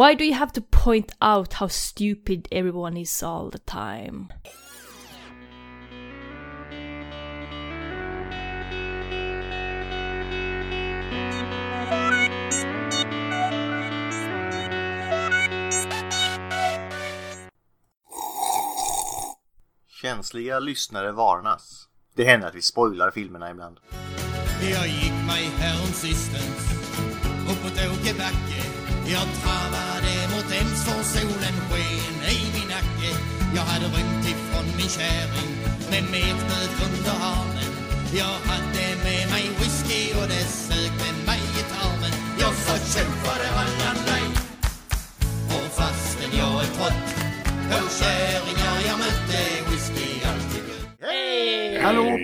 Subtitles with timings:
[0.00, 4.32] Why do you have to point out how stupid everyone is all the time?
[20.02, 21.88] Känsliga lyssnare varnas.
[22.14, 23.80] Det händer att vi spoilar filmerna ibland.
[24.60, 26.72] Jag gick mig häromsistens
[27.50, 28.80] uppåt Åkerbacke
[29.12, 29.89] Jag travade
[30.86, 33.10] mot Emsfors, solen sken i min nacke.
[33.54, 35.50] Jag hade rymt ifrån min kärring
[35.90, 37.72] med metnöt under armen.
[38.12, 42.12] Jag hade med mig whisky och det sökte mig i tarmen.
[42.40, 44.26] Jag så kämpade alla nej.
[45.46, 47.14] Och fastän jag är trött
[47.70, 50.64] på kärringar jag mötte whisky alltid.
[51.74, 52.18] Gött Hallå!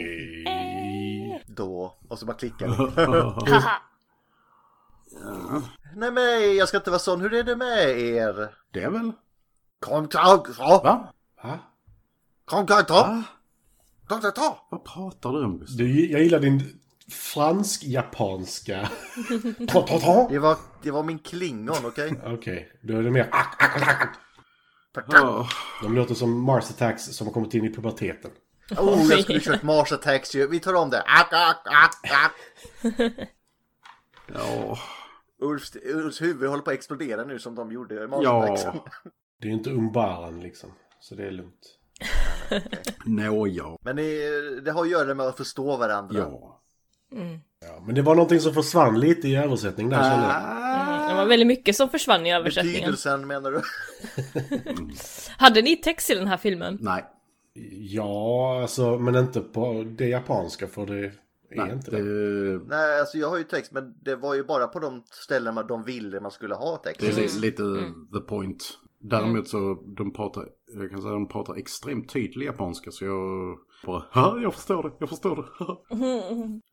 [1.47, 3.63] Då, och så bara klickar det.
[5.97, 8.55] Nej men jag ska inte vara sån, hur är det med er?
[8.71, 9.13] Det är väl?
[9.81, 11.13] Kom tag, ta, Va?
[11.43, 11.59] Va?
[12.45, 13.23] kom tag, ta,
[14.09, 14.67] ta, ta, ta.
[14.71, 15.77] Vad pratar du om Gustav?
[15.77, 16.81] Du, jag gillar din
[17.11, 18.91] fransk-japanska.
[19.69, 20.29] Ta, ta, ta.
[20.31, 22.21] Det var, det var min klingon, okej?
[22.25, 23.31] Okej, då är det mer...
[25.83, 28.31] De låter som Mars Attacks som har kommit in i puberteten.
[28.79, 30.49] Oh, jag skulle kört Mars Attacks ju.
[30.49, 31.03] Vi tar om det.
[31.03, 31.33] Ack.
[34.35, 34.79] ja.
[35.41, 38.57] Ulfs, Ulfs huvud håller på att explodera nu som de gjorde i Ja.
[39.41, 40.71] Det är ju inte umbaren liksom.
[41.01, 41.79] Så det är lugnt.
[43.05, 43.79] Nå, ja.
[43.81, 46.19] Men det, det har att göra med att förstå varandra.
[46.19, 46.61] Ja.
[47.61, 51.11] Ja, men det var någonting som försvann lite i översättning där kände jag.
[51.11, 52.81] Det var väldigt mycket som försvann i översättningen.
[52.81, 53.63] Betydelsen menar du?
[55.37, 56.79] Hade ni text i den här filmen?
[56.81, 57.05] Nej.
[57.73, 61.13] Ja, alltså, men inte på det japanska för det
[61.51, 62.03] Nej, inte det,
[62.59, 62.65] det.
[62.67, 65.85] Nej, alltså jag har ju text men det var ju bara på de ställena de
[65.85, 67.01] ville man skulle ha text.
[67.01, 67.63] det är li- lite
[68.13, 68.79] the point.
[69.01, 70.45] Däremot så de pratar,
[70.81, 74.91] jag kan säga de pratar extremt tydlig japanska så jag bara, ja jag förstår det,
[74.99, 75.67] jag förstår det.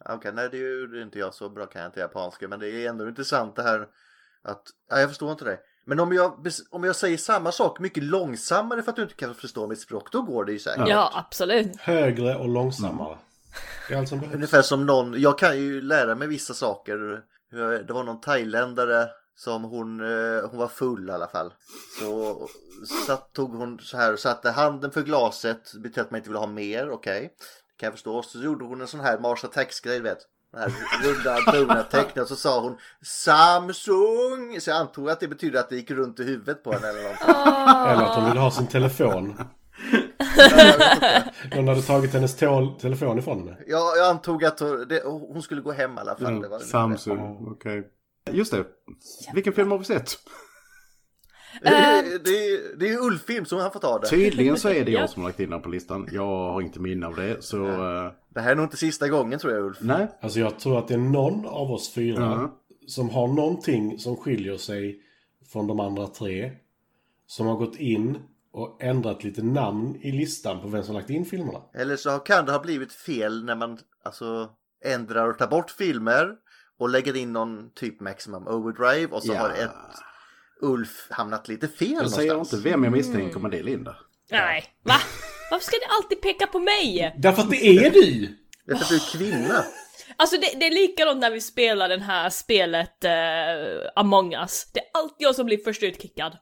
[0.15, 2.69] Okej, nej det är ju inte jag så bra kan jag inte japanska men det
[2.85, 3.87] är ändå intressant det här
[4.43, 5.59] att, ja, jag förstår inte det.
[5.85, 9.33] Men om jag, om jag säger samma sak mycket långsammare för att du inte kan
[9.35, 10.87] förstå mitt språk, då går det ju säkert.
[10.87, 11.77] Ja, absolut.
[11.79, 13.17] Högre och långsammare.
[13.87, 14.35] Det är allt som behövs.
[14.35, 17.21] Ungefär som någon, jag kan ju lära mig vissa saker.
[17.87, 21.53] Det var någon thailändare som hon, eh, hon var full i alla fall.
[21.99, 22.47] Så
[23.07, 26.29] satt, tog hon så här och satte handen för glaset, det betyder att man inte
[26.29, 27.33] vill ha mer, okej.
[27.39, 28.23] Det kan jag förstå.
[28.23, 30.17] Så gjorde hon en sån här Mars Attacks-grej, vet.
[30.51, 30.71] Den här
[31.03, 34.61] runda bruna tecknet och så sa hon Samsung!
[34.61, 37.03] Så jag antog att det betyder att det gick runt i huvudet på henne eller
[37.03, 37.21] något.
[37.89, 39.43] Eller att hon ville ha sin telefon.
[41.55, 42.35] Någon hade tagit hennes
[42.81, 43.57] telefon ifrån henne.
[43.67, 46.41] Jag, jag antog att hon, det, hon skulle gå hem i alla fall.
[46.41, 47.87] Det var Ja, Samsung, okej.
[48.31, 48.65] Just det.
[49.33, 50.11] Vilken film har vi sett?
[51.61, 54.07] Det, är- det, är- det är Ulf-film så han får ta det.
[54.07, 54.99] Tydligen så är det Ja.
[54.99, 56.07] jag som har lagt in den på listan.
[56.11, 57.65] Jag har inte minne av det, så...
[57.67, 59.77] eh, Det här är nog inte sista gången tror jag Ulf.
[59.81, 60.07] nej.
[60.21, 62.59] Alltså jag tror att det är någon av oss fyra Ja.
[62.87, 64.99] som har någonting som skiljer sig
[65.51, 66.51] från de andra tre.
[67.27, 68.17] Som har gått in
[68.53, 71.59] och ändrat lite namn i listan på vem som lagt in filmerna.
[71.73, 74.49] Eller så kan det ha blivit fel när man alltså
[74.85, 76.29] ändrar och tar bort filmer
[76.79, 79.39] och lägger in någon typ Maximum Overdrive och så Ja.
[79.39, 79.71] har ett
[80.61, 82.15] Ulf hamnat lite fel Jag någonstans.
[82.15, 83.95] säger inte vem jag misstänker, men det är Linda.
[84.31, 84.95] Nej, va?
[85.51, 87.15] Varför ska ni alltid peka på mig?
[87.17, 88.37] Därför att det är du!
[88.65, 89.63] Det är för att du är kvinna.
[90.17, 93.11] Alltså det, det är likadant när vi spelar det här spelet eh,
[93.95, 94.71] Among us.
[94.73, 96.37] Det är alltid jag som blir först utkickad.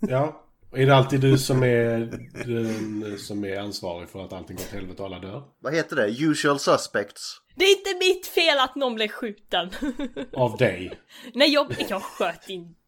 [0.00, 0.42] Ja.
[0.72, 1.98] Är det alltid du som är
[2.46, 5.42] den som är ansvarig för att allting går åt helvete och alla dör?
[5.60, 6.08] Vad heter det?
[6.08, 7.40] Usual suspects.
[7.56, 9.70] Det är inte mitt fel att någon blev skjuten.
[10.32, 11.00] Av dig?
[11.34, 12.80] Nej, jag, jag sköt inte.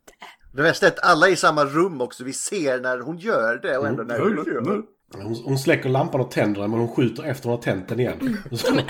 [0.55, 2.25] Det värsta är att alla är i samma rum också.
[2.25, 4.83] Vi ser när hon gör det och ändå när Ulf gör det.
[5.23, 8.01] Hon, hon släcker lampan och tänder den men hon skjuter efter hon har tänt den
[8.01, 8.39] igen.
[8.53, 8.81] Så,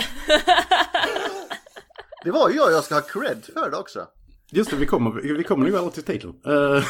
[2.25, 4.07] Det var ju jag jag ska ha cred för det också.
[4.51, 6.35] Just det, vi kommer, vi kommer nog aldrig till titeln.
[6.47, 6.85] Eh,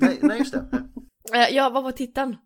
[0.00, 0.64] Nej, nej just det.
[1.34, 2.36] Eh, ja, vad var titeln?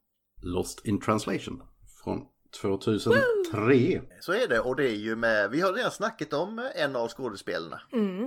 [0.43, 1.62] Lost in translation.
[2.05, 2.21] Från
[2.61, 4.00] 2003.
[4.21, 7.09] Så är det och det är ju med, vi har redan snackat om en av
[7.09, 7.81] skådespelarna.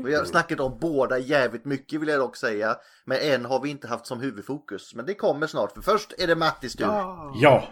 [0.06, 2.76] Vi har snackat om båda jävligt mycket vill jag dock säga.
[3.06, 4.96] Men en har vi inte haft som huvudfokus.
[4.96, 6.86] Men det kommer snart för först är det Mattis tur.
[6.86, 7.68] ja!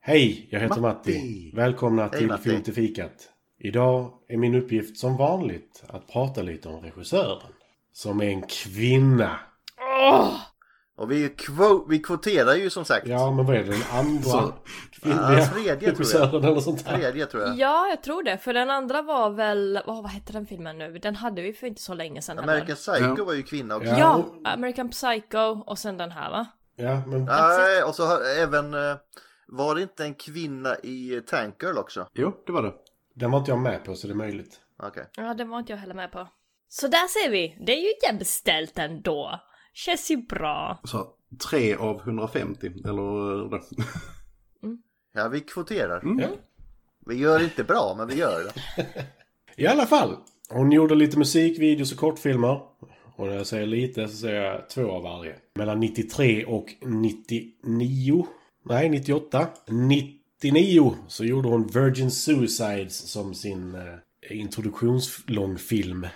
[0.00, 1.14] Hej, jag heter Matti.
[1.14, 1.52] Matti.
[1.54, 2.42] Välkomna till Matti.
[2.42, 3.30] Film till fikat.
[3.58, 7.52] Idag är min uppgift som vanligt att prata lite om regissören.
[7.92, 9.40] Som är en kvinna.
[10.96, 13.06] Och vi, quo- vi kvoterar ju som sagt.
[13.06, 13.70] Ja, men vad är det?
[13.70, 14.52] Den andra Så-
[14.92, 16.96] kvinnliga Ja, tredje, tror eller sånt där?
[16.96, 17.56] Tredje tror jag.
[17.58, 18.38] Ja, jag tror det.
[18.38, 20.98] För den andra var väl, oh, vad hette den filmen nu?
[20.98, 22.38] Den hade vi för inte så länge sedan.
[22.38, 23.24] American Psycho Ja.
[23.24, 23.88] var ju kvinna också.
[23.88, 24.24] Ja.
[24.44, 26.46] Ja, American Psycho och sen den här va?
[26.76, 28.74] Ja, men Nej, och så har även...
[28.74, 28.96] eh,
[29.48, 32.08] Var det inte en kvinna i Tank Girl också?
[32.14, 32.72] Jo, det var det.
[33.14, 34.60] den var inte jag med på så det är möjligt.
[34.82, 35.10] Okej.
[35.16, 36.28] Ja, den var inte jag heller med på.
[36.68, 39.40] Så där ser vi, det är ju jämställt ändå.
[39.74, 40.80] Känns ju bra.
[40.84, 41.06] Så
[41.50, 43.62] 3 av 150, eller det.
[45.14, 46.02] Ja, vi kvoterar.
[46.20, 46.28] Ja.
[47.06, 48.86] Vi gör inte bra, men vi gör det.
[49.62, 50.16] I alla fall.
[50.48, 52.60] Hon gjorde lite musikvideos och kortfilmer.
[53.16, 55.34] Och när jag säger lite så säger jag två av varje.
[55.54, 58.26] Mellan 93 och 99.
[58.64, 59.46] Nej, 98.
[59.68, 66.06] 99 så gjorde hon Virgin Suicides som sin eh, introduktionslångfilm.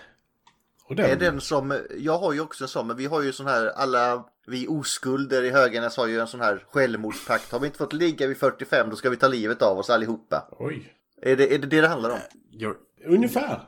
[0.89, 3.33] Och den, Är den som, jag har ju också en sån, men vi har ju
[3.33, 7.53] sån här, alla vi oskulder i Höganäs har ju en sån här självmordspakt.
[7.53, 10.49] Har vi inte fått ligga vid 45 då ska vi ta livet av oss allihopa.
[10.59, 10.93] Oj.
[11.23, 12.19] Är det är det, det det handlar om?
[12.51, 12.75] Jag,
[13.07, 13.61] Ungefär.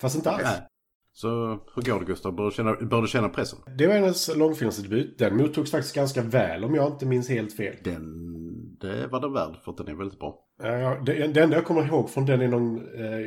[0.00, 0.42] Fast inte alls.
[0.44, 0.66] nej.
[1.12, 1.28] Så
[1.74, 2.34] hur går det Gustav?
[2.34, 3.58] Bör du känna, bör du känna pressen?
[3.78, 5.18] Det var hennes långfilmsdebut.
[5.18, 7.76] Den mottogs faktiskt ganska väl om jag inte minns helt fel.
[7.84, 10.38] Den, det var den värd för att den är väldigt bra.
[10.62, 13.26] Ja, ja, det, det enda jag kommer ihåg från den är någon eh,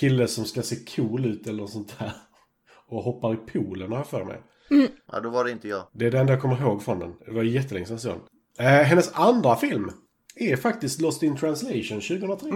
[0.00, 2.12] kille som ska se cool ut eller något sånt där.
[2.90, 4.40] Och hoppar i poolen har jag för mig.
[5.12, 5.86] Ja, då var det inte jag.
[5.92, 7.14] Det är det enda jag kommer ihåg från den.
[7.26, 7.98] Det var jättelänge sedan
[8.56, 8.66] den.
[8.66, 9.90] Eh, hennes andra film
[10.36, 12.50] är faktiskt Lost in translation 2003.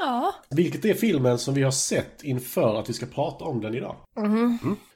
[0.00, 0.34] Ja.
[0.50, 3.96] Vilket är filmen som vi har sett inför att vi ska prata om den idag.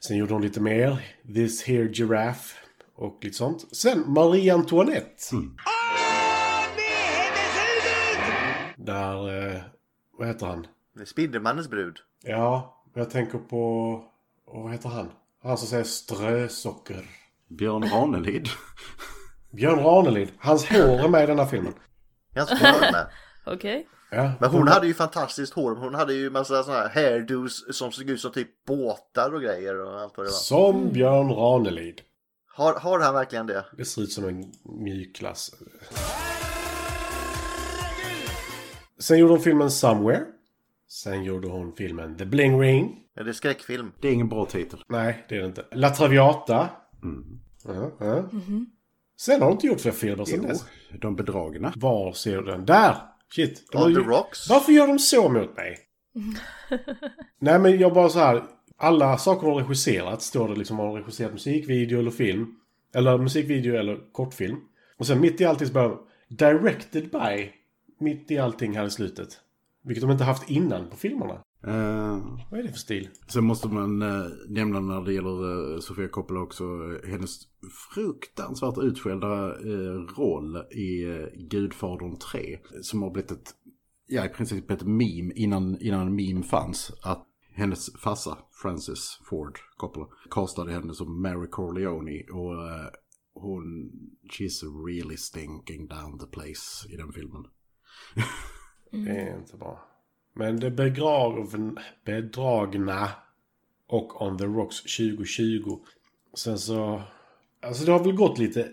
[0.01, 1.05] Sen gjorde hon lite mer.
[1.35, 2.57] This here giraffe.
[2.97, 3.77] Och lite sånt.
[3.77, 5.23] Sen Marie Antoinette.
[8.77, 9.61] Där, eh,
[10.19, 10.67] vad heter han?
[11.07, 11.97] Spindelmannens brud.
[12.25, 14.03] Ja, jag tänker på...
[14.47, 15.11] åh, vad heter han?
[15.43, 17.05] Han som säger strösocker.
[17.49, 18.49] Björn Ranelid.
[19.51, 20.29] Björn Ranelid.
[20.39, 21.75] Hans hår är med i den här filmen.
[22.35, 23.07] Jag ska höra med.
[23.55, 23.89] Okej.
[24.11, 25.77] Ja, Men hon hade ju fantastiskt hår.
[25.77, 29.81] Hon hade ju massa såna här hairdos som såg ut som typ båtar och grejer
[29.81, 30.37] och allt vad det var.
[30.37, 32.01] Som Björn Ranelid.
[32.49, 33.65] Har, har han verkligen det?
[33.77, 35.51] Det ser ut som en mjukglass.
[38.99, 40.25] Sen gjorde hon filmen Somewhere.
[40.89, 43.03] Sen gjorde hon filmen The Bling Ring.
[43.17, 43.93] Är det skräckfilm?
[44.01, 44.83] Det är ingen bra titel.
[44.89, 45.65] Nej, det är det inte.
[45.73, 46.69] La Traviata.
[47.65, 48.31] Ja, ja.
[49.21, 50.65] Sen har hon inte gjort fler filmer sen dess.
[51.01, 51.73] De bedragna.
[51.77, 52.65] Var ser du den?
[52.67, 52.97] Där!
[53.35, 53.65] Shit.
[53.75, 54.49] On the ju- Rocks?
[54.51, 55.79] Varför gör de så mot mig?
[57.39, 58.45] Nej men jag bara så här.
[58.77, 62.55] Alla saker hon har regisserat står det liksom om hon har regisserat musikvideo eller film.
[62.95, 64.57] Eller musikvideo eller kortfilm.
[64.99, 65.99] Och sen mitt i allting så bara
[66.29, 67.53] Directed by.
[67.99, 69.41] Mitt i allting här i slutet.
[69.87, 71.35] Vilket de inte haft innan på filmerna.
[71.67, 73.09] Eh, Vad är det för stil?
[73.29, 76.65] sen måste man eh, nämna när det gäller eh, Sofia Coppola också
[77.05, 77.39] hennes
[77.95, 79.49] fruktansvärt utskällda
[80.17, 81.05] roll i
[81.51, 82.59] Gudfadern 3.
[82.83, 83.55] Som har blivit ett,
[84.07, 86.93] ja i princip ett meme innan, innan meme fanns.
[87.03, 92.23] Att hennes farsa, Francis Ford Coppola, castade henne som Mary Corleone.
[92.33, 92.55] Och
[93.35, 93.91] hon,
[94.33, 97.45] she's really stinking down the place i den filmen.
[99.05, 99.85] Det är inte bra.
[100.33, 103.09] Men det begraven, bedragna
[103.87, 105.79] och On the Rocks 2020.
[106.35, 107.03] Sen så...
[107.63, 108.69] Alltså det har väl gått lite...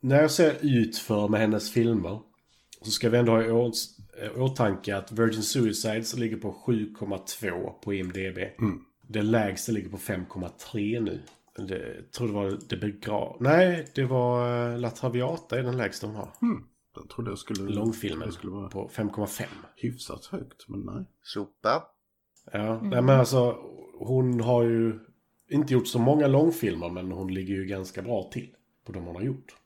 [0.00, 2.20] När jag ser ut för med hennes filmer
[2.82, 3.50] så ska vi ändå ha i
[4.36, 8.38] åtanke att Virgin Suicides ligger på 7,2 på IMDB.
[9.08, 11.20] Det lägsta ligger på 5,3 nu.
[11.56, 13.36] Det, jag tror det var det begrav...
[13.40, 16.30] Nej, det var eh, La Traviata är den lägsta hon har.
[16.96, 17.70] Den trodde jag skulle...
[17.70, 19.44] Långfilmen Det skulle vara på 5,5.
[19.76, 21.04] hyfsat högt, men nej.
[21.22, 21.82] Sopa?
[22.52, 23.56] Ja, nej men alltså
[23.98, 24.98] hon har ju
[25.50, 29.16] inte gjort så många långfilmer men hon ligger ju ganska bra till på de hon
[29.16, 29.56] har gjort.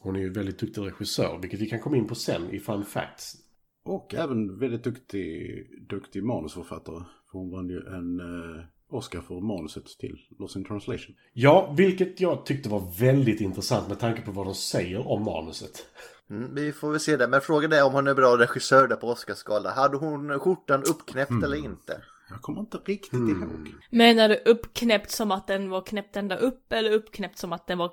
[0.00, 2.84] Hon är ju väldigt duktig regissör, vilket vi kan komma in på sen i Fun
[2.84, 3.36] Facts.
[3.82, 7.04] Och även väldigt duktig, duktig manusförfattare.
[7.30, 11.14] För hon vann ju en eh, Oscar för manuset till Lost in translation.
[11.32, 15.86] Ja, vilket jag tyckte var väldigt intressant med tanke på vad de säger om manuset.
[16.30, 17.28] Mm, vi får väl se det.
[17.28, 19.72] Men frågan är om hon är bra regissör där på Oscarsgalan.
[19.72, 22.02] Hade hon skjortan uppknäppt eller inte?
[22.30, 23.74] Jag kommer inte riktigt ihåg.
[23.90, 27.78] Menar du uppknäppt som att den var knäppt ända upp eller uppknäppt som att den
[27.78, 27.90] var...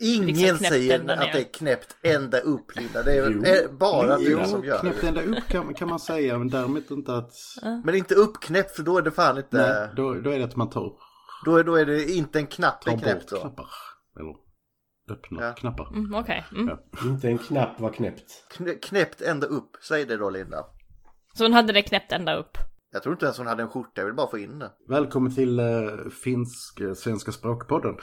[0.00, 1.16] Ingen Liksom säger att ner.
[1.32, 3.02] det är knäppt ända upp Linda.
[3.02, 3.72] Det är Jo.
[3.78, 5.08] bara du som gör knäppt det.
[5.08, 7.32] ända upp kan, kan man säga, men däremot inte att...
[7.84, 9.56] Men inte uppknäppt för då är det fan inte...
[9.56, 10.92] Nej, då, då är det att man tar,
[11.44, 13.36] Då, är, då är det inte en knapp är knäppt då.
[13.40, 13.68] knappar.
[14.20, 14.45] Eller
[15.10, 15.52] öppnar Ja.
[15.52, 15.88] knappar.
[15.92, 16.44] Mm, Okej.
[16.52, 16.68] Mm.
[16.68, 16.78] Ja.
[17.08, 18.46] Inte en knapp var knäppt.
[18.50, 19.76] Knä, knäppt ända upp.
[19.88, 20.66] Säg det då Linda.
[21.34, 22.58] Så hon hade det knäppt ända upp.
[22.90, 24.72] Jag tror inte ens hon hade en skjorta, jag vill bara få in det.
[24.88, 27.96] Välkommen till uh, finsk uh, Svenska språkpodden.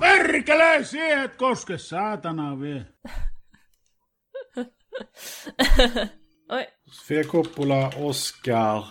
[0.00, 2.86] Perkele, siihen et koske, saatana vie.
[6.52, 6.66] Oj.
[6.92, 8.84] Sofia Coppola, Oscar,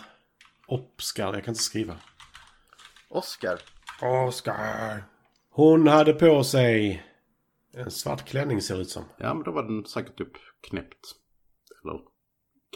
[0.68, 1.96] Oscar, jag kan inte skriva.
[3.10, 3.60] Oscar.
[4.02, 5.04] Oscar.
[5.52, 7.04] Hon hade på sig
[7.80, 9.04] en svart klänning ser det ut som.
[9.18, 10.32] Ja, men då var den säkert typ
[10.70, 11.16] knäppt.
[11.84, 12.00] Eller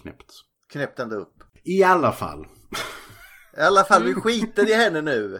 [0.01, 0.33] knäppt.
[0.71, 1.43] Knäppt ända upp.
[1.63, 2.47] I alla fall.
[3.57, 5.39] I alla fall, vi skiter i henne nu.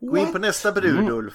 [0.00, 1.34] Gå in på nästa brud, Ulf.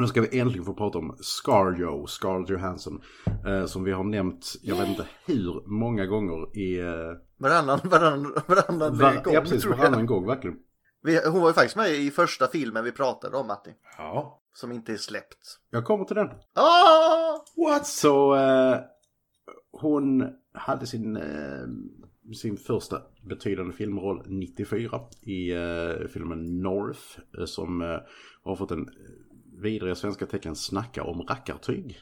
[0.00, 3.00] Nu ska vi äntligen få prata om Scarjo, Scarlett Johansson.
[3.46, 6.78] Eh, som vi har nämnt, jag vet inte hur många gånger i...
[6.80, 6.86] Eh,
[7.38, 9.78] Varannan, varannan, varannan var, gång, ja, precis, tror jag.
[9.78, 10.56] varannan gång verkligen.
[11.02, 13.70] Vi, hon var ju faktiskt med i första filmen vi pratade om, Matti.
[13.98, 14.42] Ja.
[14.54, 15.60] Som inte är släppt.
[15.70, 16.28] Jag kommer till den.
[16.54, 17.38] Ah!
[17.56, 17.86] What?
[17.86, 18.78] Så eh,
[19.72, 21.66] hon hade sin, eh,
[22.34, 27.00] sin första betydande filmroll 94 i eh, filmen North
[27.38, 27.98] eh, som eh,
[28.42, 28.88] har fått en
[29.62, 31.98] vidriga svenska tecken snacka om rackartyg.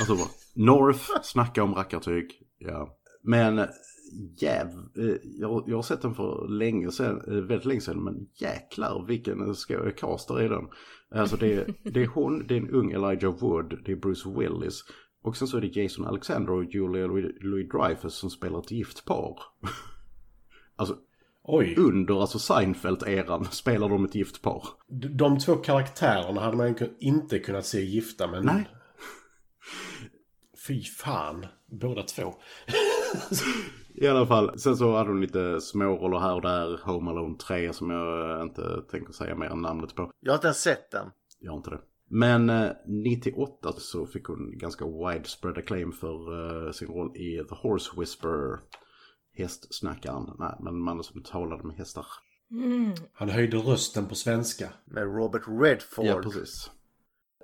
[0.00, 2.42] Alltså North, snacka om rackartyg.
[2.58, 2.98] Ja.
[3.22, 3.58] Men
[4.40, 4.66] jäv,
[4.98, 9.04] eh, jag, jag har sett den för länge sedan, eh, väldigt länge sedan, men jäklar
[9.08, 9.54] vilken
[9.96, 10.64] caster i den.
[11.14, 14.30] Alltså det, är- det är hon, det är en ung Elijah Wood, det är Bruce
[14.38, 14.84] Willis.
[15.22, 17.06] Och sen så är det Jason Alexander och Julia
[17.40, 19.38] Louis Dreyfus som spelar ett gift par.
[20.76, 20.96] Alltså
[21.44, 21.74] Oj.
[21.78, 24.64] under alltså Seinfeld-eran spelar de ett gift par.
[25.18, 28.44] De två karaktärerna hade man inte kunnat se gifta men...
[28.44, 28.68] Nej.
[30.66, 31.46] Fy fan.
[31.66, 32.22] Båda två.
[33.94, 36.80] I alla fall, sen så hade hon lite småroller här och där.
[36.84, 40.10] Home Alone 3 som jag inte tänker säga mer än namnet på.
[40.20, 41.10] Jag har inte ens sett den.
[41.38, 41.80] Jag har inte det.
[42.10, 47.54] Men eh, 98 så fick hon ganska widespread acclaim för eh, sin roll i The
[47.54, 48.58] Horse Whisperer.
[49.34, 50.30] Hästsnackaren.
[50.38, 52.06] Nej, men mannen som talade med hästar.
[53.12, 54.68] Han höjde rösten på svenska.
[54.84, 56.04] Med Robert Redford.
[56.04, 56.70] Ja, precis.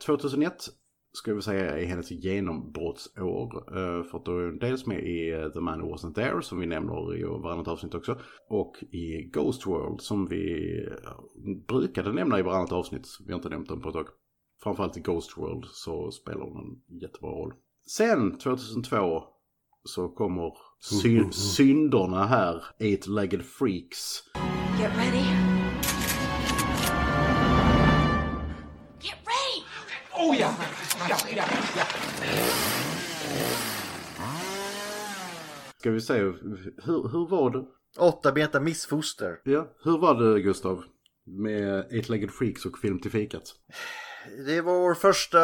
[0.07, 0.69] 2001
[1.12, 3.57] ska vi säga är hennes genombrottsår.
[3.77, 6.43] eh, För att då är hon dels med i eh, The Man Who Wasn't There
[6.43, 8.19] som vi nämner i varannat avsnitt också.
[8.49, 13.07] Och i Ghost World som vi eh, brukade nämna i varannat avsnitt.
[13.27, 14.07] Vi har inte nämnt den på ett tag.
[14.62, 16.57] Framförallt i Ghost World så spelar hon
[16.91, 17.53] en jättebra roll.
[17.97, 19.23] Sen 2002
[19.85, 24.23] så kommer sy- synderna här, Eight-Legged Freaks.
[24.81, 25.58] Get ready.
[30.19, 30.45] Ready!
[35.81, 37.65] Ska vi se, hur, hur var det?
[37.99, 39.41] Åtta benta missfoster.
[39.45, 40.83] Ja, hur var det Gustav?
[41.27, 43.43] Med Eight-Legged Freaks och Film till fikat?
[44.47, 45.39] Det var vår första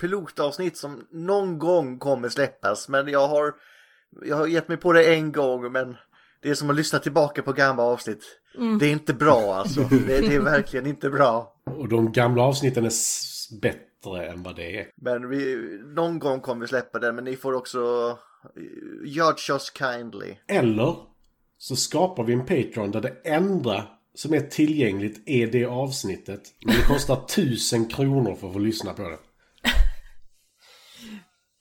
[0.00, 2.88] pilotavsnitt som någon gång kommer släppas.
[2.88, 3.52] Men jag har,
[4.24, 5.72] jag har gett mig på det en gång.
[5.72, 5.96] Men
[6.42, 8.24] det är som att lyssna tillbaka på gamla avsnitt.
[8.80, 9.80] Det är inte bra alltså.
[9.80, 11.54] Det, det är verkligen inte bra.
[11.66, 13.48] Och de gamla avsnitten är s-
[14.02, 14.86] bättre än vad det är.
[14.96, 15.56] Men vi,
[15.94, 17.14] någon gång kommer vi släppa den.
[17.14, 18.10] Men ni får också
[18.56, 20.34] eh, judge us kindly.
[20.46, 20.96] Eller
[21.58, 26.42] så skapar vi en Patreon där det enda som är tillgängligt är det avsnittet.
[26.64, 29.18] Men det kostar tusen kronor för att få lyssna på det.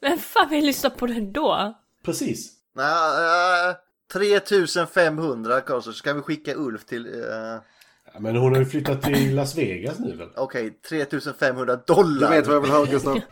[0.01, 1.75] Vem fan vill lyssna på den då?
[2.03, 2.51] Precis.
[2.75, 3.75] Nej, äh,
[4.13, 7.05] 3500 kostar så kan vi skicka Ulf till...
[7.05, 7.59] eh,
[8.13, 10.29] Ja, Men hon har ju flyttat till Las Vegas nu väl?
[10.35, 12.29] Okej, 3500 Du dollar.
[12.29, 13.19] vet vad jag vill höra Gustav?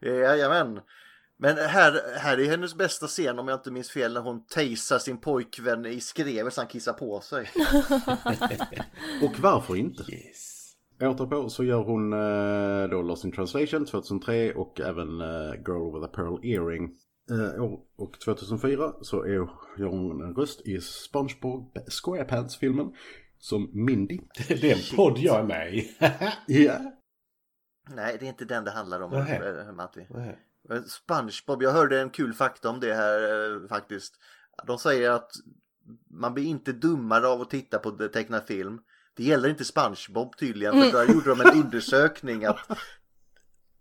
[0.00, 0.80] Jajamän.
[1.38, 4.98] Men här, här är hennes bästa scen om jag inte minns fel när hon tasar
[4.98, 7.50] sin pojkvän i skrevet så han kissar på sig.
[9.22, 10.02] Och varför inte?
[11.00, 16.04] Återpå så gör hon eh, då Lost in translation 2003 och även eh, Girl with
[16.04, 16.90] a Pearl Earring.
[17.30, 19.30] Eh, och- och 2004 så är,
[19.78, 22.92] gör hon en röst i SpongeBob SquarePants-filmen
[23.38, 24.18] som Mindy.
[24.48, 25.96] Det är en podd jag är med i.
[26.46, 26.78] Ja.
[27.94, 29.60] Nej, det är inte den det handlar om, Nähä.
[29.68, 30.06] eh, Matti.
[30.10, 30.38] Nej.
[30.68, 33.22] Men SpongeBob, jag hörde en kul fakta om det här
[33.62, 34.14] eh, faktiskt.
[34.66, 35.30] De säger att
[36.10, 38.80] man blir inte dummare av att titta på det- tecknad film.
[39.16, 42.58] Det gäller inte SpongeBob tydligen, för där gjorde de en undersökning att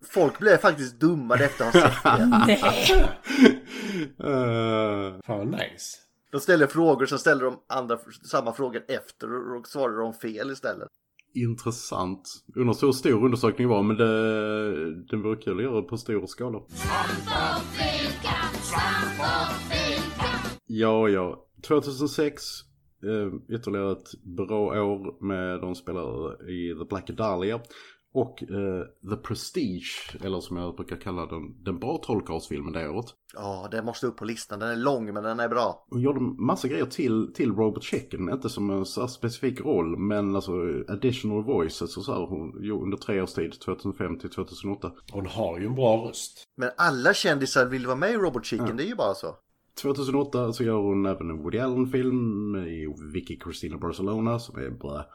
[0.05, 2.25] folk blev faktiskt dummare efter att ha sett det.
[2.47, 2.61] Nej.
[4.19, 5.97] Eh, Fan vad nice.
[6.31, 7.97] De ställer frågor, så ställer de andra,
[8.31, 10.87] samma frågor efter och svarar de fel istället.
[11.33, 12.29] intressant.
[12.55, 16.59] Undrar så stor undersökning var men det, den vore kul att göra på stor skala.
[20.67, 21.45] Ja, ja.
[21.67, 22.43] 2006.
[23.03, 27.59] Eh, ytterligare ett bra år med de spelar i The Black Dahlia.
[28.13, 33.05] Och eh, The Prestige, eller som jag brukar kalla den, den bra trollkarlsfilmen det året.
[33.33, 34.59] Ja, den måste upp på listan.
[34.59, 35.85] Den är lång men den är bra.
[35.89, 40.35] Hon gjorde massa grejer till, till Robert Checken, inte som en så specifik roll, men
[40.35, 40.51] alltså
[40.87, 44.91] additional voices och så här, hon, jo, under tre års tid, 2005 till 2008.
[45.11, 46.43] Hon har ju en bra röst.
[46.57, 49.35] Men alla kändisar vill vara med i Robot Chicken, det är ju bara så.
[49.81, 55.05] 2008 så gör hon även en Woody Allen-film i Vicky Cristina Barcelona som är bra.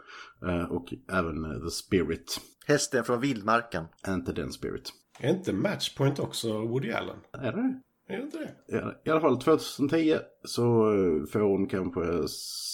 [0.49, 2.41] Eh, Och även eh, The Spirit.
[2.67, 3.85] Hästen från vildmarken.
[4.09, 4.93] Inte den Spirit.
[5.21, 7.17] Är inte Matchpoint också Woody Allen?
[7.33, 7.81] Är det?
[8.09, 8.55] Är det inte det?
[8.77, 12.29] Ja, I alla fall 2010 så eh, får hon kanske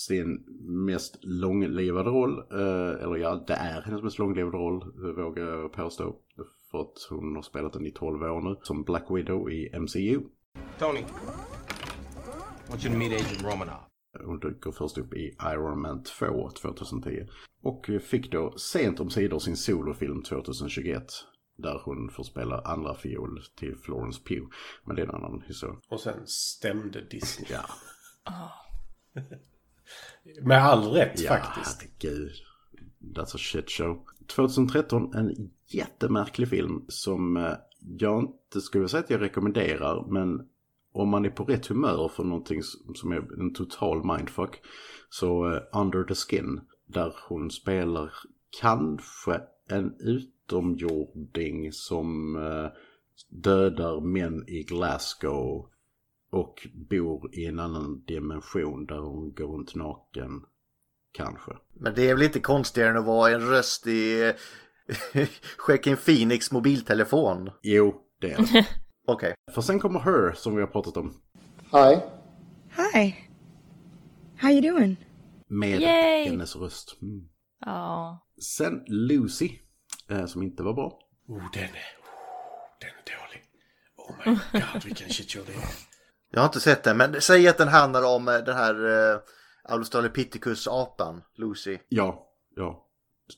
[0.06, 0.44] sin
[0.86, 2.42] mest långlivade roll.
[3.00, 6.16] Eller ja, det är hennes mest långlivade roll, det vågar jag påstå.
[6.70, 10.20] För att hon har spelat den i 12 år nu, som Black Widow i MCU.
[10.78, 11.04] Tony,
[12.68, 13.80] want you to meet Agent Romanov.
[14.24, 17.26] Hon dyker först upp i Iron Man 2 2010.
[17.62, 21.04] Och fick då sent om sidor sin solofilm 2021.
[21.56, 24.46] Där hon får spela andra fiol till Florence Pugh.
[24.84, 25.80] Men det är en annan historia.
[25.88, 27.48] Och sen stämde Disney.
[27.52, 27.64] Ja,
[30.42, 31.82] Med all rätt ja faktiskt.
[31.82, 32.32] herregud.
[33.16, 34.06] That's a shit show.
[34.36, 37.52] 2013, en jättemärklig film som eh,
[37.86, 40.06] jag inte skulle säga att jag rekommenderar.
[40.08, 40.48] Men
[40.92, 42.62] om man är på rätt humör för någonting
[42.94, 44.60] som är en total mindfuck.
[45.08, 46.60] Så eh, Under the Skin.
[46.86, 48.12] Där hon spelar
[48.60, 52.70] kanske en utomjording som eh,
[53.28, 55.68] dödar män i Glasgow.
[56.30, 60.42] Och bor i en annan dimension där hon går runt naken.
[61.12, 61.52] Kanske.
[61.72, 64.32] Men det är väl inte konstigare än att vara en röst i
[65.68, 67.50] Joaquin Phoenix mobiltelefon.
[67.62, 68.66] Jo, det är det.
[69.06, 69.34] Okej.
[69.54, 71.14] För sen kommer Her som vi har pratat om.
[71.72, 72.00] Hi.
[72.76, 73.14] Hi.
[74.36, 74.96] How you doing?
[75.48, 76.28] Med Yay!
[76.28, 76.96] hennes röst.
[77.02, 77.26] Mm.
[78.42, 79.50] Sen Lucy.
[80.10, 80.98] Eh, som inte var bra.
[81.28, 81.68] Oh, den är...
[81.68, 82.08] Oh,
[82.80, 83.44] den är dålig.
[83.96, 85.68] Oh my god, vilken shitshow det är.
[86.30, 89.20] Jag har inte sett den, men säg att den handlar om eh, den här uh,
[89.64, 91.78] Australopithecus-apan, Lucy.
[91.88, 92.88] Ja, ja.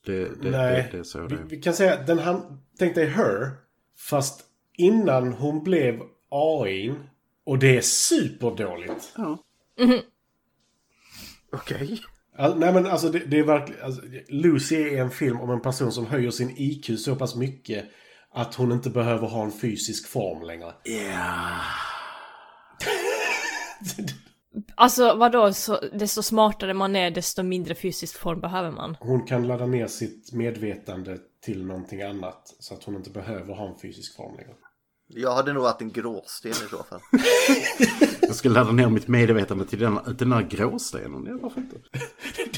[0.05, 2.61] Det, det, Nej, det, så vi, det vi kan säga att den han...
[2.79, 3.51] Tänk dig Her,
[3.99, 4.45] fast
[4.77, 6.95] innan hon blev AI
[7.45, 9.13] och det är superdåligt.
[9.17, 9.39] Ja.
[11.53, 12.01] Okej.
[12.37, 13.85] All, nej men alltså det, det är verkligen...
[13.85, 17.85] Alltså, Lucy är en film om en person som höjer sin IQ så pass mycket
[18.31, 20.73] att hon inte behöver ha en fysisk form längre.
[24.75, 28.97] Alltså vadå, så, desto smartare man är desto mindre fysisk form behöver man.
[29.01, 33.69] Hon kan ladda ner sitt medvetande till någonting annat så att hon inte behöver ha
[33.69, 34.55] en fysisk form längre.
[35.07, 37.01] Jag hade nog varit en gråsten i så fall.
[38.21, 41.27] Jag ska ladda ner mitt medvetande till den, den här gråstenen.
[41.27, 41.77] Ja, varför inte?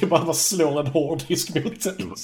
[0.01, 2.15] Det bara slår en hårddisk mot den.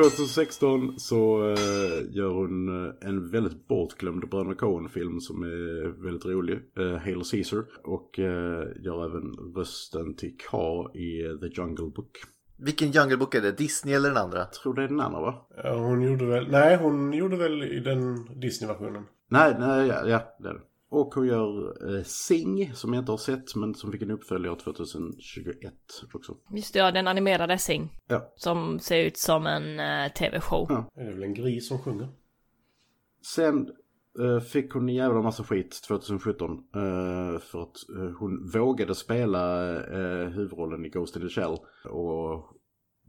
[0.00, 0.20] Dam, dam, dam.
[0.20, 6.58] 2016 så eh, gör hon eh, en väldigt bortglömd Bröderna Coen-film som är väldigt rolig.
[6.78, 7.64] Uh, Hail Caesar.
[7.84, 12.18] Och eh, gör även rösten till Car i eh, The Jungle Book.
[12.56, 13.52] Vilken Jungle Book är det?
[13.52, 14.38] Disney eller den andra?
[14.38, 15.46] Jag tror det är den andra va?
[15.64, 16.50] Ja, hon gjorde väl...
[16.50, 19.04] Nej, hon gjorde väl i den Disney-versionen.
[19.28, 20.60] Nej, nej, ja, ja det är det.
[20.90, 24.56] Och hon gör eh, Sing, som jag inte har sett, men som fick en uppföljare
[24.56, 25.74] 2021
[26.14, 26.36] också.
[26.54, 27.96] Just det, ja, den animerade Sing.
[28.06, 28.32] Ja.
[28.36, 30.66] Som ser ut som en eh, tv-show.
[30.68, 30.90] Ja.
[30.94, 32.08] Är det väl en gris som sjunger?
[33.34, 33.68] Sen
[34.20, 36.58] eh, fick hon en jävla massa skit 2017 eh,
[37.40, 41.56] för att eh, hon vågade spela eh, huvudrollen i Ghost in the Shell.
[41.90, 42.56] Och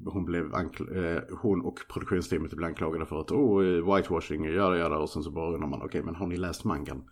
[0.06, 5.00] hon, blev ankl- eh, hon och produktionsteamet blev anklagade för att oh, whitewashing, göra göra
[5.00, 7.04] och sen så bara undrar man okej men har ni läst mangan?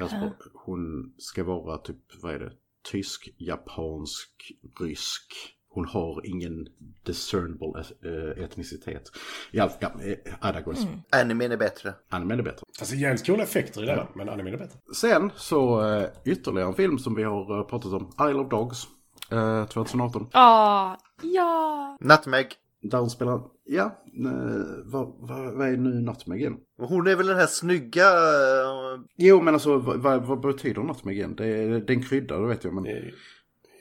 [0.00, 2.52] Alltså, hon ska vara typ, vad är det,
[2.90, 5.54] tysk, japansk, rysk.
[5.70, 6.68] Hon har ingen
[7.02, 9.02] discernible eh, etnicitet.
[9.50, 10.86] Ja, ja, eh, I digress.
[11.10, 11.94] Animen är bättre.
[12.08, 12.64] Animen är bättre.
[12.80, 14.78] Alltså jävligt coola effekter i den, men animen är bättre.
[14.94, 18.12] Sen så eh, ytterligare en film som vi har eh, pratat om.
[18.30, 18.86] Isle of Dogs.
[19.30, 20.26] Eh, 2018.
[20.32, 21.96] Ah, ja!
[22.00, 22.46] Nutmeg.
[22.82, 23.84] Där hon spelar, ja,
[24.26, 26.56] eh, vad, vad, vad är nu Nutmeg igen?
[26.78, 28.02] Hon är väl den här snygga...
[28.04, 31.34] eh, Jo men alltså vad, vad, betyder Nutmeg igen?
[31.36, 32.86] Det är, det är en krydda, det vet jag men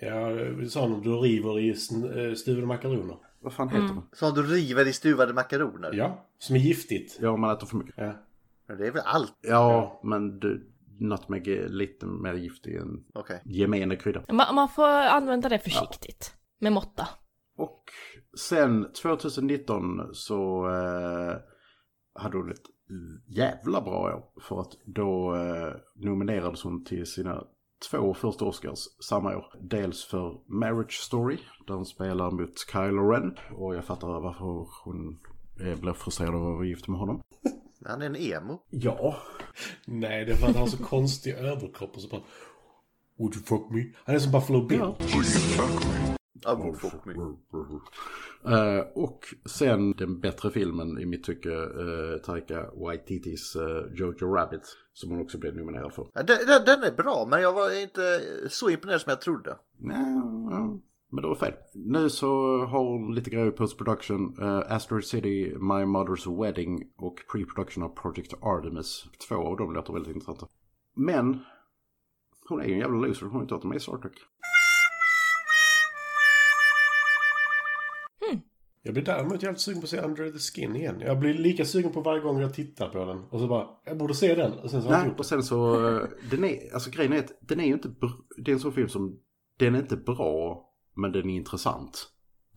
[0.02, 3.18] Ja, vi sa om du river i eh, stuvade makaroner.
[3.40, 4.02] vad fan heter det?
[4.18, 5.92] Som du river i stuvade makaroner.
[5.94, 7.18] Ja, som är giftigt.
[7.22, 7.94] Ja, om man äter för mycket.
[7.98, 8.14] Ja.
[8.68, 9.34] Men Det är väl allt?
[9.42, 10.70] Ja, men du,
[11.00, 13.42] Nutmeg är lite mer giftig än Okej.
[13.46, 14.24] gemene krydda.
[14.30, 16.34] Man, man får använda det försiktigt.
[16.60, 17.08] Med måtta.
[17.58, 17.84] Och
[18.38, 21.36] sen 2019 så eh,
[22.14, 22.66] hade hon ett
[23.28, 24.42] jävla bra år.
[24.42, 27.44] För att då eh, nominerades hon till sina
[27.92, 29.46] två första Oscars samma år.
[29.62, 33.38] Dels för Marriage Story, där hon spelar mot Kylo Ren.
[33.58, 35.20] Och jag fattar varför hon
[35.62, 37.22] eh, blev frustrerad av att vara gift med honom.
[37.86, 38.62] Han är en emo.
[38.70, 39.16] Ja.
[39.86, 42.22] Nej, det är för att han har så konstig överkropp och så bara...
[43.20, 43.84] Would you fuck me?
[44.06, 44.80] Han är som Buffalo Bill.
[44.80, 44.96] Ja.
[45.00, 46.07] Would fuck me.
[48.46, 54.62] Eh, och sen den bättre filmen i mitt tycke, uh, Taika Waititis uh, Jojo Rabbit,
[54.94, 56.08] som hon också blev nominerad för.
[56.14, 59.58] Ja, Den, den, är bra, men jag var inte så imponerad som jag trodde.
[59.80, 60.06] Nej,
[61.12, 61.54] men det var fel.
[61.74, 62.28] Nu så
[62.66, 64.40] har hon lite grejer i post-production.
[64.42, 69.06] Uh, Asteroid City, My Mother's Wedding och pre-production av Project Artemis.
[69.28, 70.48] Två av dem låter väldigt intressanta.
[70.96, 71.40] Men
[72.50, 73.26] hon är ju en jävla loser.
[73.26, 74.14] Hon har inte varit med i Star Trek.
[78.88, 81.00] Jag blir däremot jävligt sugen på att se Under the Skin igen.
[81.00, 83.24] Jag blir lika sugen på varje gång jag tittar på den.
[83.24, 84.52] Och så bara, jag borde se den.
[84.52, 87.14] Och sen så har jag Nej, inte och sen så, eh, den är, alltså grejen
[87.14, 87.90] är att den är ju inte,
[88.46, 89.20] det är en sån film som,
[89.60, 92.08] den är inte bra, men den är intressant.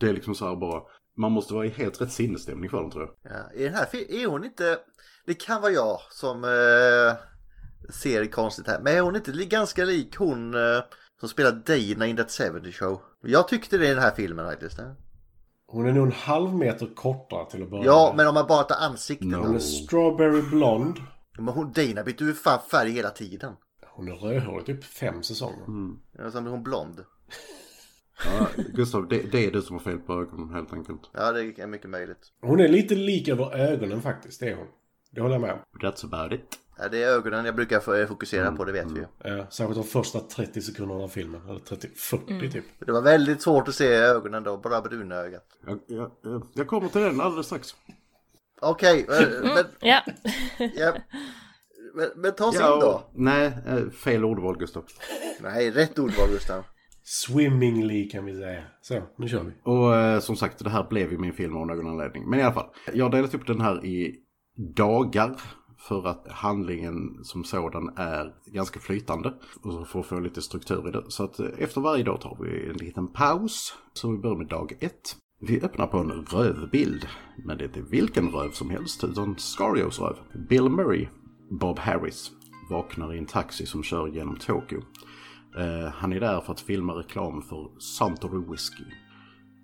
[0.01, 0.83] Det är liksom så här bara,
[1.17, 3.33] man måste vara i helt rätt sinnesstämning för den tror jag.
[3.33, 4.79] Ja, I den här är hon inte,
[5.27, 7.17] det kan vara jag som eh,
[7.93, 10.83] ser konstigt här, men är hon inte ganska lik hon eh,
[11.21, 13.01] som spelar Dana in That 70 Show?
[13.23, 14.79] Jag tyckte det i den här filmen faktiskt.
[14.79, 14.93] Eh.
[15.73, 18.17] Hon är nog en halv meter kortare till att börja Ja, med.
[18.17, 19.29] men om man bara tar ansiktet.
[19.29, 19.37] No.
[19.37, 20.97] Hon är strawberry blond.
[21.39, 23.53] Men hon Dana bytte ju fan färg hela tiden.
[23.87, 25.65] Hon är rödhårig typ fem säsonger.
[26.19, 27.05] Ja, Sen blev hon blond.
[28.25, 31.01] Ja, Gustav, det, det är du som har fel på ögonen helt enkelt.
[31.13, 32.33] Ja, det är mycket möjligt.
[32.43, 34.67] Hon är lite lik över ögonen faktiskt, det är hon.
[35.11, 35.59] Det håller jag med om.
[35.81, 36.59] That's about it.
[36.79, 39.07] Ja, det är ögonen jag brukar fokusera på, det vet vi ju.
[39.25, 41.49] Ja, särskilt de första 30 sekunderna av filmen.
[41.49, 42.65] Eller 30, 40 typ.
[42.87, 45.45] Det var väldigt svårt att se ögonen då, bara bruna ögat.
[45.67, 45.79] Jag,
[46.23, 47.75] jag, jag- kommer till den alldeles strax.
[48.61, 50.01] Okej, eh, men, Ja.
[50.77, 50.93] ja.
[51.95, 53.03] men, men ta oss in då.
[53.15, 54.85] Nej, eh, fel ordval Gustav.
[55.41, 56.65] Nej, rätt ordval Gustav.
[57.03, 58.63] Swimmingly kan vi säga.
[58.83, 59.53] Så, nu kör vi.
[59.63, 62.31] Och eh, som sagt, det här blev ju min film av någon anledning.
[62.31, 64.21] Men i alla fall, jag har delat upp den här i
[64.61, 65.41] dagar.
[65.79, 69.35] För att handlingen som sådan är ganska flytande.
[69.63, 71.05] Och så får få lite struktur i det.
[71.09, 73.75] Så att efter varje dag tar vi en liten paus.
[73.93, 75.17] Så vi börjar med dag ett.
[75.41, 77.07] Vi öppnar på en rövbild.
[77.45, 80.17] Men det är inte vilken röv som helst, utan Scarios röv.
[80.49, 81.09] Bill Murray,
[81.51, 82.31] Bob Harris,
[82.71, 84.79] vaknar i en taxi som kör genom Tokyo.
[85.59, 88.85] Uh, han är där för att filma reklam för Suntory Whiskey.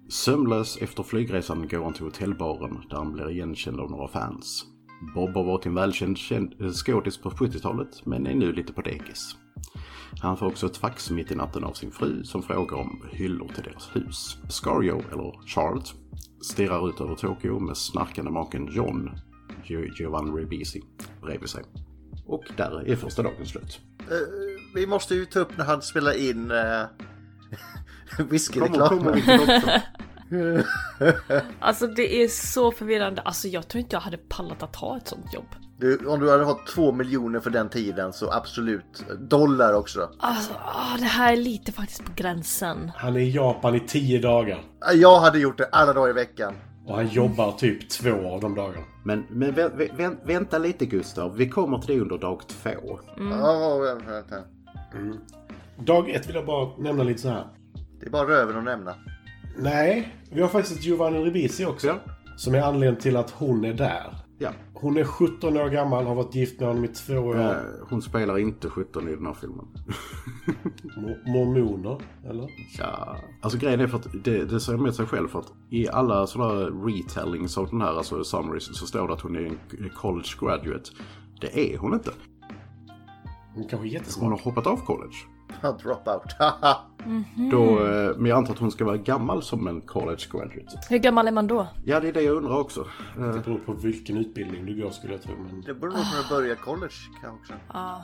[0.09, 4.66] Sömnlös efter flygresan går han till hotellbaren där han blir igenkänd av några fans.
[5.14, 8.80] Bob har varit en välkänd känd- eh, skådis på 70-talet men är nu lite på
[8.82, 9.37] dekis.
[10.22, 13.48] Han får också ett fax mitt i natten av sin fru som frågar om hyllor
[13.54, 14.37] till deras hus.
[14.48, 15.94] Scario, eller Charles,
[16.42, 19.11] stirrar ut över Tokyo med snarkande maken John,
[19.64, 20.82] Gio- Giovanni Ribisi,
[21.22, 21.64] bredvid sig.
[22.26, 23.80] Och där är första dagen slut.
[24.00, 24.16] Eh,
[24.74, 26.56] vi måste ju ta upp när han spelar in uh,
[28.16, 28.88] Kommer, whiskyreklam.
[28.88, 29.70] kommer vi till också.
[31.60, 33.22] Alltså det är så förvirrande.
[33.22, 35.46] Alltså jag tror inte jag hade pallat att ha ett sånt jobb.
[35.78, 39.04] Du, om du hade fått två miljoner för den tiden så absolut.
[39.20, 40.10] Dollar också.
[40.18, 42.92] Alltså ah, det här är lite faktiskt på gränsen.
[42.96, 44.62] Han är i Japan i 10 dagar.
[44.94, 46.54] Jag hade gjort det alla dagar i veckan.
[46.86, 48.84] Och han jobbar typ två av de dagarna.
[49.04, 53.00] Men, men vä vä vä vänta lite Gustav, vi kommer till det under dag två.
[53.30, 54.36] Ja, vänta, vänta.
[55.78, 57.46] Dag ett vill jag bara nämna lite så här.
[58.00, 58.94] Det är bara röven att nämna.
[59.59, 61.87] Nej, vi har faktiskt Giovanni Ribisi också.
[61.87, 61.95] Ja.
[62.37, 64.16] Som är anledningen till att hon är där.
[64.38, 67.40] Ja, Hon är 17 år gammal, har varit gift med honom i två år.
[67.40, 67.57] eh,
[67.88, 69.66] hon spelar inte 17 i den här filmen.
[70.97, 71.99] Mo- Mormoner,
[72.31, 72.51] eller?
[72.79, 75.88] Ja, alltså grejen är för att det, det säger med sig själv för att i
[75.88, 76.55] alla sådana
[76.87, 79.59] retellings av den här, alltså summaries, så står det att hon är en
[79.97, 80.90] college graduate.
[81.40, 82.11] Det är hon inte.
[83.55, 84.31] Hon kanske är Hon jättesmart.
[84.31, 85.16] har hoppat av college.
[85.62, 86.32] Ja, Drop out.
[86.38, 86.76] Haha.
[87.50, 90.80] Då, eh, men jag antar att hon ska vara gammal som en college graduate.
[90.88, 91.66] Hur gammal är man då?
[91.85, 92.80] Ja, det är det jag undrar också.
[93.18, 95.32] Eh, Det beror på vilken utbildning du går skulle jag tro.
[95.37, 95.61] Men...
[95.61, 97.52] det beror på när du börjar college kanske också.
[97.72, 98.02] Ja.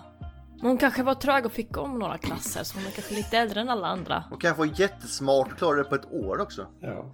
[0.60, 3.60] Hon kanske var trög och fick om några klasser så hon är kanske lite äldre
[3.60, 4.24] än alla andra.
[4.30, 6.66] Och kanske var jättesmart och klarade det på ett år också.
[6.80, 7.10] Ja.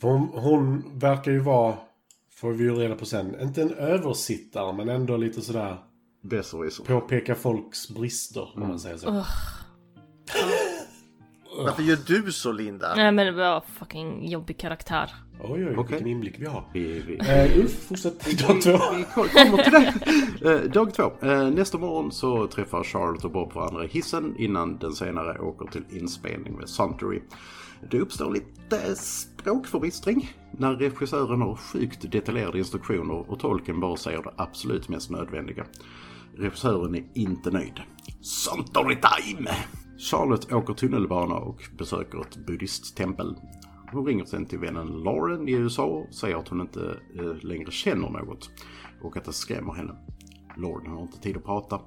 [0.00, 1.74] För hon, hon verkar ju vara,
[2.40, 5.76] får vi ju reda på sen, inte en översittare men ändå lite sådär
[6.22, 6.84] Besserwisser.
[6.84, 9.24] påpeka folks brister om man säger så.
[11.64, 12.94] Varför gör du så Linda?
[12.96, 15.10] Nej men det var fucking jobbig karaktär.
[15.42, 15.84] Oj, oj, Okej.
[15.88, 16.64] vilken inblick vi har.
[16.72, 18.38] Vi, vi, Eh, Ulf, fortsätt.
[18.48, 18.70] Dag två.
[18.96, 19.94] Vi kommer till det.
[20.64, 21.12] Eh, Dag två.
[21.22, 25.66] Eh, Nästa morgon så träffar Charlotte och Bob varandra i hissen innan den senare åker
[25.66, 27.20] till inspelning med Suntory.
[27.90, 34.30] Det uppstår lite språkförbistring när regissören har sjukt detaljerade instruktioner och tolken bara säger det
[34.36, 35.64] absolut mest nödvändiga.
[36.38, 37.80] Regissören är inte nöjd.
[38.20, 39.50] Suntory time!
[40.00, 43.36] Charlotte åker tunnelbana och besöker ett buddhisttempel.
[43.92, 47.70] Hon ringer sen till vännen Lauren i USA och säger att hon inte eh, längre
[47.70, 48.50] känner något
[49.02, 49.96] och att det skrämmer henne.
[50.56, 51.80] Lauren har inte tid att prata.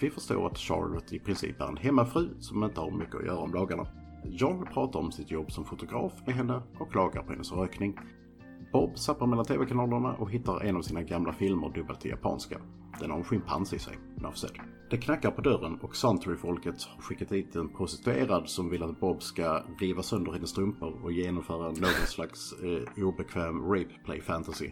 [0.00, 3.38] Vi förstår att Charlotte i princip är en hemmafru som inte har mycket att göra
[3.38, 3.86] om dagarna.
[4.24, 7.98] John pratar om sitt jobb som fotograf med henne och klagar på hennes rökning.
[8.72, 12.58] Bob zappar mellan tv-kanalerna och hittar en av sina gamla filmer dubbelt till japanska.
[13.00, 14.60] Den har en schimpans i sig, enough said.
[14.90, 19.22] Det knackar på dörren och Suntory-folket har skickat dit en prostituerad som vill att Bob
[19.22, 24.70] ska riva sönder hennes strumpor och genomföra någon slags eh, obekväm rape play fantasy.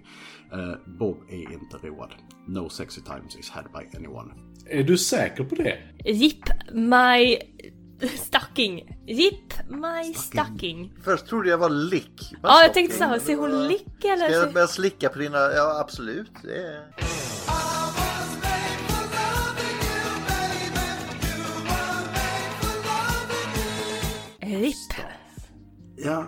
[0.52, 2.14] Eh, Bob är inte road.
[2.46, 4.34] No sexy times is had by anyone.
[4.66, 5.78] Är du säker på det?
[6.04, 7.38] Jipp my
[8.16, 8.98] stocking.
[9.06, 10.92] Jipp my stocking.
[11.04, 12.34] Först trodde jag var lick.
[12.42, 14.28] Ja, jag tänkte så här, ser hon lick eller?
[14.28, 15.38] Ska jag börja slicka på dina?
[15.38, 16.30] Ja, absolut.
[16.42, 17.21] Det är...
[24.60, 24.92] Jipp.
[25.96, 26.26] Ja,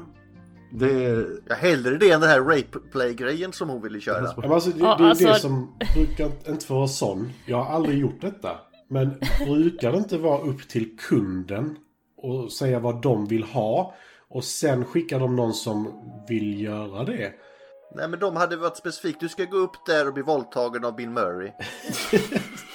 [0.72, 1.26] det.
[1.48, 4.24] Jag hellre det än den här rape play-grejen som hon ville köra.
[4.24, 7.32] Ja, men alltså, det, det är alltså- det som brukar inte få vara sån.
[7.46, 8.58] Jag har aldrig gjort detta.
[8.88, 9.10] Men
[9.46, 11.76] brukar det inte vara upp till kunden
[12.16, 13.94] och säga vad de vill ha
[14.28, 15.92] och sen skickar de någon som
[16.28, 17.32] vill göra det?
[17.96, 19.20] Nej men de hade varit specifikt.
[19.20, 21.50] Du ska gå upp där och bli våldtagen av Bill Murray.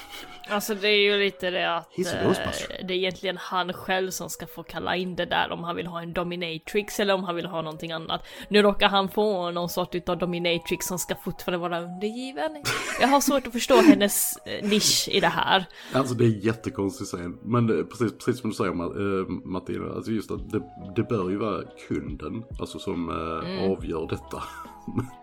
[0.49, 4.45] Alltså det är ju lite det att eh, det är egentligen han själv som ska
[4.47, 7.45] få kalla in det där om han vill ha en dominatrix eller om han vill
[7.45, 8.23] ha någonting annat.
[8.47, 12.63] Nu råkar han få någon sort utav dominatrix som ska fortfarande vara undergiven.
[13.01, 15.65] Jag har svårt att förstå hennes eh, nisch i det här.
[15.93, 17.37] Alltså det är en jättekonstig scen.
[17.43, 20.61] Men det, är precis, precis som du säger Ma- Martina, alltså just att det,
[20.95, 24.43] det bör ju vara kunden alltså som äh, avgör detta.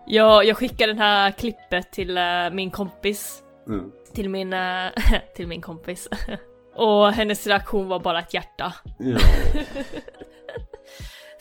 [0.07, 3.43] Jag, jag skickar den här klippet till eh, min kompis.
[3.67, 3.91] Mm.
[4.13, 4.87] Till min, eh,
[5.35, 6.07] till min kompis.
[6.75, 8.73] Och hennes reaktion var bara ett hjärta.
[8.99, 9.17] Ja.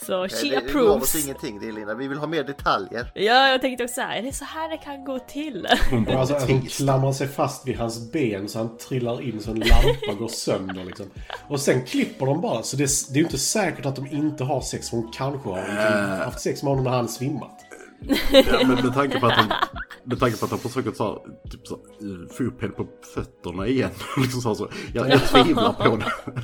[0.06, 1.24] Så she det, det gav oss approves.
[1.24, 1.94] ingenting det Linda.
[1.94, 3.12] Vi vill ha mer detaljer.
[3.14, 5.66] Ja, jag tänkte också såhär, är det så här det kan gå till?
[5.90, 9.40] Hon bara Alltså, att hon klamrar sig fast vid hans ben så han trillar in
[9.40, 11.06] så en lampa går sönder liksom.
[11.48, 12.62] Och sen klipper de bara.
[12.62, 14.90] Så det, är- det är ju inte säkert att de inte har sex.
[14.90, 17.65] Hon kanske har liksom haft sex med honom när han svimmat.
[18.30, 19.52] Ja, men med tanke på att han,
[20.04, 22.86] med tanke på att han försöker så här, typ så här, få upp henne på
[23.14, 23.90] fötterna igen.
[24.16, 26.12] liksom så här, så, jag, jag tvivlar på det.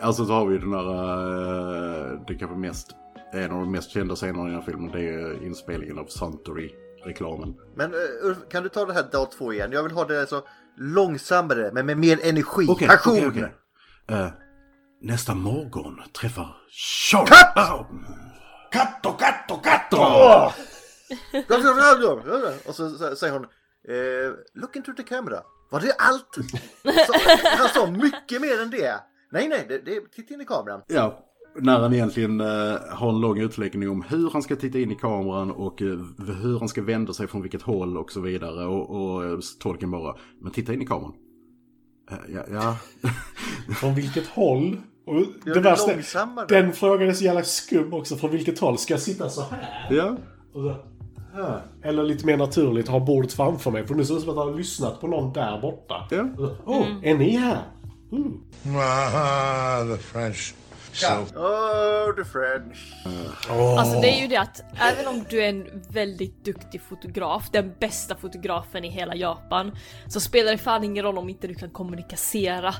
[0.00, 2.90] Alltså så har vi den där, eh, det kanske mest,
[3.32, 4.90] en av de mest kända scenerna i den här filmen.
[4.92, 7.54] Det är inspelningen av Suntory-reklamen.
[7.74, 9.72] Men uh, Ulf, kan du ta det här dag två igen?
[9.72, 10.42] Jag vill ha det så
[10.76, 12.66] långsammare men med mer energi.
[12.68, 13.12] Okej, Passion!
[13.12, 13.54] okej, okej.
[14.06, 14.28] Eh,
[15.02, 17.86] nästa morgon träffar Charlotte...
[18.74, 19.04] Katt!
[19.04, 19.96] Katto, katto, katto!
[22.68, 23.44] Och så så säger hon
[23.88, 25.42] eh, Look into the camera.
[25.70, 26.34] Var det allt?
[27.06, 27.12] Så,
[27.58, 29.00] han sa mycket mer än det.
[29.32, 30.82] Nej, nej, det, det, titta in i kameran.
[30.86, 31.18] Ja,
[31.60, 34.94] när han egentligen eh, har en lång utläggning om hur han ska titta in i
[34.94, 35.98] kameran och eh,
[36.42, 38.66] hur han ska vända sig från vilket håll och så vidare.
[38.66, 41.14] Och, och eh, tolken bara, men titta in i kameran.
[42.10, 42.76] Eh, ja, ja.
[43.74, 44.76] Från vilket håll?
[45.06, 45.14] Och
[45.44, 46.46] det det värsta, långsammare.
[46.48, 48.16] den frågan är så jävla skum också.
[48.16, 48.78] Från vilket håll?
[48.78, 49.86] Ska jag sitta så här?
[49.90, 50.16] ja.
[50.54, 50.76] Och så,
[51.34, 51.60] här.
[51.82, 53.86] Eller lite mer naturligt, ha bordet framför mig.
[53.86, 56.08] För nu ser det som att han har lyssnat på någon där borta.
[56.10, 56.28] Ja.
[56.38, 57.62] Åh, oh, är ni här?
[58.66, 60.54] Ah, the French.
[60.92, 62.94] So Oh, the French.
[63.78, 67.74] Alltså det är ju det att även om du är en väldigt duktig fotograf, den
[67.80, 69.76] bästa fotografen i hela Japan,
[70.08, 72.74] så spelar det fan ingen roll om inte du kan kommunicera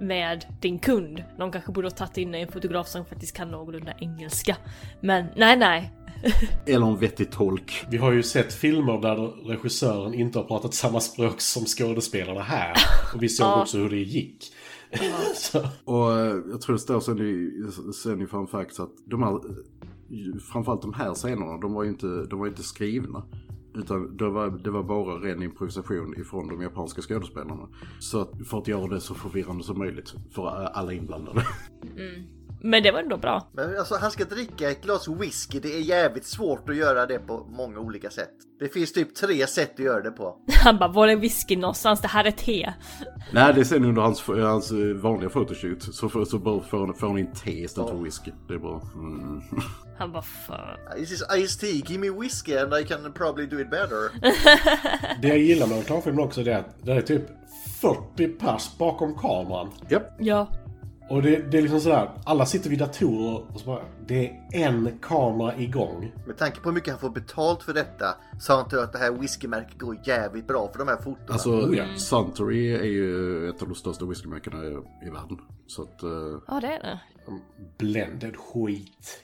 [0.00, 1.24] med din kund.
[1.38, 4.56] De kanske borde ha tagit in en fotograf som faktiskt kan någorlunda engelska.
[5.00, 5.92] Men nej, nej.
[6.66, 7.84] Eller en vettig tolk.
[7.90, 9.16] Vi har ju sett filmer där
[9.48, 12.72] regissören inte har pratat samma språk som skådespelarna här.
[13.14, 14.52] Och vi såg också hur det gick.
[15.84, 17.52] Och eh, jag tror det står sen i,
[17.92, 19.40] sen i Fun Facts att de här,
[20.52, 23.22] framförallt de här scenerna, de var ju inte, de var inte skrivna.
[23.74, 27.68] Utan det var, det var bara ren improvisation ifrån de japanska skådespelarna.
[28.00, 31.46] Så att för att göra det så förvirrande som möjligt för alla inblandade.
[31.96, 32.43] Mm.
[32.66, 33.48] Men det var ändå bra.
[33.52, 35.60] Men alltså han ska dricka ett glas whisky.
[35.60, 38.30] Det är jävligt svårt att göra det på många olika sätt.
[38.60, 40.36] Det finns typ tre sätt att göra det på.
[40.64, 42.00] Han bara, var är whisky någonstans?
[42.00, 42.72] Det här är te.
[43.32, 44.72] Nej, det är sen under hans, hans
[45.02, 48.30] vanliga photoshoot så, får- så bara får han, får han in te istället för whisky.
[48.48, 48.80] Det är bara...
[48.94, 49.40] Mm.
[49.98, 50.78] Han bara, fan.
[50.96, 51.82] This is iced tea.
[51.92, 54.10] Give me whiskey and I can probably do it better.
[55.22, 57.22] det jag gillar med reklamfilmer också är att det är typ
[57.80, 59.70] 40 pers bakom kameran.
[59.88, 60.16] Japp.
[60.18, 60.48] Ja.
[61.10, 64.40] Och det, det är liksom sådär, alla sitter vid datorer och så bara, det är
[64.52, 66.12] en kamera igång.
[66.26, 68.98] Med tanke på hur mycket han får betalt för detta så antar jag att det
[68.98, 71.16] här whiskymärket går jävligt bra för de här fotona.
[71.28, 71.84] Alltså, Oh, ja.
[71.96, 74.68] Suntory är ju ett av de största whiskymärkena i,
[75.06, 75.38] i världen.
[75.66, 76.02] Så att...
[76.02, 76.08] eh,
[76.48, 77.00] Ja, det är det.
[77.78, 79.20] Blended skit.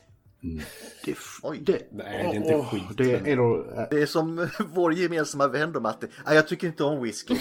[1.05, 1.59] det, f- Oj.
[1.67, 3.67] det, Nej, det är inte åh, skit, Det är då...
[3.77, 6.07] eh, Det är som vår gemensamma vän då Matte.
[6.25, 7.37] Ah, jag tycker inte om whisky.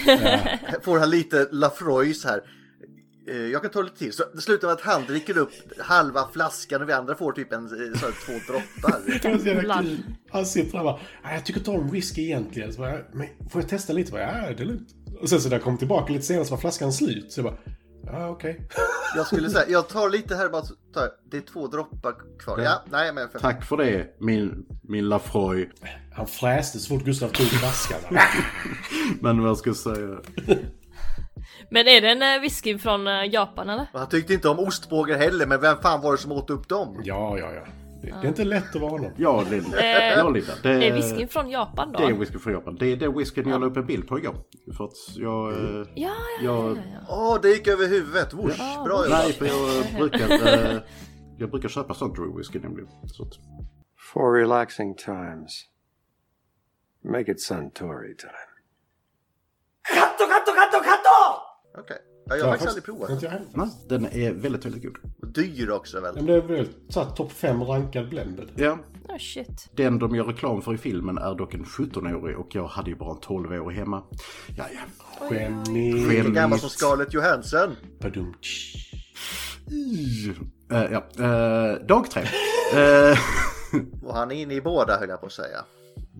[0.84, 2.41] Får han lite Lafroys här.
[3.30, 4.13] Eh, Jag kan ta lite till.
[4.13, 7.54] Så det slutar med att han dricker upp halva flaskan och vi andra får typ
[7.54, 9.00] en eh, så här, två droppar.
[10.32, 12.74] Han sitter där och bara, "Nej, jag tycker inte om whisky egentligen.
[12.74, 14.10] Så bara, men får jag testa lite?
[14.10, 14.88] Så bara, ja, det är lugnt.
[15.22, 17.32] Och sen så när jag kom tillbaka lite senare så var flaskan slut.
[17.32, 17.58] Så jag bara,
[18.06, 18.68] ja okej.
[19.15, 20.62] Jag skulle säga, jag tar lite här bara.
[20.62, 22.60] tar Det är två droppar kvar.
[22.60, 25.70] Ja, nej men för Tack för det, min, min Lafroy.
[26.15, 28.00] Han fräste så fort Gustav tog flaskan.
[29.22, 30.18] Men vad ska jag säga?
[31.69, 33.88] Men är det en eh, whisky från eh, Japan eller?
[33.93, 37.02] Han tyckte inte om ostbågar heller, men vem fan var det som åt upp dem?
[37.04, 37.62] ja, ja, ja.
[38.02, 39.12] Det, det är inte lätt att vara honom.
[39.17, 39.80] Ja, Linda.
[39.80, 40.54] Eh, Ja, Linda.
[40.63, 41.99] Det, Är whiskyn från Japan då?
[41.99, 42.75] Det är whisky från Japan.
[42.75, 44.36] Det är den whiskyn jag la upp en bild på igår.
[44.78, 45.52] För att jag...
[45.54, 46.99] eh, Ja, ja, ja, jag ja, ja.
[47.10, 48.34] Åh, det gick över huvudet.
[48.34, 49.36] Whoosh, bra nej, jobbat.
[49.36, 50.47] för jag brukar...
[50.75, 50.82] eh,
[51.38, 52.89] jag brukar köpa Suntory whisky nämligen.
[53.06, 53.34] Så att,
[54.13, 55.65] For relaxing times,
[57.12, 58.48] make it Suntory time.
[61.78, 61.97] Okej.
[62.25, 63.32] Ja, jag har faktiskt aldrig provat Inte den.
[63.34, 63.52] jag heller.
[63.54, 64.97] nej, den är väldigt, väldigt god.
[65.21, 66.15] Och Dyr också väl?
[66.15, 68.49] Men det är väl så här topp 5 rankad blended.
[68.56, 68.78] Ja,
[69.10, 69.69] Oh, shit.
[69.73, 72.95] den de gör reklam för i filmen är dock en 17-årig och jag hade ju
[72.95, 74.04] bara en 12-årig hemma.
[74.58, 75.28] Ja, ja.
[75.30, 75.93] Skämmig.
[75.95, 76.62] Lika gammal Skämmigt.
[76.62, 77.75] som Scarlett Johansson.
[78.02, 78.34] Badum.
[80.71, 81.04] Eh, ja.
[81.25, 82.21] eh, dag tre.
[82.73, 83.17] Eh,
[84.04, 85.58] Och han är inne i båda höll jag på att säga.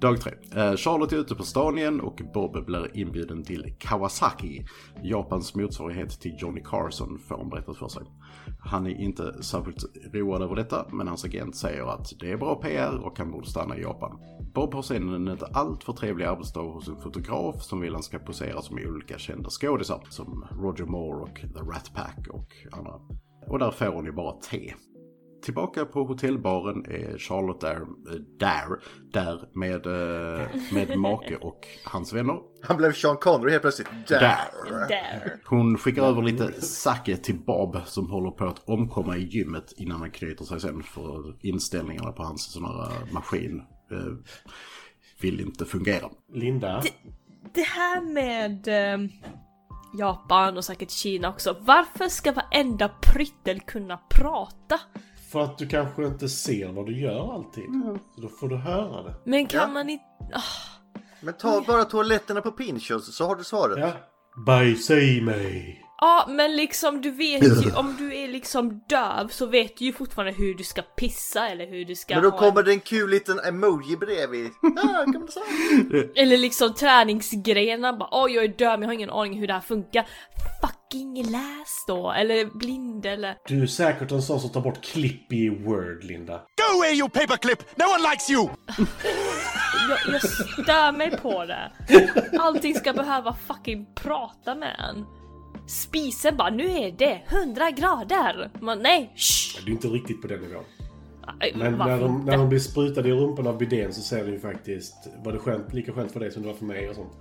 [0.02, 0.34] Dag tre.
[0.56, 4.66] Eh, Charlotte är ute på stan igen och Bob blir inbjuden till Kawasaki.
[5.04, 8.04] Japans motsvarighet till Johnny Carson får han berättat för sig.
[8.60, 9.84] Han är inte särskilt
[10.14, 13.48] road över detta, men hans agent säger att det är bra PR och han borde
[13.48, 14.20] stanna i Japan.
[14.54, 18.20] Bob har sedan en inte alltför trevlig arbetsdag hos en fotograf som vill han ska
[18.20, 22.94] posera som olika kända skådisar, som Roger Moore och The Rat Pack och andra.
[23.48, 24.74] Och där får hon ju bara te.
[25.42, 27.88] Tillbaka på hotellbaren är Charlotte där, eh,
[28.40, 28.80] där,
[29.14, 32.40] där med, eh, med make och hans vänner.
[32.62, 33.88] Han blev Sean Connery helt plötsligt.
[34.08, 34.20] Där.
[34.90, 35.40] Där.
[35.46, 40.00] Hon skickar över lite sake till Bob som håller på att omkomma i gymmet innan
[40.00, 43.98] han knyter sig sen för inställningarna på hans sån här eh, maskin eh,
[45.22, 46.10] vill inte fungera.
[46.34, 46.84] Linda.
[47.54, 49.10] Det här med eh,
[49.94, 51.58] Japan och säkert Kina också.
[51.60, 54.80] Varför ska varenda pryttel kunna prata?
[55.32, 57.64] För att du kanske inte ser vad du gör alltid.
[58.16, 59.16] Så då får du höra det.
[59.24, 59.68] Men kan Ja.
[59.68, 60.04] man inte...
[60.34, 60.42] Ah,
[61.22, 63.78] Men ta bara toaletterna på Pinchos så har du svaret.
[63.80, 63.92] Ja.
[64.46, 65.86] Bajsa i mig.
[66.02, 69.94] Ja, men liksom du vet ju, om du är liksom döv så vet du ju
[69.94, 72.80] fortfarande hur du ska pissa eller hur du ska Men då ha kommer det en
[72.80, 74.46] kul liten emoji bredvid.
[74.78, 75.46] Ah, kan man säga.
[76.04, 79.54] en, Eller liksom träningsgrenar bara oj jag är döv jag har ingen aning hur det
[79.54, 80.08] här funkar.
[80.94, 83.36] Fucking läs då, eller blind eller...
[83.48, 86.34] Du är säkert en sån som tar bort klipp i Word, Linda.
[86.38, 87.78] Go away, you paperclip!
[87.78, 88.50] No one likes you!
[89.90, 91.72] Jag, jag stör mig på det.
[92.40, 95.06] Allting ska behöva fucking prata med en.
[95.68, 98.52] Spisen bara, nu är det 100 grader!
[98.62, 99.66] Man, nej, shh!
[99.66, 100.64] Du är inte riktigt på den nivån.
[101.42, 104.32] Aj, Men när de, när de blir sprutade i rumpan av bidén så säger de
[104.32, 106.96] ju faktiskt Var det skönt, lika skönt för dig som det var för mig och
[106.96, 107.12] sånt.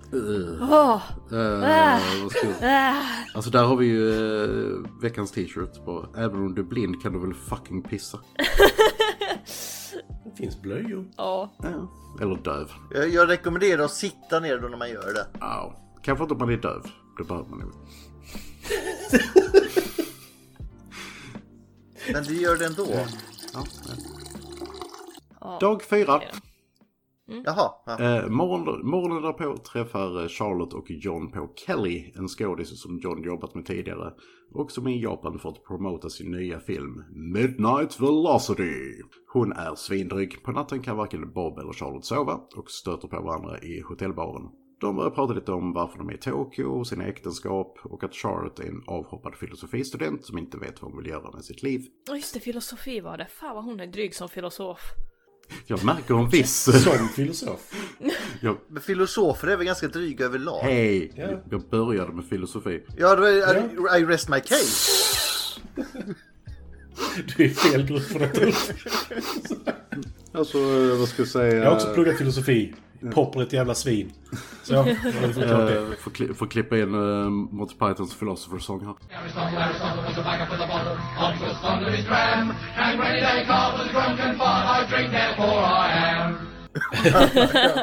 [1.31, 1.99] Eh,
[2.63, 2.95] äh.
[3.33, 6.05] Alltså där har vi ju eh, veckans t-shirt på.
[6.17, 8.19] Även om du är blind kan du väl fucking pissa.
[10.25, 11.05] Det finns blöjor.
[11.17, 11.53] Ja.
[11.63, 11.91] Ja.
[12.21, 12.71] Eller döv.
[12.93, 15.27] Jag, jag rekommenderar att sitta ner då när man gör det.
[15.39, 15.75] Ja.
[16.03, 16.81] Kanske inte om man är döv.
[17.17, 17.71] Det behöver man nog.
[22.13, 22.87] Men du gör det ändå.
[23.53, 23.63] Ja,
[25.41, 25.57] ja.
[25.61, 26.21] Dag fyra.
[27.45, 27.71] Jaha.
[27.85, 27.99] Ja.
[27.99, 33.23] Eh, morgon, morgonen därpå träffar eh, Charlotte och John på Kelly, en skådis som John
[33.23, 34.13] jobbat med tidigare
[34.53, 39.01] och som är i Japan för att promota sin nya film Midnight Velocity.
[39.33, 40.43] Hon är svindryg.
[40.43, 44.49] På natten kan varken Bob eller Charlotte sova och stöter på varandra i hotellbaren.
[44.81, 48.59] De börjar prata lite om varför de är i Tokyo, sina äktenskap och att Charlotte
[48.59, 51.81] är en avhoppad filosofistudent som inte vet vad hon vill göra med sitt liv.
[52.07, 53.27] Ja, Just det, filosofi var det.
[53.39, 54.79] Fan vad hon är dryg som filosof.
[55.67, 56.83] Jag märker en viss...
[56.83, 57.73] Som filosof.
[58.41, 60.59] Jag, Men filosofer är väl ganska dryga överlag?
[60.61, 61.11] hej!
[61.15, 61.27] Ja.
[61.51, 62.83] Jag började med filosofi.
[62.97, 64.91] Ja, det var, I, I rest my case.
[67.37, 68.45] Du är fel grupp för detta.
[70.31, 70.57] Alltså,
[70.99, 71.55] vad ska jag säga?
[71.55, 72.73] Jag har också pluggat filosofi
[73.13, 74.11] Popper är ett jävla svin.
[74.63, 75.77] Så, ja, jag det.
[75.77, 78.95] Eh, får, kli- får klippa in uh, Monty Pythons Philosopher Song här.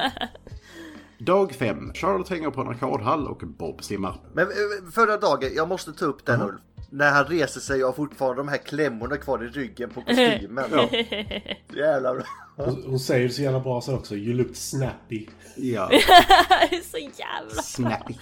[1.18, 1.92] Dag fem.
[1.94, 4.20] Charlotte hänger på en arkadhall och Bob simmar.
[4.32, 6.60] Men eh, förra dagen, jag måste ta upp den Ulf.
[6.96, 10.64] När han reser sig och har fortfarande de här klämmorna kvar i ryggen på kostymen.
[10.72, 10.88] Ja.
[11.76, 12.24] Jävla bra.
[12.56, 14.16] Hon, hon säger så jävla bra sen också.
[14.16, 15.26] You looked snappy.
[15.56, 15.90] Ja.
[16.90, 18.14] så jävla Snappy.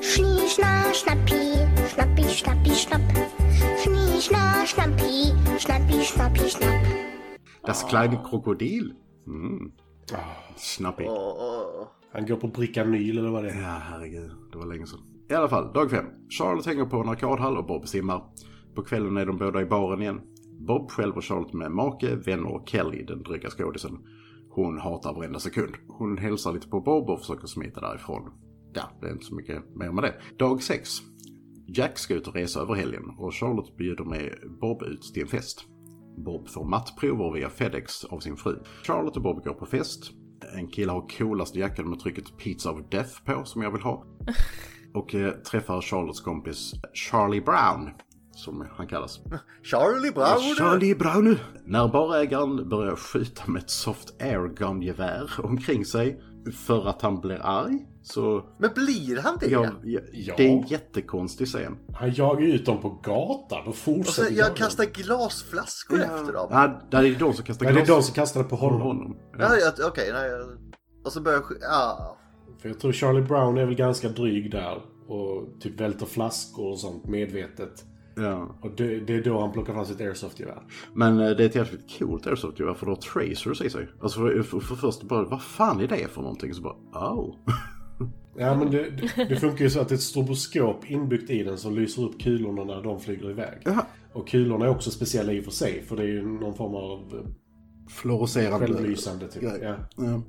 [0.00, 1.56] Schnie, schna, schnappi,
[1.94, 3.12] schnappi, schnappi, schnapp.
[3.84, 6.86] Schnie, schna, schnappi, schnappi, schnappi, schnapp.
[7.66, 8.92] Das kleine Krokodil.
[9.26, 9.72] Mm.
[10.56, 11.04] Snappy.
[11.04, 11.88] Åh, åh.
[12.12, 13.62] Han går på Brickanyl eller vad det är.
[13.62, 14.30] Ja, herregud.
[14.52, 15.00] Det var länge sedan.
[15.30, 16.04] I alla fall, dag fem.
[16.28, 18.22] Charlotte hänger på en arkadhall och Bob simmar.
[18.74, 20.20] På kvällen är de båda i baren igen.
[20.58, 23.98] Bob själv och Charlotte med make, vänner och Kelly, den dryga skådisen.
[24.50, 25.74] Hon hatar varenda sekund.
[25.88, 28.30] Hon hälsar lite på Bob och försöker smita därifrån.
[28.74, 30.14] Ja, det är inte så mycket mer med det.
[30.38, 30.90] Dag sex.
[31.66, 35.28] Jack ska ut och resa över helgen och Charlotte bjuder med Bob ut till en
[35.28, 35.64] fest.
[36.16, 38.58] Bob får mattprover via Fedex av sin fru.
[38.84, 40.10] Charlotte och Bob går på fest.
[40.56, 44.04] En kille har coolaste jackan med trycket Pizza of Death på som jag vill ha.
[44.96, 47.90] Och eh, träffar Charlottes kompis Charlie Brown.
[48.34, 49.20] Som han kallas.
[49.62, 50.54] Charlie Brown!
[50.58, 51.38] Charlie Brown!
[51.64, 56.20] När barägaren börjar skjuta med ett soft airgun-gevär omkring sig
[56.66, 57.86] för att han blir arg.
[58.02, 59.46] Så Men blir han det?
[59.46, 60.34] ja, ja, Ja.
[60.36, 61.76] det är en jättekonstig scen.
[61.94, 66.32] Han jagar ut dem på gatan och Och fortsätter så jaga jag kastar glasflaskor efter
[66.32, 66.48] dem.
[66.50, 68.80] Ja, det är de som kastar Nej, det är de som kastade på på honom.
[68.82, 69.16] honom.
[69.38, 70.30] Ja, jag- okej, nej.
[70.30, 70.58] jag-
[71.04, 71.58] Och så börjar jag...
[71.60, 72.16] Ja.
[72.58, 74.82] För jag tror Charlie Brown är väl ganska dryg där.
[75.06, 77.84] Och typ välter flaskor och sånt medvetet.
[78.16, 78.56] Ja.
[78.60, 80.62] Och det, det är då han plockar fram sitt airsoft-gevär.
[80.94, 83.88] Men eh, det är ett jävligt coolt airsoft-gevär för då har tracers i sig.
[84.00, 86.54] Alltså för, för, för först bara, vad fan är det för någonting?
[86.54, 87.34] Så bara, oh.
[88.38, 91.42] Ja men det, det, det funkar ju så att det är ett stroboskop inbyggt i
[91.42, 93.58] den som lyser upp kulorna när de flyger iväg.
[93.64, 93.86] Jaha.
[94.12, 95.82] Och kulorna är också speciella i och för sig.
[95.82, 97.30] För det är ju någon form av eh,
[97.88, 99.42] Fluorescerande självlysande typ.
[99.42, 99.76] Ja.
[99.96, 100.22] Ja.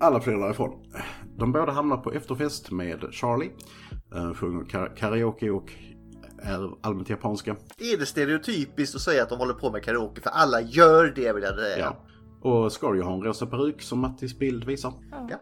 [0.00, 0.92] Alla flyr därifrån.
[1.38, 3.50] De båda hamnar på efterfest med Charlie.
[4.14, 5.72] eh, Sjunger kar- karaoke och
[6.42, 7.56] är allmänt japanska.
[7.78, 10.20] Är det stereotypiskt att säga att de håller på med karaoke?
[10.20, 11.78] För alla gör det vill jag säga.
[11.78, 11.96] Ja.
[12.50, 14.92] Och Scarjo har en rosa peruk som Mattis bild visar.
[15.30, 15.40] Ja.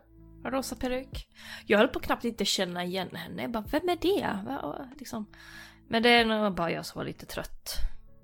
[0.50, 1.28] Rosa peruk.
[1.66, 3.42] Jag höll på knappt inte känna igen henne.
[3.42, 4.38] Jag bara, vem är det?
[4.46, 5.26] Va- Liksom.
[5.88, 7.68] Men det är nog bara jag som var lite trött.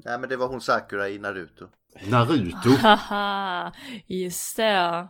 [0.05, 1.67] Nej men det var hon Sakura i Naruto.
[2.11, 2.71] Naruto.
[2.83, 3.73] Haha,
[4.07, 5.09] just det.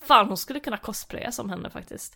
[0.00, 2.14] Fan, hon skulle kunna cosplaya som henne faktiskt.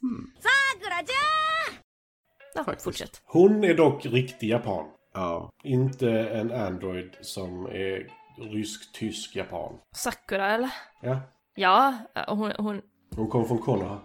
[2.54, 2.84] Ja, Faktiskt.
[2.84, 3.22] fortsätt.
[3.24, 4.86] Hon är dock riktig japan.
[5.14, 5.50] Ja.
[5.64, 8.06] Inte en android som är
[8.52, 9.78] rysk-tysk japan.
[9.96, 10.70] Sakura eller?
[11.02, 11.20] Ja.
[11.54, 11.94] Ja,
[12.28, 12.80] hon, hon
[13.16, 13.98] Hon kommer från Konoha.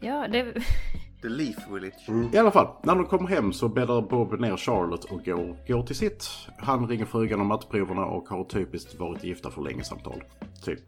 [0.00, 0.54] ja det...
[1.22, 2.34] The Leaf Village.
[2.34, 5.82] I alla fall, när de kommer hem så bäddar Bob ner Charlotte och går, går
[5.82, 6.28] till sitt.
[6.58, 10.24] Han ringer frugan om mattproverna och har typiskt varit gifta för länge samtal.
[10.64, 10.82] Typ,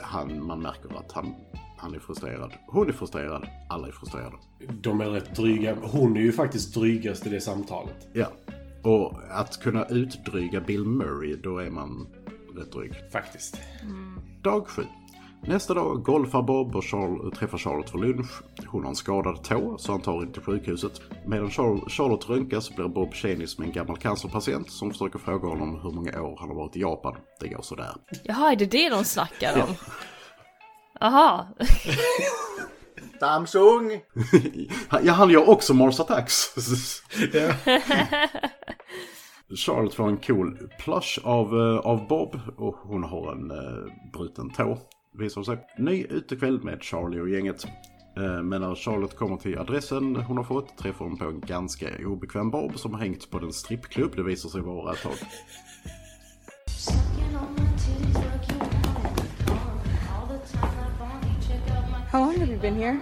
[0.00, 1.34] han, man märker att han,
[1.76, 2.52] han är frustrerad.
[2.66, 4.36] Hon är frustrerad, alla är frustrerade.
[4.82, 5.76] De är rätt dryga.
[5.82, 8.08] Hon är ju faktiskt drygast i det samtalet.
[8.12, 8.32] Ja.
[8.82, 12.06] Och att kunna utdryga Bill Murray, då är man
[12.56, 12.92] rätt dryg.
[13.12, 13.60] Faktiskt.
[14.42, 14.82] Dag 7.
[15.42, 18.30] Nästa dag golfar Bob och Charl- träffar Charlotte för lunch.
[18.66, 21.00] Hon har en skadad tå så han tar henne till sjukhuset.
[21.26, 25.80] Medan Char- Charlotte röntgas blir Bob tjenis med en gammal cancerpatient som försöker fråga honom
[25.82, 27.16] hur många år han har varit i Japan.
[27.40, 27.90] Det går sådär.
[28.24, 29.74] Jaha, är det det de snackar om?
[31.00, 31.46] Jaha.
[33.20, 33.90] Samsung!
[35.02, 36.54] ja, han gör också Mars Attacks.
[39.66, 44.50] Charlotte får en cool plush av, eh, av Bob och hon har en uh, bruten
[44.50, 44.78] tå.
[45.12, 45.58] Visar sig.
[45.78, 47.64] Ny utekväll med Charlie och gänget.
[48.16, 51.86] Eh, Men när Charlotte kommer till adressen hon har fått träffar hon på en ganska
[52.06, 55.12] obekväm Bob som har hängt på den strippklubb det visar sig vara ett tag.
[62.10, 63.00] How long have you been here?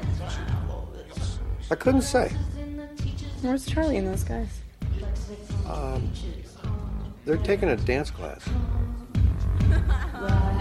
[1.71, 2.31] I couldn't say.
[3.43, 4.61] Where's Charlie and those guys?
[5.69, 6.11] Um,
[7.25, 8.49] they're taking a dance class.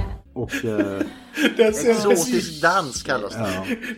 [0.35, 1.01] Och eh,
[1.57, 3.39] Exotisk dans kallas det.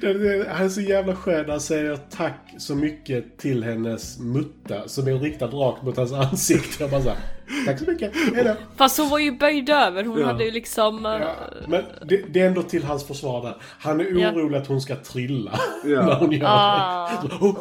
[0.01, 1.49] ja, Han är så jävla skön.
[1.49, 6.83] Han säger tack så mycket till hennes mutta som är riktad rakt mot hans ansikte.
[6.83, 7.17] Jag bara så här,
[7.65, 8.11] tack så mycket.
[8.35, 8.53] Hejdå.
[8.75, 10.25] Fast hon var ju böjd över, hon Ja.
[10.27, 11.05] hade ju liksom...
[11.05, 11.35] eh, Ja,
[11.67, 13.55] men det, det är ändå till hans försvar där.
[13.79, 14.31] Han är Ja.
[14.31, 16.05] orolig att hon ska trilla Ja.
[16.05, 17.09] när hon gör Ah.
[17.23, 17.29] det.
[17.29, 17.55] Så, oh,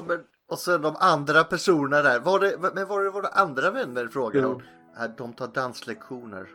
[0.51, 2.21] och sen de andra personerna där.
[2.21, 4.53] Var det, men var det våra andra vänner frågade Ja.
[4.53, 4.63] hon?
[4.99, 6.47] "Ja, De tar danslektioner.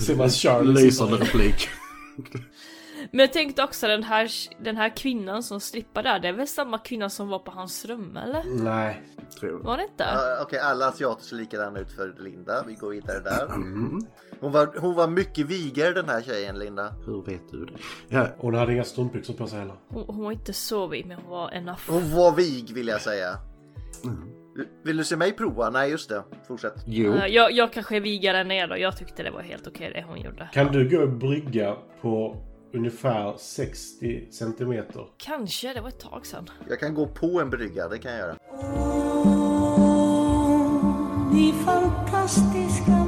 [0.00, 1.68] ser man Charlie lysande replik.
[3.10, 4.30] Men jag tänkte också den här,
[4.64, 7.84] den här kvinnan som strippar där, det är väl samma kvinna som var på hans
[7.84, 8.44] rum eller?
[8.62, 9.02] Nej.
[9.40, 10.02] Tror Var det inte?
[10.04, 12.64] Ja, Okej, alla asiater ser likadana ut för Linda.
[12.66, 13.46] Vi går vidare där.
[13.46, 14.00] Mm.
[14.40, 16.94] Hon var, hon var mycket vigare den här tjejen, Linda.
[17.06, 17.72] Hur vet du det?
[18.08, 19.74] Ja, Hon hade inga strumpbyxor på sig heller.
[19.88, 21.80] Hon, hon var inte så vig men hon var enough.
[21.88, 23.38] Hon var vig vill jag säga.
[24.84, 25.70] Vill du se mig prova?
[25.70, 26.22] Nej, just det.
[26.48, 26.74] Fortsätt.
[26.86, 27.14] jo.
[27.14, 29.90] Eh, jag, jag kanske är vigare än er då, jag tyckte det var helt okej
[29.94, 30.48] det hon gjorde.
[30.52, 32.36] Kan du gå och brygga på
[32.74, 35.06] ungefär 60 centimeter?
[35.16, 36.50] Kanske, det var ett tag sedan.
[36.68, 38.36] Jag kan gå på en brygga, det kan jag göra.
[41.32, 42.99] Ni fantastiska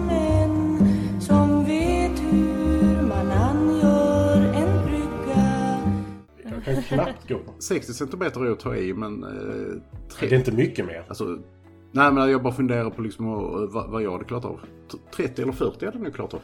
[6.64, 7.52] kan knappt gå på.
[7.58, 9.24] 60 centimeter är att ta i, men...
[9.24, 10.28] Eh, tre...
[10.28, 11.04] Det är inte mycket mer.
[11.08, 11.24] Alltså,
[11.92, 13.26] nej, men jag bara funderar på liksom
[13.72, 14.60] vad, vad jag hade klarat av.
[14.92, 16.40] T- 30 eller 40 hade jag nog klarat av.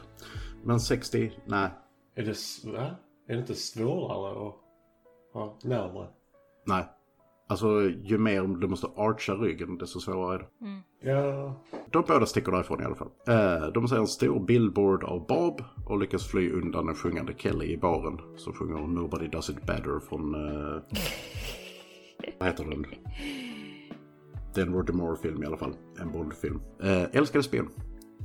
[0.64, 1.70] Men 60, nej.
[2.14, 2.36] Är det,
[2.72, 2.90] va?
[3.28, 4.54] är det inte svårare att
[5.32, 6.08] ha närmare?
[6.66, 6.84] Nej.
[7.50, 11.10] Alltså, ju mer du måste archa ryggen, desto svårare är det.
[11.10, 11.54] Ja.
[11.90, 13.08] De båda sticker därifrån i alla fall.
[13.28, 17.66] Eh, de ser en stor billboard av Bob och lyckas fly undan den sjungande Kelly
[17.66, 18.18] i baren.
[18.36, 20.34] Som sjunger Nobody Does It Better från...
[20.34, 20.82] Eh,
[22.38, 22.86] vad heter den?
[24.54, 25.74] Det är en Roger Moore-film i alla fall.
[26.00, 26.60] En Bond-film.
[26.82, 27.64] Eh, älskade spel,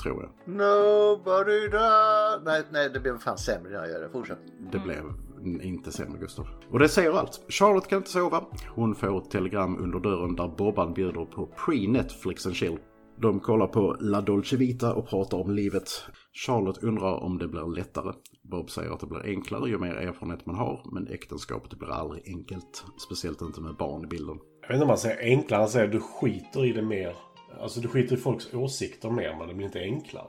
[0.03, 0.55] tror jag.
[0.55, 2.43] Nobody does...
[2.45, 4.09] Nej, nej, det blev fan sämre när jag gör det.
[4.09, 4.39] Fortsätt.
[4.71, 5.03] Det blev
[5.61, 6.47] inte sämre Gustav.
[6.71, 7.41] Och det säger allt.
[7.49, 8.43] Charlotte kan inte sova.
[8.75, 12.77] Hon får ett telegram under dörren där Bobban bjuder på pre-Netflix and chill.
[13.15, 15.89] De kollar på La Dolce Vita och pratar om livet.
[16.33, 18.13] Charlotte undrar om det blir lättare.
[18.41, 22.23] Bob säger att det blir enklare ju mer erfarenhet man har, men äktenskapet blir aldrig
[22.27, 22.85] enkelt.
[23.05, 24.39] Speciellt inte med barn i bilden.
[24.61, 25.59] Jag vet inte om man säger enklare.
[25.59, 27.15] Han säger du skiter i det mer.
[27.61, 30.27] Alltså du skiter i folks åsikter mer men det blir inte enklare.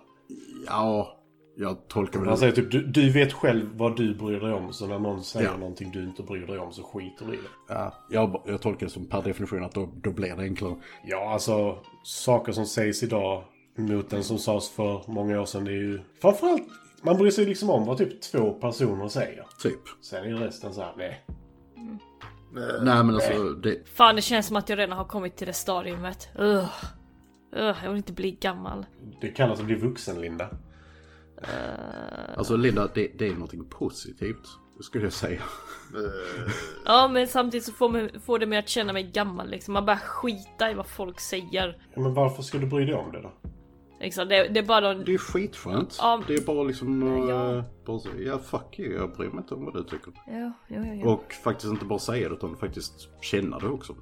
[0.67, 1.17] Ja,
[1.57, 4.73] jag tolkar väl Han säger typ du, du vet själv vad du bryr dig om.
[4.73, 5.57] Så när någon säger Ja.
[5.57, 7.75] någonting du inte bryr dig om så skiter du i det.
[7.75, 10.77] Ja, jag, jag tolkar det som per definition att då, då blir det enklare.
[11.05, 13.45] Ja, alltså saker som sägs idag
[13.77, 15.65] mot den som sades för många år sedan.
[15.65, 16.63] Det är ju framförallt
[17.03, 19.47] man bryr sig liksom om vad typ två personer säger.
[19.63, 19.81] Typ.
[20.03, 21.25] Sen är ju resten så här, nej.
[22.83, 25.53] Nej men alltså, det, Fan det känns som att jag redan har kommit till det
[25.53, 26.29] stadiumet.
[26.39, 26.69] Ugh.
[27.57, 28.87] Ugh, jag vill inte bli gammal.
[29.21, 30.49] Det kallas att bli vuxen, Linda.
[32.37, 34.49] alltså Linda, det, det är någonting positivt.
[34.81, 35.43] Skulle jag säga.
[36.85, 39.75] Ja men samtidigt så får, man, får det mig att känna mig gammal liksom.
[39.75, 41.79] Man börjar skita i vad folk säger.
[41.95, 43.33] Ja, men varför ska du bry dig om det då?
[44.01, 45.05] Liksom, det, det är bara de...
[45.05, 45.97] Det är skitskönt.
[46.01, 46.23] Ja.
[46.27, 47.03] Det är bara liksom...
[47.03, 47.29] Ja.
[47.29, 47.65] Ja.
[47.87, 48.95] Bara så, ja, fuck you.
[48.95, 50.13] Jag bryr mig inte om vad du tycker.
[50.27, 51.09] Ja, ja, ja.
[51.11, 53.95] Och faktiskt inte bara säga det utan faktiskt känna det också.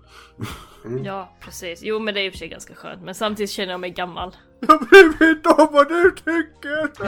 [1.05, 1.83] Ja, precis.
[1.83, 3.03] Jo men det är i och för sig ganska skönt.
[3.03, 4.37] Men samtidigt känner jag mig gammal.
[4.61, 7.03] Jag bryr mig inte om vad du tycker!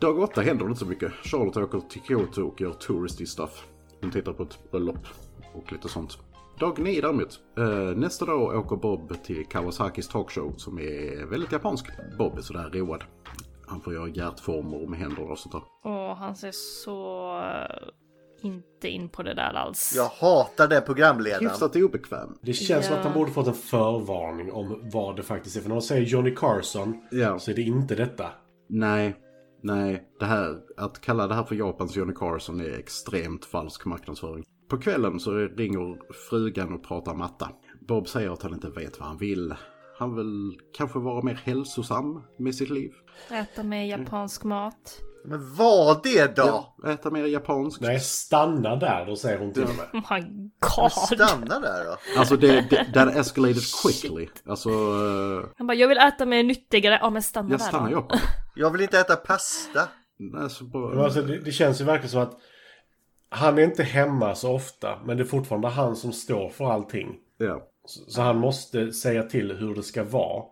[0.00, 1.12] Dag åtta händer det inte så mycket.
[1.12, 3.64] Charlotte åker till Kyoto och gör touristy stuff.
[4.00, 5.06] Hon tittar på ett bröllop
[5.54, 6.18] och lite sånt.
[6.60, 7.40] Dag nio däremot.
[7.58, 11.86] Eh, nästa dag åker Bob till Kawasakis talkshow som är väldigt japansk.
[12.18, 13.04] Bob är sådär road.
[13.66, 15.90] Han får göra hjärtformer med händerna och sånt där.
[15.92, 17.38] Och han ser så...
[17.40, 17.88] eh,
[18.42, 19.92] inte in på det där alls.
[19.96, 21.46] Jag hatar den programledaren.
[21.46, 22.36] Hyfsat obekväm.
[22.42, 25.60] Det känns som att han borde fått en förvarning om vad det faktiskt är.
[25.60, 27.38] För när de säger Johnny Carson Ja.
[27.38, 28.30] så är det inte detta.
[28.68, 29.16] Nej,
[29.62, 30.02] nej.
[30.18, 34.44] Det här, att kalla det här för Japans Johnny Carson är extremt falsk marknadsföring.
[34.70, 35.98] På kvällen så ringer
[36.30, 37.48] frugan och pratar matta.
[37.88, 39.54] Bob säger att han inte vet vad han vill.
[39.98, 42.90] Han vill kanske vara mer hälsosam med sitt liv.
[43.30, 45.00] Äta mer japansk mat.
[45.24, 46.74] Men vad det då?
[46.82, 47.80] Ja, äta mer japanskt.
[47.80, 50.02] Nej, stanna där, då säger hon till och med.
[50.02, 50.92] Oh my god.
[50.92, 51.96] Stanna där då.
[52.18, 54.28] Alltså det, det, that escalated quickly.
[54.46, 56.98] Alltså, eh, Han bara, jag vill äta mer nyttigare.
[57.02, 58.06] Ja men stanna jag där stannar då.
[58.10, 58.20] jag.
[58.54, 59.88] Jag vill inte äta pasta.
[60.36, 62.38] Alltså, Men bara, Alltså, det, det känns ju verkligen som att
[63.30, 67.16] han är inte hemma så ofta, men det är fortfarande han som står för allting.
[67.38, 67.66] ja.
[67.84, 70.44] Så, så han måste säga till hur det ska vara.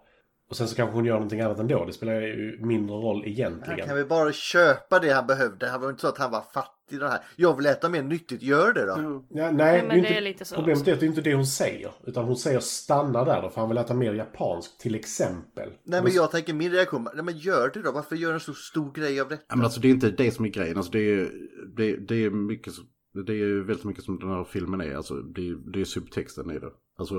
[0.50, 1.84] Och sen så kanske hon gör någonting annat ändå.
[1.84, 3.86] Det spelar ju mindre roll Han egentligen.
[3.86, 5.68] kan väl bara köpa det han behövde.
[5.68, 6.74] Han var inte så att han var fattig.
[7.00, 7.20] Den här.
[7.36, 8.42] Jag vill äta mer nyttigt.
[8.42, 9.24] Gör det då.
[9.30, 10.90] Ja, nej, men det är det inte, är lite så Problemet också.
[10.90, 11.90] är att det är inte det hon säger.
[12.06, 15.68] Utan hon säger stanna där då, för han vill äta mer japanskt, till exempel.
[15.84, 17.08] Nej men jag tänker min reaktion.
[17.14, 17.92] Nej men gör det då.
[17.92, 19.42] Varför gör en så stor grej av detta?
[19.48, 20.76] Ja, men alltså det är inte det som är grejen.
[20.76, 21.30] Alltså det är,
[21.76, 22.88] det, det är mycket som-
[23.26, 24.94] det är väldigt mycket som den här filmen är.
[24.96, 26.70] Alltså det, det är subtexten i det.
[26.98, 27.14] Alltså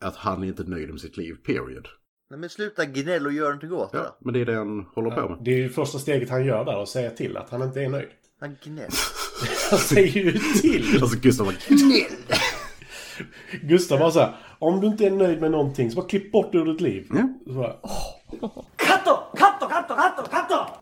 [0.00, 1.88] att han är inte nöjd med sitt liv, period.
[2.30, 4.10] Nej men sluta gnäll och gör någonting åt det Ja, då.
[4.20, 5.38] men det är det han håller på med.
[5.44, 7.88] Det är ju första steget han gör där, att säga till att han inte är
[7.88, 8.08] nöjd.
[8.40, 8.90] Han gnäll.
[9.70, 10.98] Han säger ju till!
[11.02, 11.56] Alltså Gustav bara
[13.62, 16.58] Gustav bara såhär, om du inte är nöjd med någonting så bara klipp bort det
[16.58, 17.06] ur ditt liv.
[17.10, 17.28] Ja.
[17.46, 17.76] Så bara,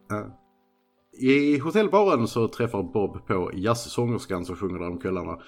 [0.08, 0.26] Ja.
[1.18, 5.38] I hotellbaren så träffar Bob på jazzsångerskan som sjunger där om kvällarna.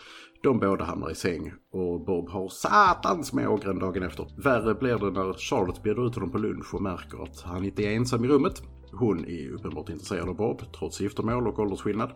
[0.42, 3.44] De båda hamnar i säng och Bob har satans med
[3.80, 4.26] dagen efter.
[4.36, 7.82] Värre blir det när Charlotte bjuder ut honom på lunch och märker att han inte
[7.82, 8.62] är ensam i rummet.
[8.92, 12.10] Hon är uppenbart intresserad av Bob, trots giftermål och åldersskillnad.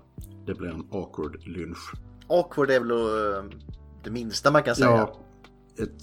[0.46, 1.92] Det blir en awkward lunch.
[2.28, 3.50] Awkward är väl uh,
[4.04, 4.90] det minsta man kan säga.
[4.90, 5.16] Ja,
[5.78, 6.02] ett...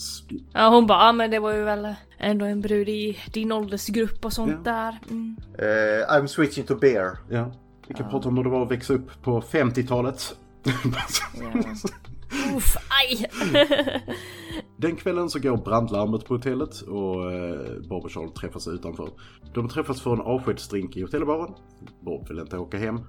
[0.53, 4.25] Ja hon bara, ah, men det var ju väl ändå en brud i din åldersgrupp
[4.25, 4.99] och sånt där.
[5.09, 5.37] Mm.
[5.59, 7.17] Uh, I'm switching to beer.
[7.29, 7.51] Ja.
[7.87, 10.35] Vi kan prata om hur det var att växa upp på 50-talet.
[12.55, 13.25] Uff, aj!
[14.77, 19.09] Den kvällen så går brandlarmet på hotellet och eh, Bob och Charlotte träffas utanför.
[19.53, 21.53] De träffas för en avskedsdrink i hotellbaren.
[22.01, 22.99] Bob vill inte åka hem.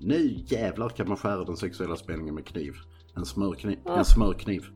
[0.00, 2.74] Nu jävlar kan man skära den sexuella spänningen med kniv.
[3.16, 3.78] En smörkniv.
[3.86, 4.66] En smörkniv.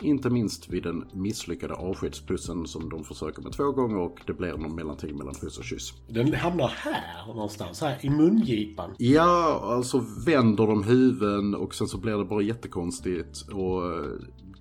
[0.00, 4.52] Inte minst vid den misslyckade avskedspussen som de försöker med två gånger och det blir
[4.52, 5.92] någon mellanting mellan puss och kyss.
[6.08, 8.94] Den hamnar här någonstans, här i mungipan.
[8.98, 14.10] Ja, alltså vänder de huvuden och sen så blir det bara jättekonstigt och eh,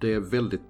[0.01, 0.61] det är väldigt,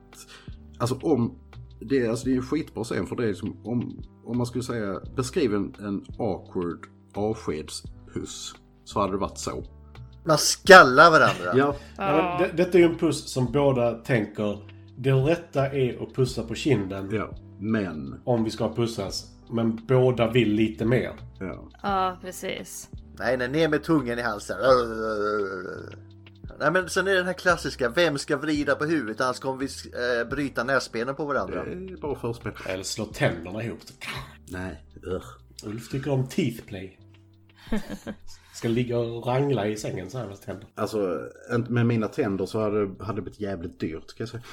[0.78, 1.36] alltså om,
[1.80, 4.46] det är, alltså det är en skitbra scen för det är liksom, om, om man
[4.46, 9.64] skulle säga, beskriv en, en awkward avskedspuss så hade det varit så.
[10.24, 11.54] Man skallar varandra.
[11.56, 11.76] Ja.
[11.98, 14.60] Ja, men det, detta är ju en puss som båda tänker
[14.98, 17.10] det rätta är att pussa på kinden.
[17.12, 18.22] Ja, men...
[18.24, 19.28] Om vi ska pussas.
[19.50, 21.14] Men båda vill lite mer.
[21.40, 22.90] Ja, ja precis.
[23.20, 24.58] Nej, nej, ner med tungan i halsen.
[26.60, 29.58] Nej men sen är det den här klassiska, vem ska vrida på huvudet annars kommer
[29.58, 31.66] vi äh, bryta näsbenen på varandra.
[31.66, 32.54] Det är bara förspel.
[32.66, 33.80] Eller slå tänderna ihop.
[34.48, 35.26] Nej, ugh.
[35.64, 37.00] Ulf tycker om teeth play.
[38.60, 40.68] Ska ligga och rangla i sängen så här med tänder.
[40.76, 41.30] Alltså,
[41.70, 44.44] med mina tänder så hade, hade det blivit jävligt dyrt kan jag säga.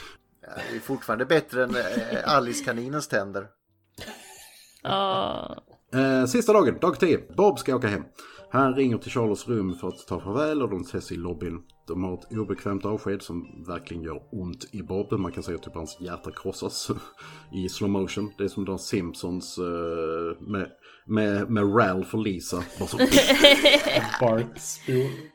[0.41, 3.47] Ja, det är fortfarande bättre än äh, Alice-kaninens tänder.
[5.95, 7.21] Eh, sista dagen, dag 10.
[7.37, 8.05] Bob ska åka hem.
[8.51, 11.63] Han ringer till Charles rum för att ta farväl och de ses i lobbyn.
[11.87, 15.13] De har ett obekvämt avsked som verkligen gör ont i Bob.
[15.13, 16.91] Man kan säga att typ hans hjärta krossas
[17.53, 18.33] i slow motion.
[18.39, 20.71] Det är som de Simpsons uh, med,
[21.07, 22.57] med, med Ralph och Lisa.
[24.21, 25.31] Bart spoon.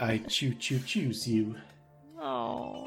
[0.00, 1.54] I choo choo choose you.
[2.20, 2.86] Åh,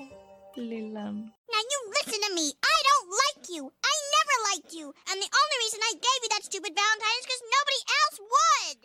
[0.57, 1.32] lillen.
[1.51, 2.53] Now you listen to me.
[2.64, 3.72] I don't like you.
[3.84, 4.86] I never liked you.
[5.09, 8.80] And the only reason I gave you that stupid Valentine is because nobody else would.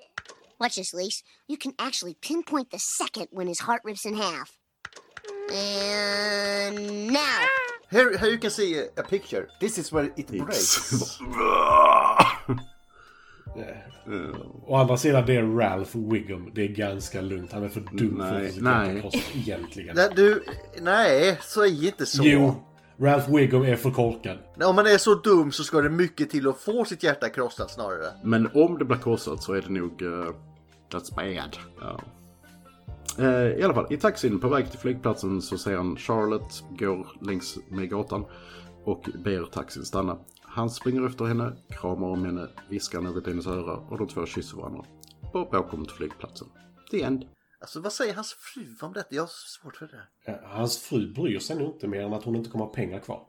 [0.59, 1.23] Watch this, Lise.
[1.49, 4.59] You can actually pinpoint the second when his heart rips in half.
[5.53, 7.47] And now.
[7.91, 9.49] Here, here you can see a, a picture.
[9.61, 11.21] This is where it breaks.
[14.67, 16.51] Å andra sidan, det är Ralph Wiggum.
[16.55, 17.53] Det är ganska lugnt.
[17.53, 19.03] Han är för dum för Nej, att nej.
[19.03, 19.25] nej.
[19.35, 19.97] egentligen.
[19.97, 20.43] nej, du,
[20.81, 22.23] nej, så är inte så.
[22.25, 22.55] Jo,
[22.99, 24.39] Ralph Wiggum är för korkad.
[24.65, 27.71] Om man är så dum så ska det mycket till att få sitt hjärta krossat
[27.71, 28.11] snarare.
[28.25, 30.03] Men om det blir krossat så är det nog...
[30.03, 30.31] Uh,
[30.91, 31.57] that's bad.
[31.81, 32.01] Ja.
[33.19, 37.07] Eh, I alla fall, i taxin på väg till flygplatsen så ser han Charlotte går
[37.21, 38.25] längs med gatan
[38.85, 40.19] och ber taxin stanna.
[40.57, 44.27] Han springer efter henne, kramar om henne, viskar något i hennes öra och de två
[44.27, 44.85] kysser varandra.
[45.33, 46.49] Bob åker mot flygplatsen.
[46.91, 47.25] The end.
[47.61, 49.15] Alltså vad säger hans fru om detta?
[49.15, 50.03] Jag har svårt för det.
[50.27, 52.99] Ja, Hans fru bryr sig nog inte mer än att hon inte kommer ha pengar
[52.99, 53.27] kvar.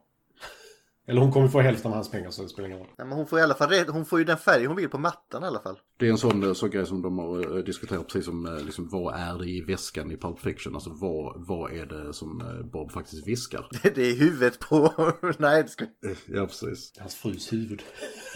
[1.08, 2.90] Eller hon kommer få hälften av hans pengar så det spelar ingen roll.
[2.98, 3.86] Nej, men hon får i alla fall.
[3.88, 5.80] Hon får ju den färg hon vill på mattan i alla fall.
[6.00, 8.90] Det är en sån, sån grej som de har eh, diskuterat precis som eh, liksom,
[8.90, 10.76] vad är det i väskan i Pulp Fiction?
[10.76, 13.70] Alltså vad, vad är det som eh, Bob faktiskt viskar?
[13.96, 14.94] Det är huvudet på...
[15.38, 15.86] Nej, det ska...
[16.26, 16.94] Ja, precis.
[17.00, 17.84] Hans frus huvud.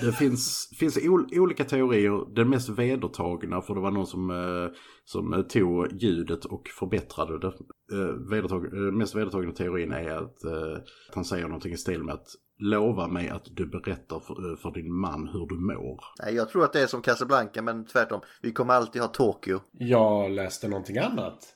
[0.02, 2.36] Det finns, finns ol, olika teorier.
[2.36, 7.54] Den mest vedertagna, för det var någon som, eh, som tog ljudet och förbättrade det.
[7.92, 10.74] Eh, vedertag, eh, mest vedertagna teorin är att, eh,
[11.10, 12.28] att han säger någonting i stil med att
[12.62, 16.00] lova mig att du berättar för, för din man hur du mår.
[16.24, 18.22] Nej, jag tror att det är som Casablanca, men tvärtom.
[18.42, 19.60] Vi kommer alltid ha Tokyo.
[19.72, 21.56] Jag läste någonting annat.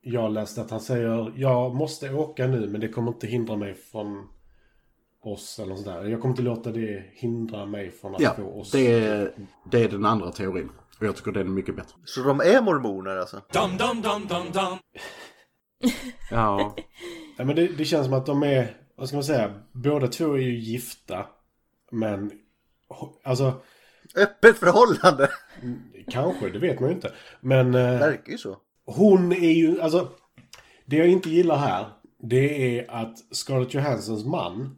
[0.00, 3.74] Jag läste att han säger jag måste åka nu men det kommer inte hindra mig
[3.74, 4.28] från
[5.22, 6.04] oss eller något sånt där.
[6.04, 8.70] Jag kommer inte låta det hindra mig från att Ja, få oss.
[8.72, 9.32] det är,
[9.70, 10.70] det är den andra teorin.
[11.00, 11.94] Och jag tycker den är mycket bättre.
[12.04, 13.42] Så de är mormoner alltså?
[13.52, 14.78] Dum dum dum dum dum.
[16.30, 16.74] Ja,
[17.36, 20.32] Ja, men det, det känns som att de är, vad ska man säga, båda två
[20.32, 21.26] är ju gifta.
[21.90, 22.30] Men,
[23.24, 23.52] alltså,
[24.16, 25.30] Öppet förhållande!
[26.10, 27.12] kanske, det vet man ju inte.
[27.40, 28.56] Men eh, Verkar ju så.
[28.84, 30.08] hon är ju, alltså,
[30.86, 31.86] det jag inte gillar här,
[32.22, 34.76] det är att Scarlett Johanssons man,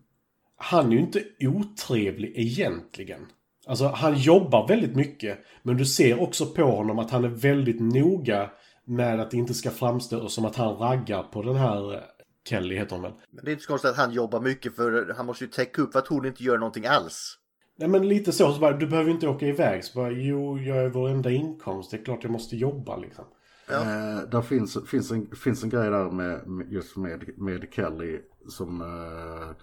[0.56, 3.26] han är ju inte otrevlig egentligen.
[3.66, 7.80] Alltså han jobbar väldigt mycket, men du ser också på honom att han är väldigt
[7.80, 8.50] noga
[8.84, 12.00] med att det inte ska framstå som att han raggar på den här eh,
[12.48, 13.12] Kelly heter hon väl?
[13.30, 15.82] Men det är inte så konstigt att han jobbar mycket för han måste ju täcka
[15.82, 17.36] upp att hon inte gör någonting alls.
[17.80, 19.84] Nej men lite så, så bara, du behöver inte åka iväg.
[19.84, 21.90] Så bara, jo, jag är vår enda inkomst.
[21.90, 23.24] Det är klart jag måste jobba liksom.
[23.70, 28.80] Eh, där finns, finns, en, finns en grej där med, just med, med Kelly som
[28.80, 29.56] eh,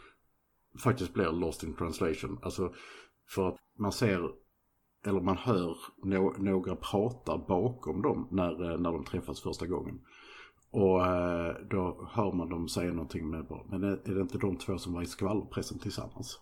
[0.83, 2.39] faktiskt blir lost in translation.
[2.41, 2.73] Alltså
[3.29, 4.29] för att man ser,
[5.05, 9.99] eller man hör nå, några prata bakom dem när, eh, när de träffas första gången.
[10.71, 14.57] Och eh, då hör man dem säga någonting med men är, är det inte de
[14.57, 16.39] två som var i skvallerpressen tillsammans?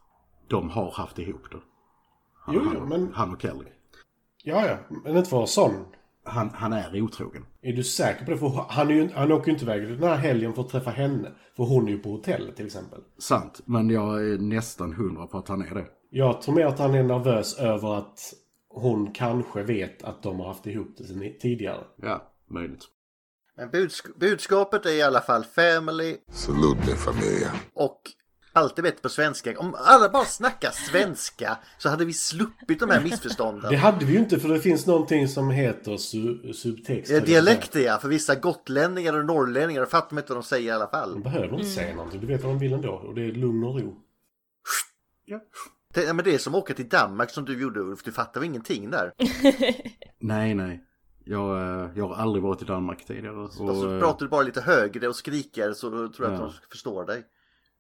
[0.48, 1.58] De har haft ihop det.
[2.46, 3.66] Han, Jo, han, men- han och Kelly.
[4.44, 5.86] Ja, ja, men inte för att vara sån.
[6.24, 7.46] Han, han är otrogen.
[7.62, 8.38] Är du säker på det?
[8.38, 10.90] För han, är ju, han åker ju inte iväg den här helgen för att träffa
[10.90, 11.32] henne.
[11.58, 13.00] För hon är ju på hotell till exempel.
[13.18, 15.86] Sant, men jag är nästan hundra på att han är det.
[16.10, 18.20] Jag tror mer att han är nervös över att
[18.70, 21.84] hon kanske vet att de har haft ihop det tidigare.
[21.96, 22.84] Ja, möjligt.
[23.58, 27.52] Men budsk- budskapet är i alla fall family Salute mi familia.
[27.74, 28.02] och
[28.56, 29.60] alltid bättre på svenska.
[29.60, 33.72] Om alla bara snackar svenska så hade vi sluppit de här missförstånden.
[33.72, 37.12] Det hade vi ju inte för det finns någonting som heter su subtext.
[37.12, 40.72] Ja, dialekter ja, för vissa gotlänningar och norrlänningar fattar man inte vad de säger i
[40.72, 41.12] alla fall.
[41.14, 42.22] De behöver inte säga någonting.
[42.22, 42.92] Du vet vad de vill ändå.
[42.92, 43.96] Och det är lugn och ro.
[45.94, 48.12] Det, ja, men det är som att åka till Danmark som du gjorde Ulf, du
[48.12, 49.12] fattar väl ingenting där?
[50.20, 50.84] Nej, nej.
[51.26, 53.36] Jag, eh, jag har aldrig varit i Danmark tidigare.
[53.36, 56.46] Och, så eh, pratar du bara lite högre och skriker så tror jag att Ja.
[56.46, 57.24] de förstår dig.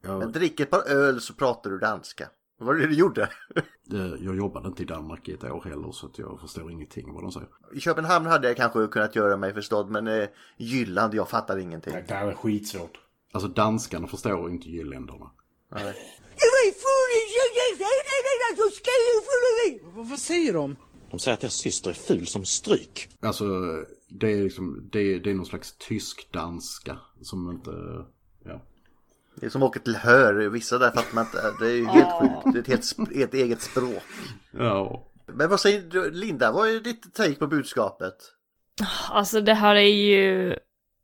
[0.06, 2.30] Jag, drick ett par öl så pratar du danska.
[2.58, 3.30] Vad var det du gjorde?
[3.93, 7.14] eh, jag jobbade inte i Danmark i ett år heller så att jag förstår ingenting
[7.14, 7.49] vad de säger.
[7.74, 10.28] I Köpenhamn hade jag kanske kunnat göra mig förstådd men eh,
[10.58, 11.93] Jylland, jag fattar ingenting.
[12.08, 12.99] Det här är skitsvårt.
[13.32, 15.32] Alltså danskarna förstår inte gylländerna.
[15.72, 15.95] Nej.
[20.10, 20.76] Vad säger de?
[21.12, 23.10] De säger att deras syster är ful som stryk.
[23.20, 23.45] Alltså
[24.10, 27.72] det är liksom, det är, det är någon slags tysk-danska som inte.
[29.36, 31.53] Det är som att åka till Hör, vissa där fattar man inte.
[31.59, 32.53] Det är ju helt sjukt.
[32.53, 34.03] Det är ett, helt, ett eget språk.
[34.51, 35.11] Ja.
[35.27, 38.15] Men vad säger du, Linda, vad är ditt take på budskapet?
[39.09, 40.55] Alltså det här är ju...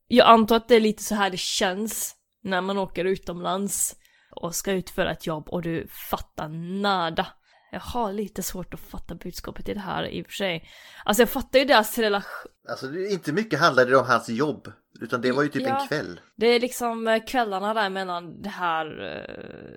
[0.08, 3.96] Jag antar att det är lite så här det känns när man åker utomlands
[4.32, 6.48] och ska utföra ett jobb och du fattar
[6.82, 7.28] nada.
[7.74, 10.70] Jag har lite svårt att fatta budskapet i det här i och för sig.
[11.06, 12.52] Alltså jag fattar ju deras relation.
[12.70, 14.72] Alltså inte mycket handlade det om hans jobb.
[15.02, 15.82] Utan det var ju typ Ja.
[15.82, 16.20] en kväll.
[16.36, 19.76] Det är liksom eh, kvällarna där mellan det här eh,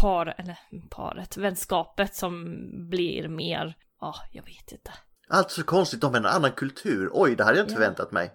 [0.00, 0.58] par, eller
[0.90, 2.44] paret, vänskapet som
[2.90, 4.92] blir mer, ja, jag vet inte.
[5.28, 7.10] Allt så konstigt, de har en annan kultur.
[7.12, 7.78] Oj, det hade jag inte Ja.
[7.80, 8.32] förväntat mig.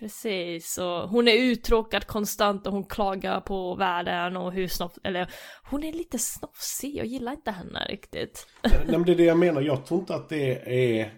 [0.00, 5.30] Precis, och hon är uttråkad konstant och hon klagar på världen och hur snofs, eller
[5.70, 8.46] hon är lite snofsig, jag gillar inte henne riktigt.
[8.64, 9.60] Nej men det är det jag menar.
[9.60, 10.52] Jag tror inte att det
[11.00, 11.12] är...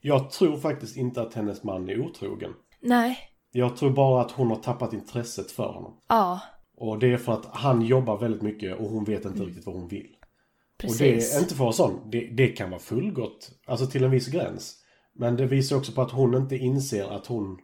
[0.00, 2.50] Jag tror faktiskt inte att hennes man är otrogen.
[2.80, 3.18] Nej,
[3.52, 6.00] Jag tror bara att hon har tappat intresset för honom.
[6.08, 6.40] ja,
[6.76, 9.74] Och det är för att han jobbar väldigt mycket och hon vet inte riktigt vad
[9.74, 10.06] hon vill.
[10.82, 11.34] Och det precis.
[11.36, 12.10] är inte för att vara sån.
[12.10, 13.50] Det, det kan vara fullgott.
[13.66, 14.74] Alltså till en viss gräns.
[15.14, 17.58] Men det visar också på att hon inte inser att hon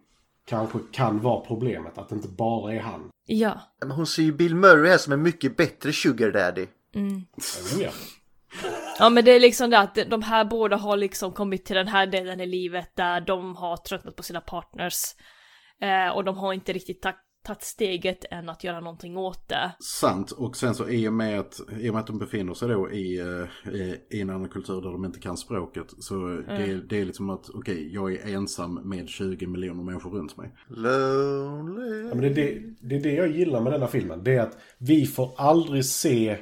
[0.46, 1.98] kanske kan vara problemet.
[1.98, 3.10] Att det inte bara är han.
[3.26, 3.60] Ja.
[3.80, 6.66] Men hon ser ju Bill Murray här som en mycket bättre sugar daddy.
[6.94, 7.24] Mm.
[7.78, 7.90] Ja.
[8.98, 11.88] Ja men det är liksom det att de här båda har liksom kommit till den
[11.88, 14.94] här delen i livet där de har tröttnat på sina partners.
[15.80, 17.02] Eh, och de har inte riktigt
[17.44, 19.72] tagit steget än att göra någonting åt det.
[19.80, 22.68] Sant, och sen så i och med att, i och med att de befinner sig
[22.68, 26.14] då i, eh, i, i en annan kultur där de inte kan språket så
[26.46, 30.50] det, det är liksom att okej, jag är ensam med 20 miljoner människor runt mig.
[30.68, 32.08] Lonely.
[32.08, 34.24] Ja, men det, är det, det är det jag gillar med denna filmen.
[34.24, 36.38] Det är att vi får aldrig se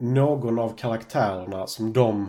[0.00, 2.28] någon av karaktärerna som de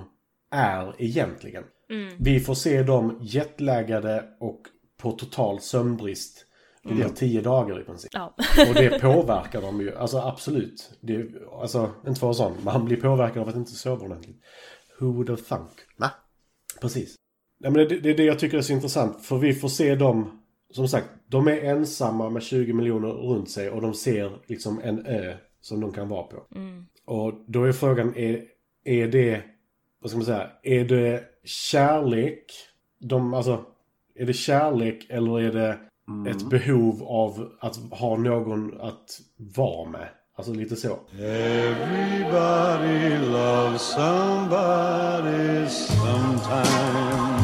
[0.51, 1.64] är egentligen.
[1.89, 2.16] Mm.
[2.20, 4.61] Vi får se dem jetlaggade och
[4.97, 6.45] på total sömnbrist
[6.86, 7.15] under Mm.
[7.15, 8.11] tio dagar i princip.
[8.13, 8.34] Ja.
[8.69, 9.95] Och det påverkar dem ju.
[9.95, 10.91] Alltså absolut.
[11.01, 11.25] Det,
[11.61, 12.53] alltså inte för sån.
[12.63, 14.38] Man blir påverkad av att inte sova ordentligt.
[14.99, 15.69] Who would have thunk?
[15.97, 16.11] Va?
[16.81, 17.15] Precis.
[17.59, 19.25] Nej, men det, det är det jag tycker är så intressant.
[19.25, 23.69] För vi får se dem, som sagt, de är ensamma med 20 miljoner runt sig
[23.69, 26.47] och de ser liksom en ö som de kan vara på.
[26.55, 26.86] Mm.
[27.05, 28.43] Och då är frågan, är,
[28.84, 29.41] är det,
[30.01, 32.45] vad ska man säga, är det kärlek?
[32.99, 33.65] De, alltså,
[34.15, 35.79] är det kärlek eller är det
[36.30, 39.10] ett behov av att ha någon att
[39.58, 40.10] vara med?
[40.38, 40.99] Alltså lite så.
[41.20, 47.43] Everybody loves somebody sometime.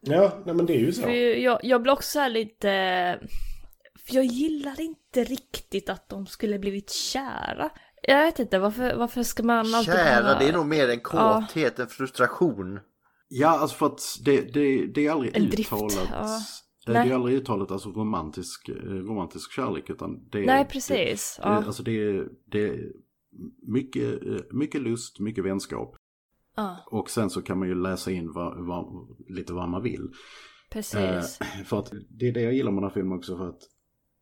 [0.00, 1.02] Ja, nej men det är ju så.
[1.02, 2.68] För jag, jag blir också så här lite...
[4.06, 7.70] För jag gillar inte riktigt att de skulle blivit kära.
[8.02, 11.44] Jag vet inte, varför, varför ska man alltid Kära, det är nog mer en Ja.
[11.46, 12.78] kåthet, en frustration.
[13.28, 16.08] Ja, alltså för att det, det, det är aldrig En drift, uttalat.
[16.12, 16.38] ja.
[16.92, 20.46] Det är aldrig uttalat alltså romantisk, eh, romantisk kärlek utan det är...
[20.46, 21.36] Nej, precis.
[21.42, 21.60] Det, Ja.
[21.60, 22.92] det, alltså det är, det är
[23.62, 25.96] mycket, eh, mycket lust, mycket vänskap.
[26.56, 26.76] Ja.
[26.86, 30.10] Och sen så kan man ju läsa in vad, vad, lite vad man vill.
[30.70, 31.40] Precis.
[31.40, 33.36] Eh, för att det är det jag gillar med den här filmen också.
[33.36, 33.62] För att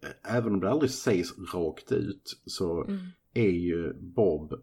[0.02, 2.98] eh, även om det aldrig sägs rakt ut så Mm.
[3.34, 4.54] är ju Bob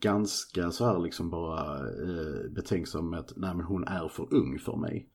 [0.00, 4.76] ganska så här liksom bara eh, betänksam att nej men hon är för ung för
[4.76, 5.08] mig.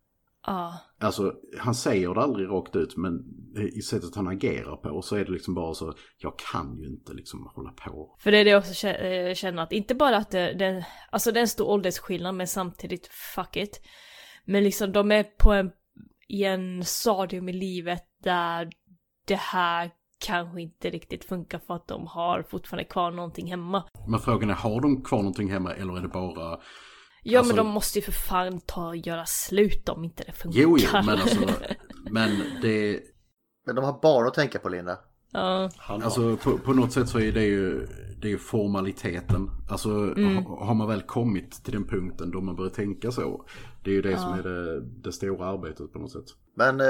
[0.45, 0.79] Ja.
[0.99, 3.23] Alltså han säger det aldrig rakt ut men
[3.73, 7.13] i sättet han agerar på så är det liksom bara så jag kan ju inte
[7.13, 8.15] liksom hålla på.
[8.19, 11.31] För det är det jag också eh, känner att inte bara att det, det, alltså
[11.31, 13.81] det är en stor åldersskillnad men samtidigt fuck it.
[14.45, 15.71] Men liksom de är på en,
[16.27, 18.69] i en stadium i livet där
[19.27, 23.83] det här kanske inte riktigt funkar för att de har fortfarande kvar någonting hemma.
[24.07, 26.59] Men frågan är har de kvar någonting hemma eller är det bara
[27.29, 30.31] Ja Alltså- men de måste ju för fan ta och göra slut om inte det
[30.31, 30.59] funkar.
[30.59, 31.39] Jo, jo, men alltså,
[32.11, 32.29] men
[32.61, 32.99] det...
[33.65, 34.97] Men de har barn att tänka på Linda.
[35.31, 35.69] Ja.
[35.87, 37.87] Alltså på, på något sätt så är det ju,
[38.21, 39.49] det är ju formaliteten.
[39.69, 40.37] Alltså Mm.
[40.45, 43.45] ha- har man väl kommit till den punkten då man börjar tänka så.
[43.83, 44.17] Det är ju det Ja.
[44.17, 46.25] som är det, det stora arbetet på något sätt.
[46.55, 46.85] Men eh,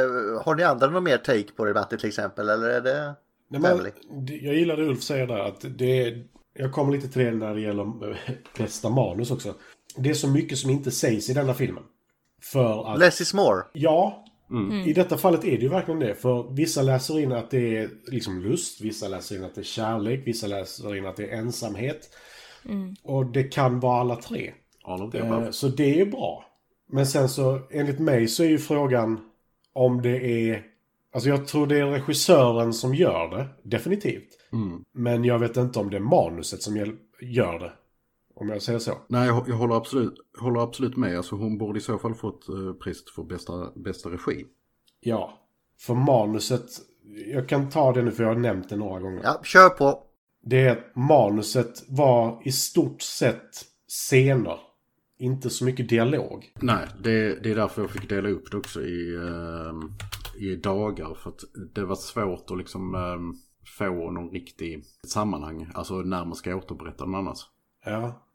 [0.45, 2.49] har ni andra någon mer take på det Matti till exempel?
[2.49, 3.15] Eller är det
[3.49, 3.91] Nej, men,
[4.27, 5.39] jag gillar det Ulf säger där.
[5.39, 8.17] Att det är, jag kommer lite till det när det gäller eh,
[8.57, 9.53] bästa manus också.
[9.99, 11.83] Det är så mycket som inte sägs i denna filmen.
[12.41, 12.99] För att...
[12.99, 13.63] Less is more.
[13.73, 14.25] Ja.
[14.51, 14.87] Mm.
[14.87, 16.15] I detta fallet är det ju verkligen det.
[16.15, 18.81] För vissa läser in att det är liksom lust.
[18.81, 20.27] Vissa läser in att det är kärlek.
[20.27, 22.09] Vissa läser in att det är ensamhet.
[22.65, 22.95] Mm.
[23.03, 24.53] Och det kan vara alla tre.
[24.83, 25.51] All Eh.
[25.51, 26.45] Så det är bra.
[26.91, 29.19] Men sen så, enligt mig så är ju frågan
[29.73, 30.63] om det är...
[31.13, 34.29] Alltså jag tror det är regissören som gör det, definitivt.
[34.53, 34.83] Mm.
[34.93, 36.77] Men jag vet inte om det är manuset som
[37.21, 37.71] gör det.
[38.39, 38.91] Om jag säger så.
[39.07, 41.17] Nej, jag, jag håller, absolut, håller absolut med.
[41.17, 44.45] Alltså hon borde i så fall fått eh, priset för bästa, bästa regi.
[44.99, 45.33] Ja.
[45.79, 46.65] För manuset,
[47.33, 49.21] jag kan ta det nu för jag har nämnt det några gånger.
[49.23, 50.03] Ja, kör på.
[50.41, 54.59] Det manuset var i stort sett scener.
[55.19, 56.53] Inte så mycket dialog.
[56.61, 59.91] Nej, det, det är därför jag fick dela upp det också i, ehm,
[60.39, 61.13] i dagar.
[61.13, 61.43] För att
[61.75, 63.33] det var svårt att liksom ehm,
[63.77, 65.71] få någon riktig sammanhang.
[65.73, 67.39] Alltså när man ska återberätta den annars.
[67.85, 68.25] Ja.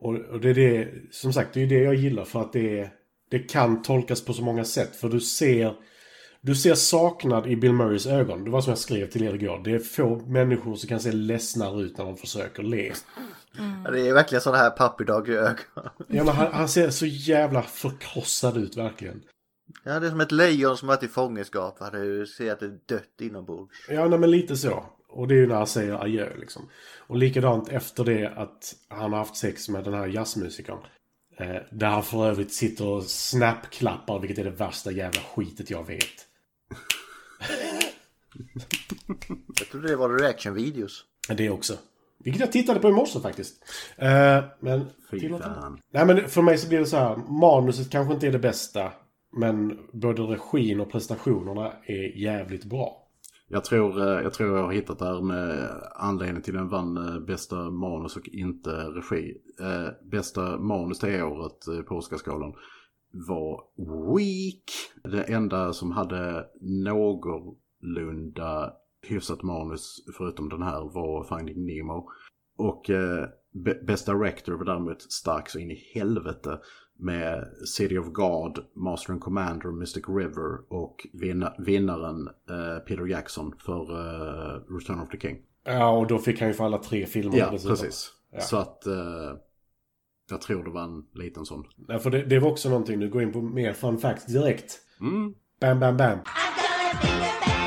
[0.00, 2.78] Och, och det är det, som sagt, det är det jag gillar för att det,
[2.80, 2.92] är-
[3.30, 4.96] det kan tolkas på så många sätt.
[4.96, 5.74] För du ser,
[6.40, 8.44] du ser saknad i Bill Murrays ögon.
[8.44, 9.60] Det var som jag skrev till er igår.
[9.64, 12.92] Det är få människor som kan se ledsnare ut när de försöker le.
[13.84, 15.54] Ja, Det är verkligen sådana här papperdagögon.
[16.08, 19.22] Ja, men han, han ser så jävla förkrossad ut verkligen.
[19.84, 21.80] Ja, det är som ett lejon som varit i fångenskap.
[21.80, 21.90] va?
[21.90, 23.86] Du ser att det är dött inombords.
[23.88, 24.84] Ja, nej, men lite så.
[25.10, 26.68] Och det är ju när han säger adjö liksom.
[27.06, 30.78] Och likadant efter det att han har haft sex med den här jazzmusikern.
[31.36, 35.86] Eh, där han för övrigt sitter och snapklappar, vilket är det värsta jävla skitet jag
[35.86, 36.26] vet.
[39.58, 41.04] Jag trodde det var reaction-videos.
[41.28, 41.78] Det också.
[42.24, 43.64] Vilket jag tittade på i morse faktiskt.
[43.96, 44.86] Eh, men...
[45.10, 45.80] Fy fan.
[45.92, 47.16] Nej men för mig så blir det så här.
[47.16, 48.92] Manuset kanske inte är det bästa.
[49.32, 53.06] Men både regin och prestationerna är jävligt bra.
[53.52, 56.96] Jag tror, eh, jag tror jag har hittat det här med anledningen till den vann
[56.96, 59.36] eh, bästa manus och inte regi.
[59.60, 62.54] Eh, Bästa manus det året på Oscarsgalan
[63.12, 63.62] var
[64.16, 64.64] Weak.
[65.02, 68.72] Det enda som hade någorlunda
[69.02, 72.08] hyfsat manus förutom den här var Finding Nemo.
[72.56, 76.60] Och eh, Best bästa director var däremot stark så in i helvete
[77.00, 77.44] med
[77.76, 83.80] City of God, Master and Commander, Mystic River och vinna- vinnaren eh, Peter Jackson för
[83.80, 85.38] eh, Return of the King.
[85.64, 87.76] Ja, och då fick han ju för alla tre filmer Ja, dessutom.
[87.76, 88.12] precis.
[88.32, 88.40] Ja.
[88.40, 88.92] Så att eh,
[90.30, 91.64] jag tror det var en liten sån.
[91.88, 94.78] Nej, för det, det var också någonting, nu går in på mer fun facts direkt.
[95.00, 95.34] Mm.
[95.60, 96.18] Bam, bam, bam.
[96.18, 97.59] Bam,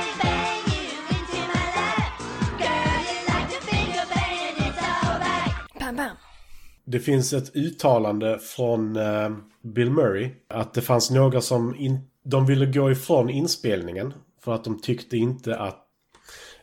[6.85, 9.29] Det finns ett uttalande från eh,
[9.61, 14.63] Bill Murray att det fanns några som in, de ville gå ifrån inspelningen för att
[14.63, 15.79] de tyckte inte att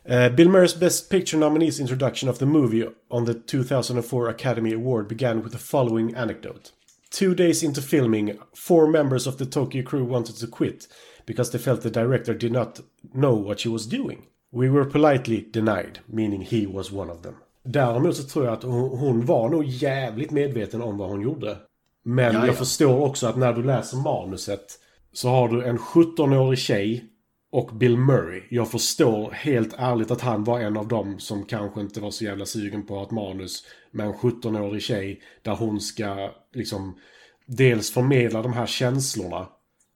[0.05, 5.07] Eh, Bill Murray's Best Picture nominees introduction of the movie on the 2004 Academy Award
[5.07, 6.71] began with the following anecdote.
[7.11, 10.87] Two days into filming, four members of the Tokyo crew wanted to quit
[11.25, 12.79] because they felt the director did not
[13.13, 14.23] know what she was doing.
[14.51, 17.35] We were politely denied, meaning he was one of them.
[17.63, 21.57] Däremot så tror jag att hon, hon var nog jävligt medveten om vad hon gjorde.
[22.03, 22.45] Men Ja, ja.
[22.45, 24.65] jag förstår också att när du läser manuset
[25.13, 27.05] så har du en 17-årig tjej
[27.51, 28.41] och Bill Murray.
[28.49, 32.23] Jag förstår helt ärligt att han var en av dem som kanske inte var så
[32.23, 36.97] jävla sugen på ett manus med en 17-årig tjej där hon ska liksom
[37.45, 39.47] dels förmedla de här känslorna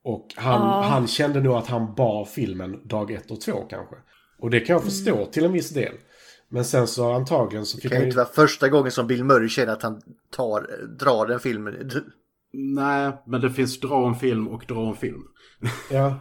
[0.04, 0.82] och han, Ja.
[0.82, 3.96] han kände nog att han bar filmen dag ett och två kanske.
[4.40, 5.94] Och det kan jag förstå till en viss del.
[6.50, 9.24] Men sen så antagligen så Det fick kan ju inte vara första gången som Bill
[9.24, 11.92] Murray känner att han tar, drar den filmen.
[12.54, 15.24] Nej, men det finns dra en film och dra en film.
[15.92, 16.20] Ja.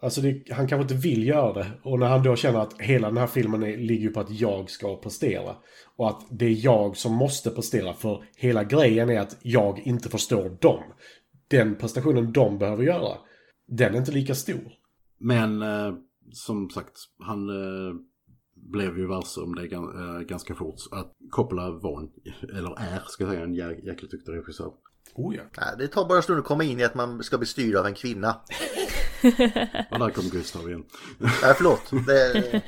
[0.00, 1.66] Alltså det, han kanske inte vill göra det.
[1.82, 4.30] Och när han då känner att hela den här filmen är, ligger ju på att
[4.30, 5.56] jag ska prestera.
[5.96, 7.92] Och att det är jag som måste prestera.
[7.92, 10.82] För hela grejen är att jag inte förstår dem.
[11.48, 13.18] Den prestationen de behöver göra.
[13.68, 14.72] Den är inte lika stor.
[15.18, 15.94] Men eh,
[16.32, 17.94] som sagt, han eh,
[18.72, 20.76] blev ju varse om det eh, ganska fort.
[20.90, 22.10] Att Coppola var en,
[22.58, 24.72] eller är, ska jag säga, en jä, jäkligt duktig regissör.
[25.14, 25.42] Oh ja.
[25.56, 27.76] Nej, det tar bara en stund att komma in i att man ska bli styrd
[27.76, 28.28] av en kvinna.
[29.90, 30.84] Och där kom Gustav igen.
[31.18, 31.90] Nej, förlåt.
[32.06, 32.62] Det...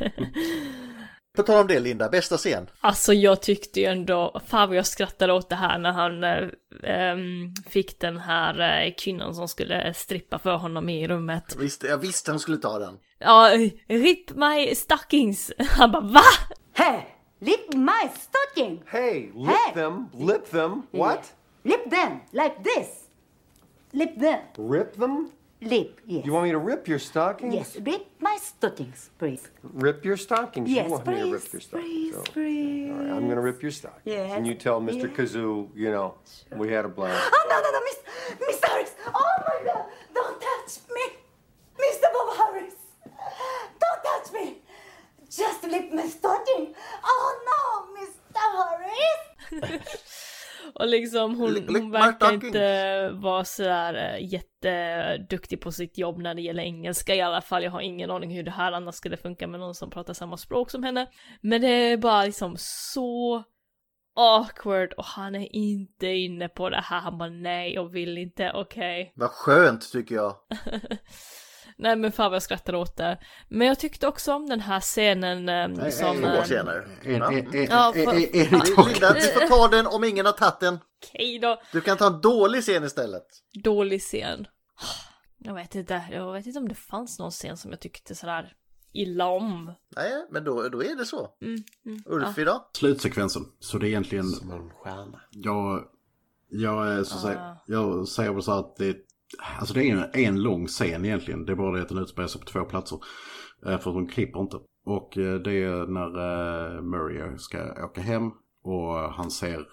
[1.37, 2.67] På tal om det Linda, bästa scen?
[2.81, 6.49] Alltså jag tyckte ju ändå, fan vad jag skrattade åt det här när han äh,
[6.83, 11.57] ähm, fick den här äh, kvinnan som skulle strippa för honom i rummet.
[11.59, 12.95] Visst, jag visste han skulle ta den.
[13.21, 13.49] Ja,
[13.89, 15.53] rip my stockings.
[15.59, 16.23] Han bara va?
[16.75, 17.07] Hey,
[17.41, 18.83] lip my stocking.
[18.93, 19.73] Hey, lip Hey.
[19.75, 20.85] them, lip them.
[20.93, 21.33] What?
[21.65, 23.09] Lip them like this.
[23.93, 24.41] Lip them.
[24.59, 25.31] Rip them?
[25.63, 26.27] Lip, yes.
[26.27, 27.55] You want me to rip your stockings?
[27.55, 29.49] Yes, rip my stockings, please.
[29.63, 30.69] Rip your stockings.
[30.69, 31.89] Yes, you want me to rip please, your stockings.
[31.89, 32.91] please, so- please.
[32.93, 34.03] All right, I'm going to rip your stockings.
[34.05, 34.33] Yes.
[34.37, 35.09] And you tell Mr.
[35.09, 35.17] Yeah.
[35.17, 36.15] Kazoo, you know,
[36.53, 37.33] we had a blast.
[37.33, 37.99] Oh, no, no, no, Miss,
[38.47, 38.93] Miss Harris.
[39.07, 39.87] Oh, my God.
[40.13, 41.05] Don't touch me.
[41.81, 42.07] Mr.
[42.13, 42.76] Bob Harris.
[44.07, 44.55] Touch me.
[45.25, 46.75] Just lip my stocking.
[47.03, 47.61] Oh, no,
[47.97, 48.45] Mr.
[48.57, 49.23] Harris.
[50.75, 56.43] Och liksom hon, hon verkar inte vara sådär äh, jätteduktig på sitt jobb när det
[56.43, 57.65] gäller engelska i alla fall.
[57.65, 60.37] Jag har ingen aning hur det här annars skulle funka med någon som pratar samma
[60.37, 61.07] språk som henne.
[61.41, 63.45] Men det är bara liksom så
[64.17, 67.01] awkward och han är inte inne på det här.
[67.01, 69.13] Han bara nej, jag vill inte, okej.
[69.15, 70.37] Vad skönt tycker jag.
[71.79, 73.19] Nej men fan vad jag skrattade åt det.
[73.49, 76.17] Men jag tyckte också om den här scenen eh, som...
[76.17, 76.87] Två eh, scener.
[77.05, 77.33] Ja.
[77.71, 78.17] Ja, en, fan.
[78.17, 80.79] Linda, du får ta den om ingen har tagit den.
[81.05, 81.61] Okej då.
[81.73, 83.27] Du kan ta en dålig scen istället.
[83.63, 84.47] Dålig scen.
[85.39, 88.53] Jag vet inte, jag vet inte om det fanns någon scen som jag tyckte sådär
[88.93, 89.73] illa om.
[89.97, 91.29] Nej, men då, då är det så.
[91.43, 92.61] Mm, mm, Ulf idag?
[92.73, 93.43] Slutsekvensen.
[93.61, 94.25] Så det är egentligen...
[94.29, 95.21] Som en stjärna.
[95.31, 95.85] Jag,
[96.49, 97.21] jag, så Ah.
[97.21, 98.97] säga, jag säger väl så här att det,
[99.59, 101.45] alltså det är en, en lång scen egentligen.
[101.45, 102.99] Det är bara det att den utspelar sig på två platser.
[103.67, 104.57] Eh, för att de klipper inte.
[104.85, 106.07] Och eh, det är när
[106.77, 108.31] eh, Murray ska åka hem
[108.63, 109.67] och han ser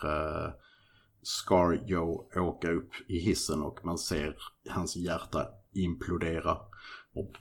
[1.21, 4.35] Scar Joe åka upp i hissen och man ser
[4.69, 6.57] hans hjärta implodera.
[7.13, 7.31] Och,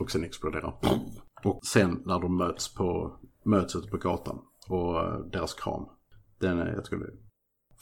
[0.00, 0.74] och sen explodera.
[1.44, 4.38] Och sen när de möts på möts ute på gatan
[4.68, 5.86] och deras kram.
[6.38, 7.10] Den är, jag tycker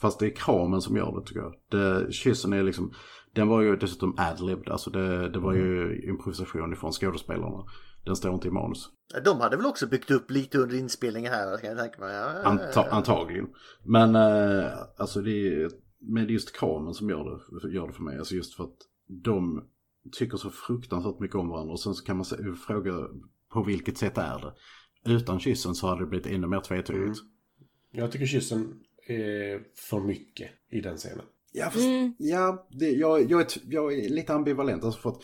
[0.01, 1.53] fast det är kramen som gör det tycker jag.
[1.69, 2.93] Det, kyssen är liksom,
[3.33, 7.65] den var ju dessutom adlibbed, alltså det, det var ju improvisation ifrån skådespelarna.
[8.05, 8.89] Den står inte i manus.
[9.25, 12.23] De hade väl också byggt upp lite under inspelningen här, kan jag tänka mig.
[12.43, 13.47] Anta, antagligen.
[13.83, 17.93] Men eh, alltså det är, men det är just kramen som gör det, gör det
[17.93, 18.17] för mig.
[18.17, 18.77] Alltså just för att
[19.07, 19.63] de
[20.11, 21.71] tycker så fruktansvärt mycket om varandra.
[21.71, 22.25] Och sen så kan man
[22.67, 22.93] fråga
[23.53, 24.53] på vilket sätt är det?
[25.13, 27.19] Utan kyssen så hade det blivit ännu mer tvetydigt.
[27.91, 31.25] Jag tycker kyssen är för mycket i den scenen.
[31.51, 31.85] Ja, fast,
[32.17, 34.83] ja det, jag, jag, är, jag är lite ambivalent.
[34.83, 35.21] Alltså för att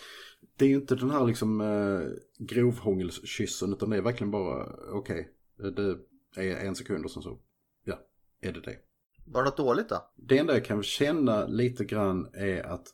[0.58, 5.32] det är ju inte den här liksom eh, grovhångelskyssen utan det är verkligen bara okej.
[5.58, 5.98] det
[6.42, 7.40] är en sekund och sen så,
[7.84, 8.00] ja,
[8.42, 8.78] är det det.
[9.26, 10.12] Var det något dåligt då?
[10.16, 12.88] Det enda jag kan känna lite grann är att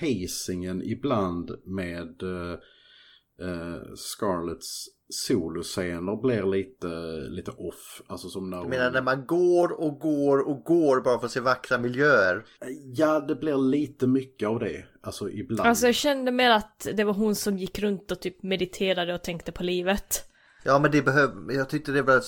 [0.00, 2.58] pacingen ibland med eh,
[3.48, 6.86] eh, Scarletts soloscener blir lite,
[7.28, 8.02] lite off.
[8.06, 11.32] Alltså som när Jag menar när man går och går och går bara för att
[11.32, 12.44] se vackra miljöer.
[12.94, 14.84] Ja, det blir lite mycket av det.
[15.02, 15.68] Alltså ibland.
[15.68, 19.22] Alltså jag kände mer att det var hon som gick runt och typ mediterade och
[19.22, 20.24] tänkte på livet.
[20.64, 22.22] Ja men det behöver, jag tyckte det var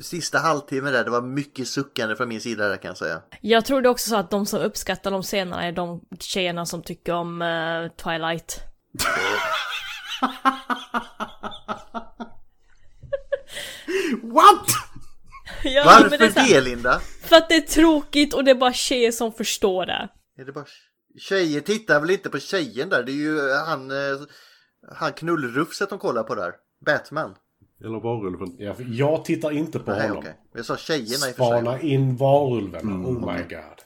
[0.00, 3.22] sista halvtimmen där, det var mycket suckande från min sida där kan jag säga.
[3.40, 7.12] Jag trodde också så att de som uppskattar de scenerna är de tjejerna som tycker
[7.12, 8.60] om eh, Twilight.
[14.22, 14.66] What?
[15.64, 17.00] Ja, Varför men det, här- det Linda?
[17.22, 20.08] För att det är tråkigt och det är bara tjejer som förstår det.
[20.38, 20.64] Är det bara
[21.18, 23.96] tjejer tittar väl inte på tjejen där, det är ju han, eh,
[24.94, 26.52] han knullrufset de kollar på där.
[26.86, 27.34] Batman.
[27.80, 28.56] Eller varulven.
[28.58, 30.18] Ja, för jag tittar inte på Nej honom.
[30.18, 31.32] okej, jag sa tjejerna i och för sig.
[31.34, 32.80] Spana in varulven.
[32.80, 33.06] Mm.
[33.06, 33.82] Oh my god.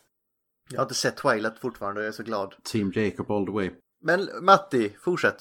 [0.71, 2.55] Jag har inte sett Twilight fortfarande, jag är så glad.
[2.65, 3.71] Team Jacob all the way.
[4.03, 5.37] Men Matti, fortsätt.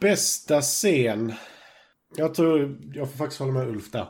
[0.00, 1.32] Bästa scen.
[2.16, 4.06] Jag tror jag får faktiskt hålla med Ulf där.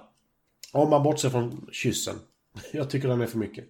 [0.73, 2.17] Om man bortser från kyssen.
[2.73, 3.65] Jag tycker den är för mycket.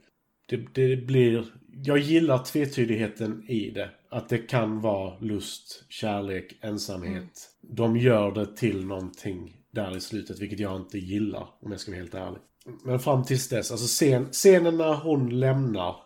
[0.46, 1.44] Det, det blir...
[1.82, 3.90] Jag gillar tvetydigheten i det.
[4.10, 7.50] Att det kan vara lust, kärlek, ensamhet.
[7.60, 11.90] De gör det till någonting där i slutet, vilket jag inte gillar om jag ska
[11.90, 12.40] vara helt ärlig.
[12.84, 15.96] Men fram tills dess, alltså scen, scenen när hon lämnar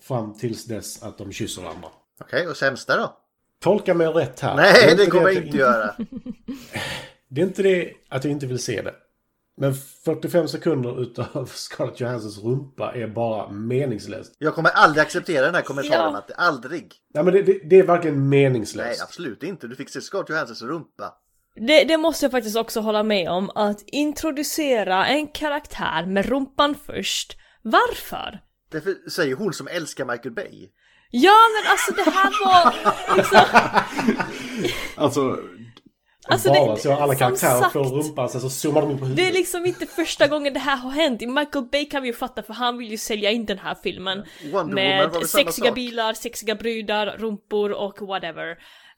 [0.00, 1.88] fram tills dess att de kysser varandra.
[2.20, 3.16] Okej, och sämsta då?
[3.60, 4.56] Tolka mig rätt här.
[4.56, 5.96] Nej, det inte kommer jag inte göra.
[7.28, 8.94] Det är inte det att jag inte vill se det.
[9.58, 9.74] Men
[10.04, 14.34] 45 sekunder utav Scarlett Johanssons rumpa är bara meningslöst.
[14.38, 16.10] Jag kommer aldrig acceptera den här kommentaren, Ja.
[16.10, 16.34] Matte.
[16.34, 16.92] Aldrig.
[17.14, 18.88] Nej men det, det, det är verkligen meningslöst.
[18.88, 19.66] Nej, absolut inte.
[19.66, 21.14] Du fick se Scarlett Johanssons rumpa.
[21.66, 26.74] Det, det måste jag faktiskt också hålla med om, att introducera en karaktär med rumpan
[26.86, 27.36] först.
[27.62, 28.40] Varför?
[28.70, 30.68] Därför säger hon som älskar Michael Bay.
[31.10, 32.74] Ja men alltså det här var
[33.16, 33.40] liksom...
[34.96, 35.38] Alltså,
[36.28, 39.04] Alltså, bara det- så alla karaktärer sagt- får rumpan, sen så zoomar de in på
[39.04, 39.24] huvudet.
[39.24, 41.22] Det är liksom inte första gången det här har hänt.
[41.22, 43.74] I Michael Bay kan vi ju fatta för han vill ju sälja in den här
[43.82, 44.18] filmen.
[44.42, 45.74] Wonder Woman med samma sexiga sak.
[45.74, 48.50] bilar, sexiga brudar, rumpor och whatever.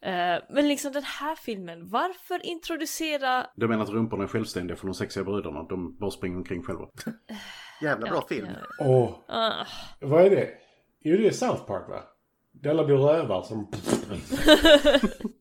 [0.03, 3.47] Eh, men liksom den här filmen, varför introducera...
[3.57, 5.63] du menar att rumporna är självständiga för de sexiga brudarna?
[5.63, 6.85] De bara springer omkring själva.
[7.83, 8.49] Jävla bra film.
[8.81, 9.65] Åh, Ah.
[10.01, 10.49] vad är det?
[11.05, 12.03] Jo, det är South Park va?
[12.63, 13.71] Det alla blir rövar som...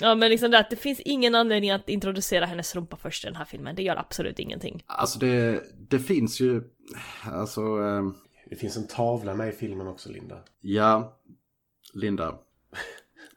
[0.00, 3.26] Ja men liksom det att det finns ingen anledning att introducera hennes rumpa först i
[3.26, 3.74] den här filmen.
[3.74, 4.82] Det gör absolut ingenting.
[4.86, 6.62] Alltså det, det finns ju,
[7.24, 8.14] alltså, ehm,
[8.50, 10.36] Det finns en tavla med i filmen också, Linda.
[10.60, 11.16] ja,
[11.94, 12.34] Linda.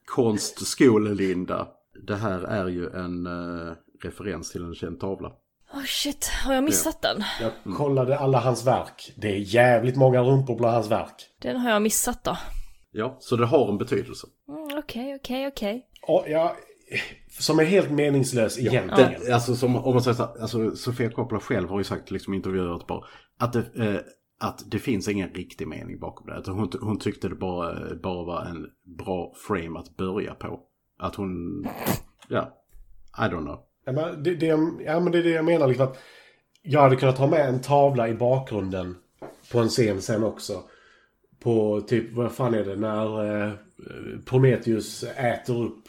[0.06, 1.68] Konstskole-Linda.
[2.08, 5.32] Det här är ju en eh, referens till en känd tavla.
[5.74, 7.24] Oh shit, har jag missat den?
[7.42, 9.14] Jag kollade alla hans verk.
[9.18, 11.28] Det är jävligt många rumpor bland hans verk.
[11.40, 12.38] Den har jag missat då.
[12.96, 14.28] Ja, så det har en betydelse.
[14.48, 15.88] Mm, Okej, okej, okej.
[16.28, 16.56] Ja,
[17.40, 19.14] som är helt meningslös egentligen.
[19.26, 22.12] Det, alltså som, om man säger så här, alltså Sofia Coppola själv har ju sagt
[22.12, 23.04] liksom i intervjuer att, bara,
[23.40, 24.00] att, det, eh,
[24.40, 26.52] att det finns ingen riktig mening bakom det.
[26.52, 28.68] Hon, hon tyckte det bara, bara var en
[28.98, 30.60] bra frame att börja på.
[31.00, 31.66] Att hon,
[32.28, 32.58] ja,
[33.18, 33.60] I don't know.
[33.86, 34.46] Ja, men det, det,
[34.86, 35.68] ja, men det är det jag menar.
[35.68, 35.98] Liksom att
[36.62, 38.96] jag hade kunnat ha med en tavla i bakgrunden
[39.52, 40.64] på en scen sen också.
[41.44, 43.52] På typ, vad fan är det, när eh,
[44.26, 45.84] Prometheus äter upp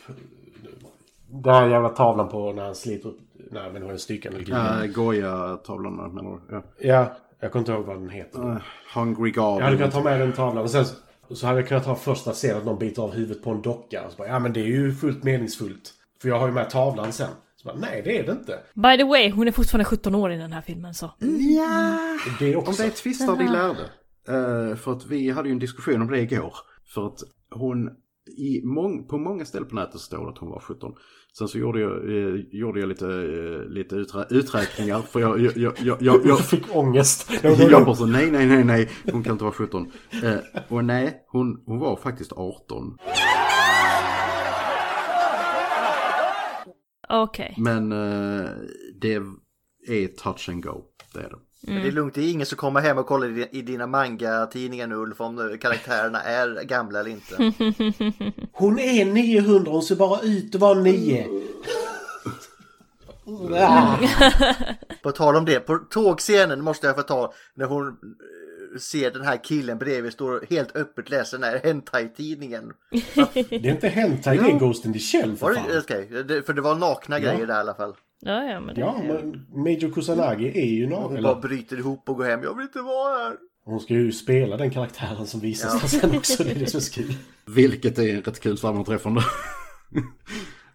[1.28, 3.18] den här jävla tavlan på när han sliter upp,
[3.50, 6.55] nej men det var en stycken eller Uh, Goya-tavlan menar du?
[6.55, 6.62] Ja.
[6.78, 8.50] Ja, jag kommer inte ihåg vad den heter.
[8.50, 8.57] Eh,
[8.94, 9.44] Hungry God.
[9.61, 10.84] Jag hade kunnat ta med den tavlan och sen
[11.30, 14.02] så- hade jag kunnat ha första scenen att någon biter av huvudet på en docka.
[14.07, 15.92] Och så bara, ja men det är ju fullt meningsfullt.
[16.22, 17.28] För jag har ju med tavlan sen.
[17.57, 18.59] Så bara, nej det är det inte.
[18.74, 21.11] By the way, hon är fortfarande 17 år i den här filmen så.
[21.18, 21.98] Ja,
[22.38, 22.82] Det om också.
[22.82, 23.90] det är tvistar vi lärde.
[24.29, 26.55] Eh, för att vi hade ju en diskussion om det igår.
[26.95, 27.18] För att
[27.51, 27.91] hon,
[28.39, 30.95] i mång, på många ställen på nätet står det att hon var 17.
[31.39, 35.01] Sen så gjorde jag, eh, gjorde jag lite, eh, lite uträ, uträkningar.
[35.01, 37.31] För jag, jag, jag, jag, jag, jag, fick ångest.
[37.43, 39.93] jag bara så nej, nej, nej, nej, hon kan inte vara 17.
[40.22, 42.99] Eh, och nej, hon, hon var faktiskt 18.
[47.09, 47.55] Okej.
[47.59, 48.51] Men eh,
[49.01, 49.14] det
[49.89, 51.39] är touch and go, det är det.
[51.66, 54.86] Men det är lugnt, det är ingen som kommer hem och kollar i- dina manga-tidningar
[54.86, 57.34] nu Ulf om karaktärerna är gamla eller inte.
[58.52, 61.26] Hon är 900, hon ser bara ut att vara 9.
[65.02, 67.94] På tal om det, på tågscenen måste jag få ta när hon eh,
[68.80, 72.72] ser den här killen bredvid står helt öppet läser den här hentai-tidningen.
[73.34, 75.64] Det är inte hentai, det är Ghost in the Shell för fan.
[75.68, 77.30] det, okej, det, för det var nakna Ja.
[77.32, 77.94] grejer där i alla fall.
[78.25, 78.81] Ja, ja, men det...
[78.81, 81.12] Ja, men Major Kusanagi är ju Och någon.
[81.12, 82.43] hon bara bryter ihop och går hem.
[82.43, 83.37] Jag vill inte vara här.
[83.64, 85.89] hon ska ju spela den karaktären som visas Ja.
[86.01, 86.45] sen också.
[86.45, 87.14] Det är det som är så kul.
[87.47, 89.20] Vilket är rätt kul sammanträffande.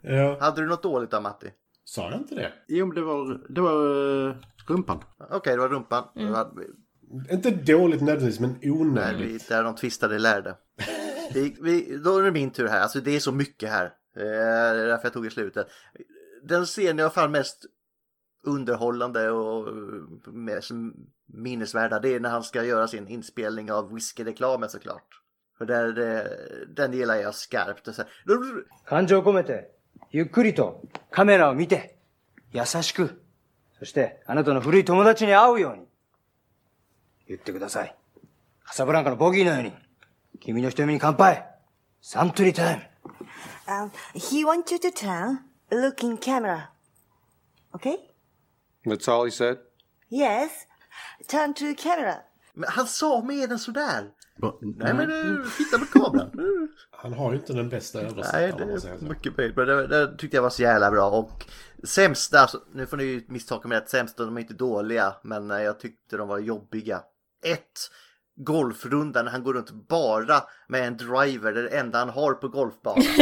[0.01, 0.37] Ja.
[0.41, 1.47] Hade du något dåligt där Matti?
[1.85, 2.51] Sa jag inte det?
[2.67, 4.35] jo, men det var, det var eh,
[4.67, 4.99] rumpan.
[5.31, 6.03] Okej, det var rumpan.
[6.15, 6.27] Mm.
[6.27, 6.51] Det var-
[7.31, 9.27] Inte dåligt nödvändigtvis, men onödigt.
[9.27, 10.55] vi, där de tvistade lärde.
[11.33, 12.81] Vi, vi, då är det min tur här.
[12.81, 13.85] Alltså det är så mycket här.
[13.85, 13.91] Eh,
[14.23, 15.67] Det är därför jag tog i slutet
[16.42, 17.66] Den scenen jag fann mest
[18.42, 19.74] underhållande och eh,
[20.32, 20.94] mer som
[21.26, 25.20] minnesvärda det är när han ska göra sin inspelning av whiskyreklamen såklart.
[25.58, 27.88] För där, det, den gillar jag skarpt.
[27.88, 28.04] Och så,
[28.84, 29.70] 感情を込めて、
[30.10, 31.96] ゆっくりとカメラを見て、
[32.52, 33.22] 優しく、
[33.78, 35.86] そしてあなたの古い友達に会うように、
[37.28, 37.96] 言ってください。
[38.64, 39.72] カサブランカのボギーのように、
[40.40, 41.46] 君の瞳に乾杯
[42.00, 42.82] サントリータイム
[43.66, 45.38] Um, he wants you to turn,
[45.71, 46.61] look in camera.
[47.73, 47.97] Okay?
[48.85, 49.57] That's all he said?
[50.11, 50.51] Yes.
[51.27, 52.15] Turn to camera.
[52.53, 54.09] Men han sa mer än sådär.
[54.37, 56.31] Ba- Nej men eh, titta på kameran.
[56.91, 58.57] Han har ju inte den bästa Nej, översättaren.
[58.57, 59.05] det om man säger är så.
[59.05, 59.57] mycket möjligt.
[59.57, 61.09] Men det, det tyckte jag var så jävla bra.
[61.09, 61.45] Och
[61.83, 65.15] sämsta, alltså, nu får ni ju misstolka mig rätt, sämsta, de är inte dåliga.
[65.23, 67.01] Men eh, jag tyckte de var jobbiga.
[67.45, 67.79] Ett,
[68.35, 72.33] golfrundan när han går runt bara med en driver, det är det enda han har
[72.33, 73.03] på golfbanan.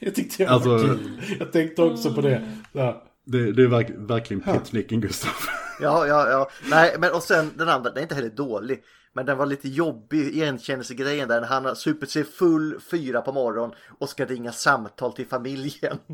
[0.00, 1.20] Jag tyckte jag Alltså- var kul.
[1.38, 2.42] Jag tänkte också på det.
[2.72, 3.04] Ja.
[3.26, 5.30] Det, det är verk, verkligen petnicken Gustav.
[5.80, 6.50] Ja, ja, ja.
[6.70, 8.82] Nej, men och sen den andra, den är inte heller dålig.
[9.16, 13.76] Men den var lite jobbig, igenkännelsegrejen där han har supit sig full fyra på morgonen
[13.98, 15.98] och ska ringa samtal till familjen.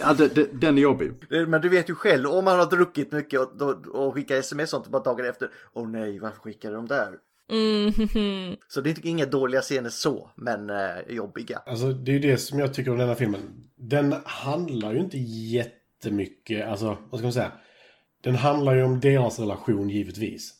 [0.00, 1.12] Ja, det, det, den är jobbig.
[1.48, 4.62] Men du vet ju själv, om man har druckit mycket och, och, och skickar sms
[4.62, 5.50] och sånt bara dagar efter.
[5.72, 7.08] Åh nej, varför skickar de där?
[7.48, 8.56] Mm.
[8.68, 11.62] Så det är inga dåliga scener så, men eh, jobbiga.
[11.66, 13.40] Alltså det är ju det som jag tycker om denna filmen.
[13.76, 17.52] Den handlar ju inte jättemycket, alltså vad ska man säga?
[18.22, 20.52] Den handlar ju om deras relation givetvis.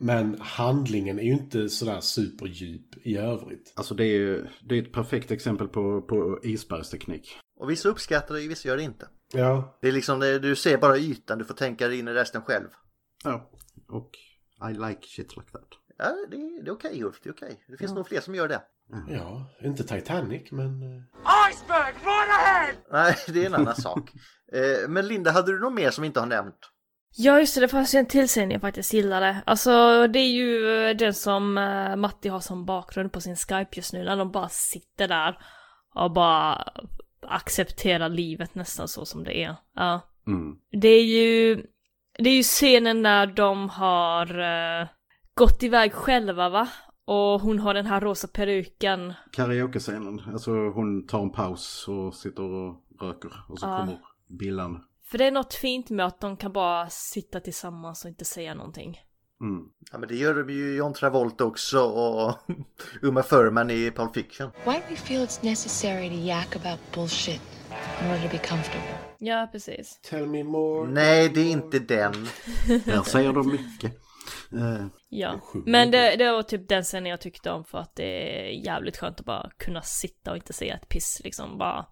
[0.00, 3.72] Men handlingen är ju inte sådär superdjup i övrigt.
[3.76, 7.38] Alltså det är ju det är ett perfekt exempel på, på isbergsteknik.
[7.56, 9.08] Och vissa uppskattar det, vissa gör det inte.
[9.32, 9.78] Ja.
[9.82, 12.42] Det är liksom, det, du ser bara ytan, du får tänka dig in i resten
[12.42, 12.68] själv.
[13.24, 13.50] Ja,
[13.88, 14.10] och
[14.70, 15.68] I like shit like that.
[15.98, 17.64] Ja, det, det är okej Ulf, det är okej.
[17.68, 18.62] Det finns nog fler som gör det.
[19.08, 20.82] Ja, inte Titanic men...
[20.82, 21.02] eh,
[21.50, 22.72] Iceberg, right ahead!
[22.90, 24.12] Nej, det är en annan sak.
[24.52, 26.58] Eh, men Linda, hade du något mer som vi inte har nämnt?
[27.16, 29.42] Ja just det, det fanns ju en till scen jag faktiskt gillade.
[29.46, 31.54] Alltså det är ju eh, den som
[31.96, 34.04] Matti har som bakgrund på sin Skype just nu.
[34.04, 35.38] När de bara sitter där
[35.94, 36.64] och bara
[37.26, 39.56] accepterar livet nästan så som det är.
[39.74, 40.00] Ja.
[40.26, 40.56] Mm.
[40.82, 41.62] Det är ju,
[42.18, 44.26] det är ju scenen när de har
[45.38, 46.68] gått iväg själva va?
[47.04, 49.14] Och hon har den här rosa peruken.
[49.32, 53.78] Karaoke-scenen, alltså hon tar en paus och sitter och röker och så Ja.
[53.78, 53.98] kommer
[54.38, 54.84] Billan.
[55.10, 58.54] För det är något fint med att de kan bara sitta tillsammans och inte säga
[58.54, 59.00] någonting.
[59.40, 59.64] Mm.
[59.92, 62.34] Ja, men det gör de ju John Travolta också och
[63.02, 64.50] Uma Thurman i Pulp Fiction.
[64.64, 67.40] Why do we feel it's necessary to yak about bullshit
[68.02, 68.98] in order to be comfortable?
[69.18, 69.98] Ja, precis.
[70.02, 70.88] Tell me more.
[70.90, 72.12] Nej, det är inte den.
[72.84, 73.92] Där säger de mycket.
[74.52, 78.46] Eh, Ja, men det, det var typ den scenen jag tyckte om för att det
[78.48, 81.58] är jävligt skönt att bara kunna sitta och inte säga ett piss liksom.
[81.58, 81.86] Bara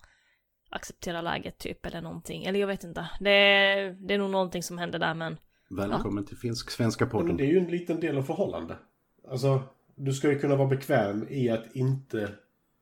[0.71, 2.45] acceptera läget typ eller någonting.
[2.45, 3.11] Eller jag vet inte.
[3.21, 5.37] Det är, det är nog någonting som händer där men
[5.71, 7.27] välkommen till finsk-svenska Ja, podden.
[7.27, 8.77] men det är ju en liten del av förhållande.
[9.31, 9.63] Alltså,
[9.97, 12.31] du ska ju kunna vara bekväm i att inte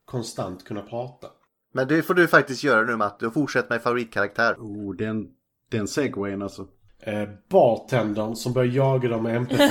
[0.05, 1.27] konstant kunna prata.
[1.73, 3.19] Men det får du faktiskt göra nu Matt.
[3.19, 4.53] Du fortsätter med favoritkaraktär.
[4.53, 5.27] Oh, den,
[5.71, 6.67] den segwayen alltså.
[7.05, 9.69] Eh, bartendern som börjar jaga dem med MP5.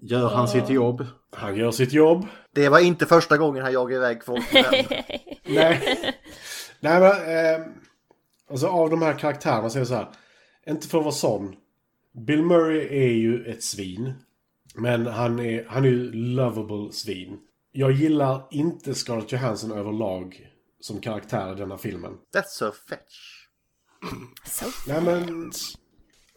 [0.02, 1.06] Gör han sitt jobb?
[1.30, 2.26] Han gör sitt jobb.
[2.54, 4.44] Det var inte första gången han jagade iväg folk.
[4.52, 4.86] Nej.
[6.80, 7.66] Nej men, eh,
[8.50, 10.08] alltså av de här karaktärerna så är det så här.
[10.66, 11.56] Inte för att vara sån.
[12.26, 14.14] Bill Murray är ju ett svin.
[14.74, 17.38] Men han är, han är ju lovable svin.
[17.72, 20.48] Jag gillar inte Scarlett Johansson överlag
[20.80, 22.12] som karaktär i denna filmen.
[22.34, 23.45] That's so fetch.
[24.44, 25.50] So Nej men...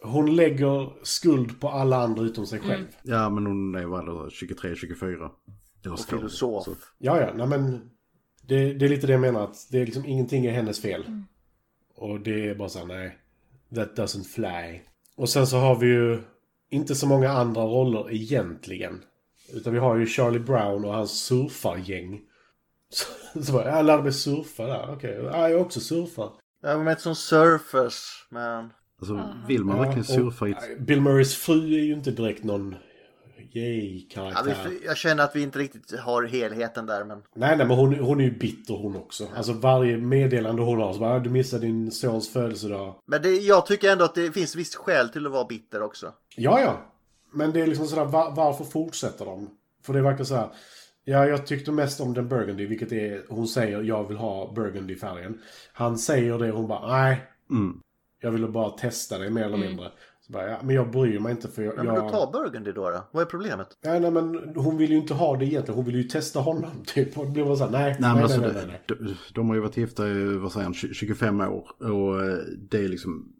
[0.02, 2.86] Hon lägger skuld på alla andra utom sig själv.
[3.02, 5.30] Ja, men hon är väl 23-24.
[5.84, 6.64] Eller Och filosof.
[6.64, 7.90] Så- Ja, ja, nej men...
[8.42, 11.04] Det, det är lite det jag menar, att det är liksom ingenting är hennes fel.
[11.94, 13.18] Och det är bara så här, nej.
[13.74, 14.80] That doesn't fly.
[15.16, 16.18] Och sen så har vi ju
[16.70, 19.02] inte så många andra roller egentligen.
[19.52, 22.20] Utan vi har ju Charlie Brown och hans surfargäng.
[22.92, 25.14] Så, så bara, jag lärde mig surfa där, okej.
[25.24, 26.32] Ja, jag är också surfar.
[26.62, 28.72] Jag har mött som surfers, men...
[29.00, 30.78] Alltså, vill man verkligen surfa i ett...
[30.80, 32.74] Bill Murrays fru är ju inte direkt någon
[33.52, 34.56] Ja, yay-karaktär.
[34.68, 37.18] vi, jag känner att vi inte riktigt har helheten där, men...
[37.34, 39.26] Nej, nej, men hon, hon är ju bitter hon också.
[39.36, 42.94] Alltså varje meddelande hon har så bara, "Ah, du missade din sons födelsedag.
[43.06, 46.12] Men det, jag tycker ändå att det finns visst skäl till att vara bitter också.
[46.36, 46.80] Ja, ja.
[47.32, 49.50] Men det är liksom sådär, var, varför fortsätter de?
[49.86, 50.48] För det verkar så här.
[51.04, 55.38] Ja, jag tyckte mest om den Burgundy, vilket är, hon säger jag vill ha Burgundy-färgen.
[55.72, 57.24] Han säger det och hon bara, nej.
[57.50, 57.80] Mm.
[58.22, 59.92] Jag ville bara testa det mer eller mindre.
[60.20, 61.76] Så bara, ja, men jag bryr mig inte för jag...
[61.76, 62.10] Men, men då jag...
[62.12, 63.08] ta Burgundy då, då.
[63.12, 63.68] Vad är problemet?
[63.80, 65.76] Ja, nej, men hon vill ju inte ha det egentligen.
[65.76, 67.18] Hon vill ju testa honom, typ.
[67.18, 68.82] Och det blir bara så här, nej, Nej, nej, men nej, alltså, nej, nej, nej.
[68.86, 71.70] De, de har ju varit gifta i, vad säger han, 20 25 år.
[71.78, 72.38] Och eh,
[72.70, 73.32] det är liksom,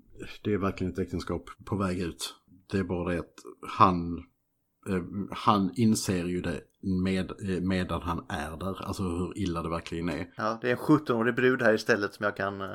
[0.45, 2.35] det är verkligen ett äktenskap på väg ut.
[2.73, 3.35] Det är bara det att
[3.79, 4.19] han,
[4.89, 8.85] eh, han inser ju det med, eh, medan han är där.
[8.87, 10.27] Alltså hur illa det verkligen är.
[10.37, 12.61] Ja, det är en 17-årig brud här istället som jag kan...
[12.61, 12.67] eh,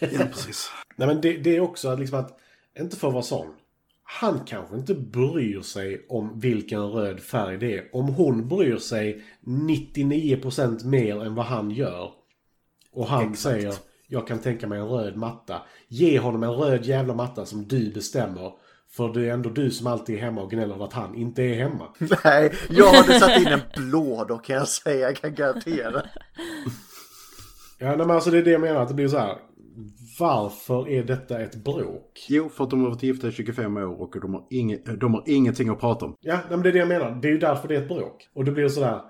[0.00, 0.70] Ja, precis.
[0.96, 2.38] Nej men det, det är också att liksom att,
[2.78, 3.46] inte för att vara sån.
[4.02, 7.88] Han kanske inte bryr sig om vilken röd färg det är.
[7.92, 12.10] Om hon bryr sig 99% mer än vad han gör.
[12.92, 13.74] Och han säger,
[14.06, 15.62] jag kan tänka mig en röd matta.
[15.88, 18.52] Ge honom en röd jävla matta som du bestämmer.
[18.96, 21.42] För det är ändå du som alltid är hemma och gnäller över att han inte
[21.42, 21.84] är hemma.
[22.24, 26.02] Nej, jag hade satt in en blå då kan jag säga, jag kan garantera.
[27.78, 29.36] Ja, nej, men alltså det är det jag menar, att det blir så här.
[30.20, 32.26] Varför är detta ett bråk?
[32.28, 35.14] Jo, för att de har varit gifta i 25 år och de har, inge, de
[35.14, 36.16] har ingenting att prata om.
[36.20, 37.10] Ja, nej, men det är det jag menar.
[37.22, 38.28] Det är ju därför det är ett bråk.
[38.34, 39.00] Och det blir sådär.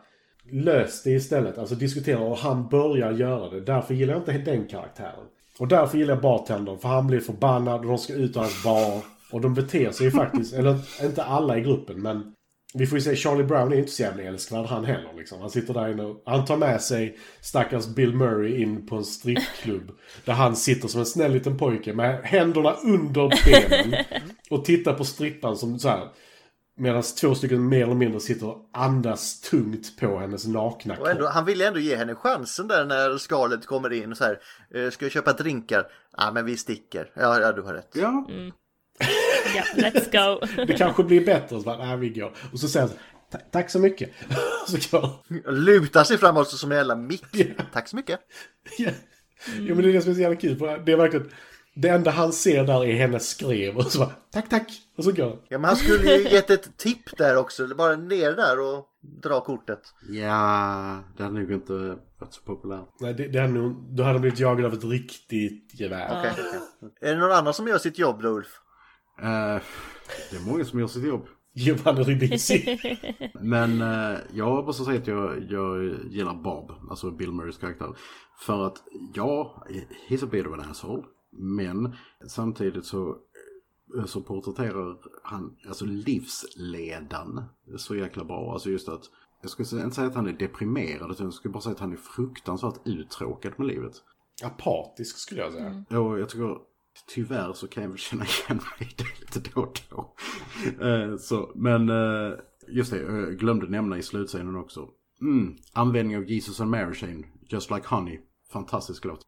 [0.53, 1.59] lös det istället.
[1.59, 3.61] Alltså diskutera och han börjar göra det.
[3.61, 5.25] Därför gillar jag inte den karaktären.
[5.59, 6.79] Och därför gillar jag bartendern.
[6.79, 9.14] För han blir förbannad och de ska ut ur hans bar.
[9.35, 12.33] Och de beter sig faktiskt, eller inte alla i gruppen men
[12.77, 15.41] vi får ju se, Charlie Brown är inte så jävla älskvärd han heller liksom.
[15.41, 19.05] Han sitter där inne och han tar med sig stackars Bill Murray in på en
[19.05, 19.91] strippklubb.
[20.25, 24.05] där han sitter som en snäll liten pojke med händerna under benen.
[24.51, 26.09] Och tittar på strippan som så här.
[26.77, 31.45] Medan två stycken mer eller mindre sitter och andas tungt på hennes nakna ändå, han
[31.45, 34.39] ville ändå ge henne chansen där när Scarlett kommer in och så här.
[34.75, 35.87] "Eh, Ska jag köpa drinkar?
[36.17, 37.11] Ja men vi sticker.
[37.15, 37.91] Ja, ja du har rätt.
[37.95, 38.27] Ja.
[39.55, 40.47] Ja, let's go.
[40.67, 41.49] Det kanske blir bättre.
[41.59, 42.33] Så bara, nej, vi går.
[42.53, 42.97] Och så säger han
[43.33, 44.11] "Ta- tack så mycket.
[44.69, 47.25] så går Lutar sig framåt som en jävla mick.
[47.73, 48.21] Tack så mycket.
[48.79, 48.91] Ja.
[49.59, 50.59] Jo men det är det som är så jävla kul.
[50.59, 51.31] Det är verkligen...
[51.77, 54.67] Det enda han ser där är hennes skrev och så bara tack tack.
[54.97, 55.39] Och så går han.
[55.49, 57.67] Ja men han skulle ju gett ett tipp där också.
[57.75, 58.87] Bara ner där och
[59.23, 59.81] dra kortet.
[60.09, 61.73] Ja, det hade nog inte
[62.19, 62.89] varit så populärt.
[63.01, 66.19] Nej, det, det hade nog, då hade han blivit jagad av ett riktigt gevär.
[66.19, 66.45] Okej.
[67.01, 68.49] Är det någon annan som gör sitt jobb då Ulf?
[69.19, 69.63] Eh,
[70.31, 71.27] det är många som gör sitt jobb.
[71.57, 72.79] Giovanni Ribisi.
[73.41, 77.97] Men eh, jag måste säga att jag, jag gillar Bob, alltså Bill Murrays karaktär.
[78.39, 78.83] För att
[79.15, 79.67] ja,
[80.09, 81.03] he's a bit of an asshole.
[81.33, 81.97] Men
[82.27, 83.17] samtidigt så,
[84.07, 87.45] så porträtterar han alltså livsledan
[87.77, 88.53] så jäkla bra.
[88.53, 89.03] Alltså just att,
[89.43, 91.93] jag skulle inte säga att han är deprimerad utan jag skulle bara säga att han
[91.93, 93.93] är fruktansvärt uttråkad med livet.
[94.45, 95.85] Apatisk skulle jag säga.
[96.01, 96.59] Och jag tycker
[97.15, 100.15] tyvärr så kan jag väl känna igen mig i det lite då och då.
[100.87, 102.33] Eh, så, men eh,
[102.69, 104.89] just det, jag glömde nämna i slutscenen också.
[105.21, 108.21] Mm, användning av Jesus and Mary Chain, Just Like Honey.
[108.53, 109.21] Fantastisk låt.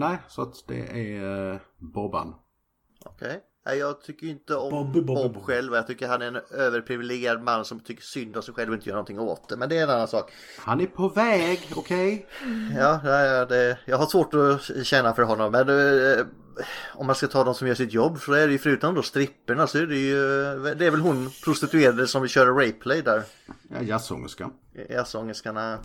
[0.00, 2.34] Nej, så att det är eh, Bobban.
[3.04, 3.40] Okej.
[3.66, 5.44] Nej, Jag tycker inte om Bobby, Bobby, Bob Bobby.
[5.44, 5.74] själv.
[5.74, 8.88] Jag tycker han är en överprivilegierad man som tycker synd om sig själv och inte
[8.88, 9.56] gör någonting åt det.
[9.56, 10.32] Men det är en annan sak.
[10.58, 12.26] Han är på väg, okej?
[12.76, 15.52] Ja, ja, ja det, jag har svårt att känna för honom.
[15.52, 16.26] Men eh,
[16.94, 19.02] om man ska ta de som gör sitt jobb så är det ju förutom då
[19.02, 20.14] stripperna så är det ju
[20.74, 23.22] det är väl hon prostituerade som vill köra rapeplay där.
[23.70, 24.50] Ja, jazzsångerska.
[24.90, 25.78] Jazzsångerskarna.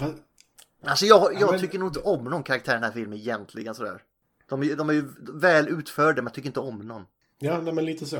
[0.85, 3.17] Alltså jag, jag Ja, men- tycker nog inte om någon karaktär i den här filmen
[3.19, 4.01] egentligen sådär.
[4.49, 7.05] De, är- de är ju väl utförda men jag tycker inte om någon.
[7.39, 8.17] Ja, nej, men lite så.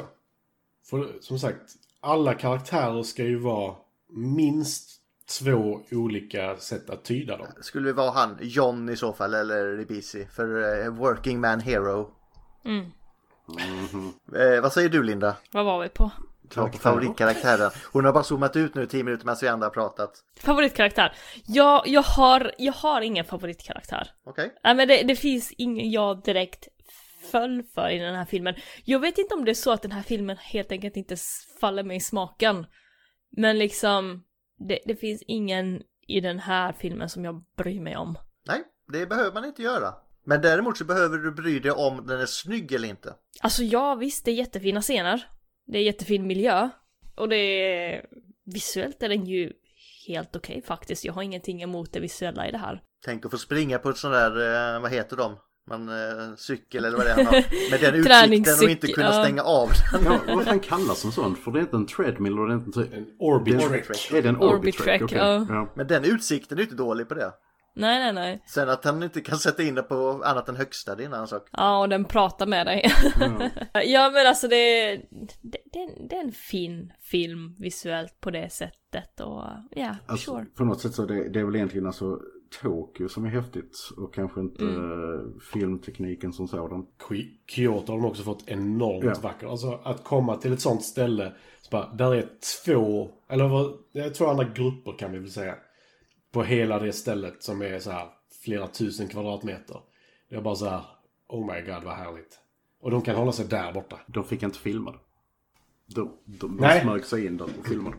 [0.90, 1.62] För som sagt,
[2.00, 3.76] alla karaktärer ska ju vara
[4.10, 4.90] minst
[5.40, 7.48] två olika sätt att tyda dem.
[7.62, 12.12] Skulle det vara han, John i så fall, eller Ribisi för eh, Working Man Hero.
[12.66, 12.86] Mm.
[14.36, 15.36] Eh, vad säger du Linda?
[15.52, 16.12] Vad var vi på?
[16.58, 17.72] Och favoritkaraktären.
[17.92, 20.12] Hon har bara zoomat ut nu i tio minuter medan vi andra har pratat.
[20.40, 21.16] Favoritkaraktär?
[21.46, 24.12] Ja, jag har, jag har ingen favoritkaraktär.
[24.26, 24.54] Okej.
[24.64, 26.68] Nej men det, det finns ingen jag direkt
[27.32, 28.56] föll för i den här filmen.
[28.84, 31.16] Jag vet inte om det är så att den här filmen helt enkelt inte
[31.62, 32.66] faller mig i smaken.
[33.38, 34.24] Men liksom,
[34.68, 38.18] det, det finns ingen i den här filmen som jag bryr mig om.
[38.48, 39.94] Nej, det behöver man inte göra.
[40.24, 43.14] Men däremot så behöver du bry dig om den är snygg eller inte.
[43.42, 45.28] Alltså ja, visst det är jättefina scener.
[45.66, 46.70] Det är jättefin miljö.
[47.16, 48.06] Och det är...
[48.46, 49.52] Visuellt är den ju
[50.08, 51.06] helt okej faktiskt.
[51.06, 52.82] Jag har ingenting emot det visuella i det här.
[53.06, 55.38] Tänk att få springa på ett sån där, eh, vad heter de?
[55.70, 57.34] Man, eh, cykel eller vad det är han har.
[57.72, 60.04] Med den utsikten och Träningscykel, inte kunna stänga av den.
[60.06, 61.36] Ja, vad fan kallas en sån?
[61.36, 62.94] För det är inte en treadmill och det är inte en...
[62.94, 65.02] En orbit det är, det en Orbit track?
[65.02, 65.18] Okej.
[65.18, 65.46] ja.
[65.50, 65.74] ja.
[65.76, 67.32] Men den utsikten är ju inte dålig på det.
[67.78, 68.44] Nej, nej, nej.
[68.48, 71.14] Sen att han inte kan sätta in det på annat än högsta, det är en
[71.14, 71.48] annan sak.
[71.52, 72.94] Ja, och den pratar med dig.
[73.74, 75.02] ja, men alltså det,
[75.76, 79.96] det, det, är en- det är en fin film visuellt på det sättet och ja,
[80.06, 80.46] Alltså, sure.
[80.56, 82.20] På något sätt så det, det är väl egentligen alltså
[82.62, 85.14] Tokyo som är häftigt och kanske inte Mm.
[85.14, 86.86] eh, filmtekniken som sådan.
[87.10, 89.14] Ky- Kyoto har de också fått enormt Ja.
[89.22, 89.50] vackert.
[89.50, 91.34] Alltså att komma till ett sånt ställe.
[91.62, 92.30] Så bara, där är
[92.66, 95.56] två, eller två andra grupper kan vi väl säga.
[96.32, 98.08] På hela det stället som är så här
[98.44, 99.80] flera tusen kvadratmeter.
[100.30, 100.82] Det är bara så här,
[101.28, 102.40] oh my god vad härligt.
[102.80, 104.00] Och de kan hålla sig där borta.
[104.08, 104.98] De fick inte filma det.
[105.88, 106.82] De, de, de Nej.
[106.82, 107.98] smög sig in där och filmade.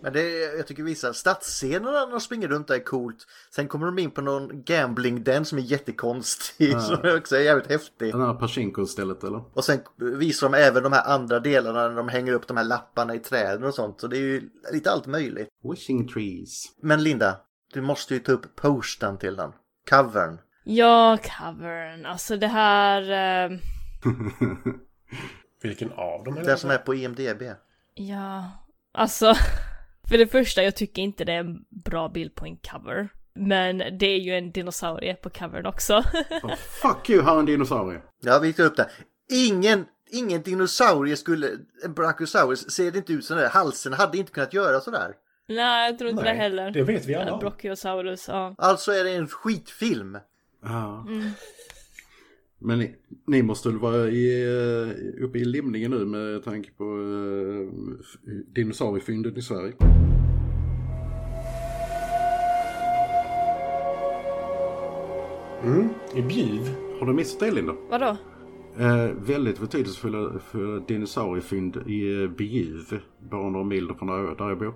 [0.00, 3.26] Men det, jag tycker vissa stadsscenerna när de springer runt där är coolt.
[3.54, 6.72] Sen kommer de in på någon gambling den som är jättekonstig.
[6.72, 6.80] Ja.
[6.80, 8.12] Som också är jävligt häftig.
[8.12, 9.56] Den här Pachinko-stället eller?
[9.56, 12.64] Och sen visar de även de här andra delarna när de hänger upp de här
[12.64, 14.00] lapparna i träden och sånt.
[14.00, 15.48] Så det är ju lite allt möjligt.
[15.70, 16.64] Wishing trees.
[16.82, 17.36] Men Linda,
[17.72, 19.52] du måste ju ta upp posten till den.
[19.90, 20.38] Covern.
[20.64, 22.06] Ja, covern.
[22.06, 23.02] Alltså det här...
[23.10, 23.58] Eh,
[25.62, 27.42] Vilken av dem är Den som är på IMDB.
[27.94, 28.50] Ja,
[28.92, 29.34] alltså.
[30.08, 33.08] För det första, jag tycker inte det är en bra bild på en cover.
[33.34, 35.94] Men det är ju en dinosaurie på covern också.
[36.42, 38.00] Oh, fuck you, har en dinosaurie.
[38.20, 38.90] Ja, vi tar upp det.
[39.30, 41.48] Ingen, ingen dinosaurie skulle,
[41.84, 43.48] en brachiosaurus ser inte ut sådär.
[43.48, 45.14] Halsen hade inte kunnat göra sådär.
[45.48, 46.70] Nej, jag tror inte Nej, det heller.
[46.70, 47.40] det vet vi alla om.
[47.40, 48.54] Brachiosaurus, ja.
[48.58, 50.18] Alltså är det en skitfilm.
[50.62, 51.04] Ja.
[51.08, 51.30] Mm.
[52.64, 52.94] Men ni,
[53.26, 57.68] ni måste väl vara i, eh, uppe i limningen nu med tanke på uh,
[58.54, 59.72] dinosauriefynden i Sverige.
[65.64, 66.74] Mm, i Bjuv.
[67.00, 67.74] Har du missat det Linda?
[67.90, 68.16] Vadå?
[68.78, 73.00] Eh, väldigt betydelsefulla för dinosauriefynd i eh, Bjuv.
[73.30, 74.74] Bara några mil från där, där jag bor.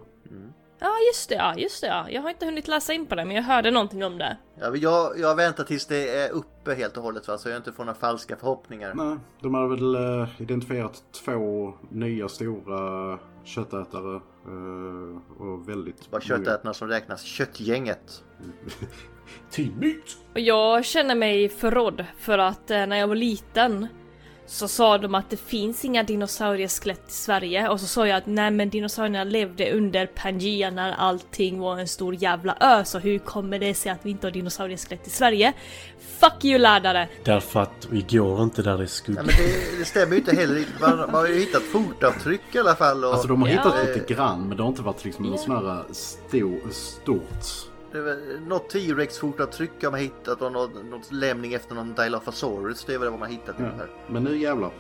[0.79, 2.11] Ja, just det, ja, just det, ja.
[2.11, 4.37] Jag har inte hunnit läsa in på det, men jag hörde någonting om det.
[4.61, 7.73] Ja, jag, jag väntar tills det är uppe helt och hållet va, så jag inte
[7.73, 8.95] får några falska förhoppningar.
[8.95, 14.15] Nej, de har väl eh, identifierat två nya stora köttätare.
[14.47, 16.11] eh, och väldigt...
[16.11, 18.25] Bara köttätarna som räknas, köttgänget.
[19.51, 20.17] Tydligt!
[20.35, 23.87] Och jag känner mig förrådd för att eh, när jag var liten
[24.47, 28.27] så sa de att det finns inga dinosaurieskelett i Sverige och så sa jag att
[28.27, 33.19] nej men dinosaurierna levde under Pangea när allting var en stor jävla ö så hur
[33.19, 35.53] kommer det sig att vi inte har dinosaurieskelett i Sverige?
[36.21, 37.09] Fuck you lärare!
[37.25, 39.21] Därför att vi går inte där det är skugga.
[39.21, 40.65] Ja, men det, det stämmer ju inte heller.
[40.81, 43.05] Man, man har ju hittat fotavtryck i alla fall.
[43.05, 45.41] Och, Alltså de har hittat Eh, lite grann men det har inte varit liksom något
[45.41, 47.71] sån här stor, stort.
[47.97, 51.95] Det är väl något T-Rex fotavtryck har man hittat och något, något lämning efter någon
[51.95, 52.85] Dilophosaurus.
[52.85, 53.65] Det är väl vad man hittat Ja.
[53.65, 53.87] ungefär.
[54.07, 54.71] Men nu jävlar.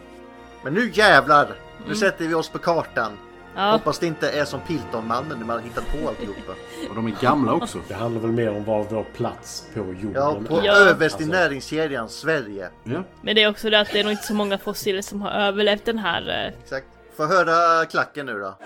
[0.64, 1.46] Men nu jävlar!
[1.78, 1.96] Nu Mm.
[1.96, 3.12] sätter vi oss på kartan.
[3.56, 3.70] Ja.
[3.72, 6.52] Hoppas det inte är som Piltonmannen när man har hittat på alltihopa.
[6.88, 7.78] Och de är gamla också.
[7.88, 10.72] Det handlar väl mer om var vår plats på jorden Ja, på Ja.
[10.76, 11.38] överst i Alltså.
[11.38, 12.68] näringskedjan Sverige.
[12.84, 13.02] Ja.
[13.22, 15.30] Men det är också det att det är nog inte så många fossiler som har
[15.30, 16.28] överlevt den här...
[16.46, 16.86] eh, Exakt.
[17.16, 18.58] Få höra klacken nu då.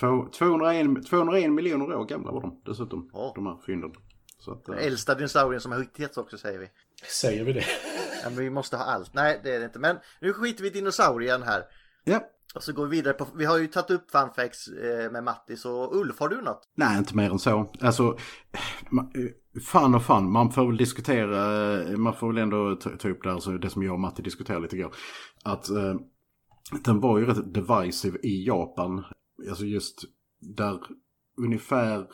[0.00, 3.10] Två, 201, 201 miljoner år gamla var de dessutom.
[3.12, 3.32] Ja.
[3.34, 3.92] De här fynden.
[4.38, 6.68] Så att, eh, Den äldsta dinosaurien som har hittats också säger vi.
[7.20, 7.64] Säger vi det?
[8.22, 9.14] Ja, men vi måste ha allt.
[9.14, 9.78] Nej, det är det inte.
[9.78, 11.62] Men nu skiter vi i dinosaurien här.
[12.04, 12.20] ja.
[12.54, 13.26] Och så går vi vidare på...
[13.36, 16.60] Vi har ju tagit upp fun facts eh, med Mattis och Ulf, har du något?
[16.74, 17.72] Nej, inte mer än så.
[17.80, 22.90] Alltså, eh, fan och fan, man får väl diskutera, eh, man får väl ändå ta,
[22.90, 24.94] ta upp det, här, så det som jag och Matti diskuterade lite igår.
[25.44, 25.94] Att eh,
[26.84, 29.04] den var ju rätt divisive i Japan.
[29.48, 30.04] Alltså just
[30.40, 30.80] där
[31.36, 32.06] ungefär,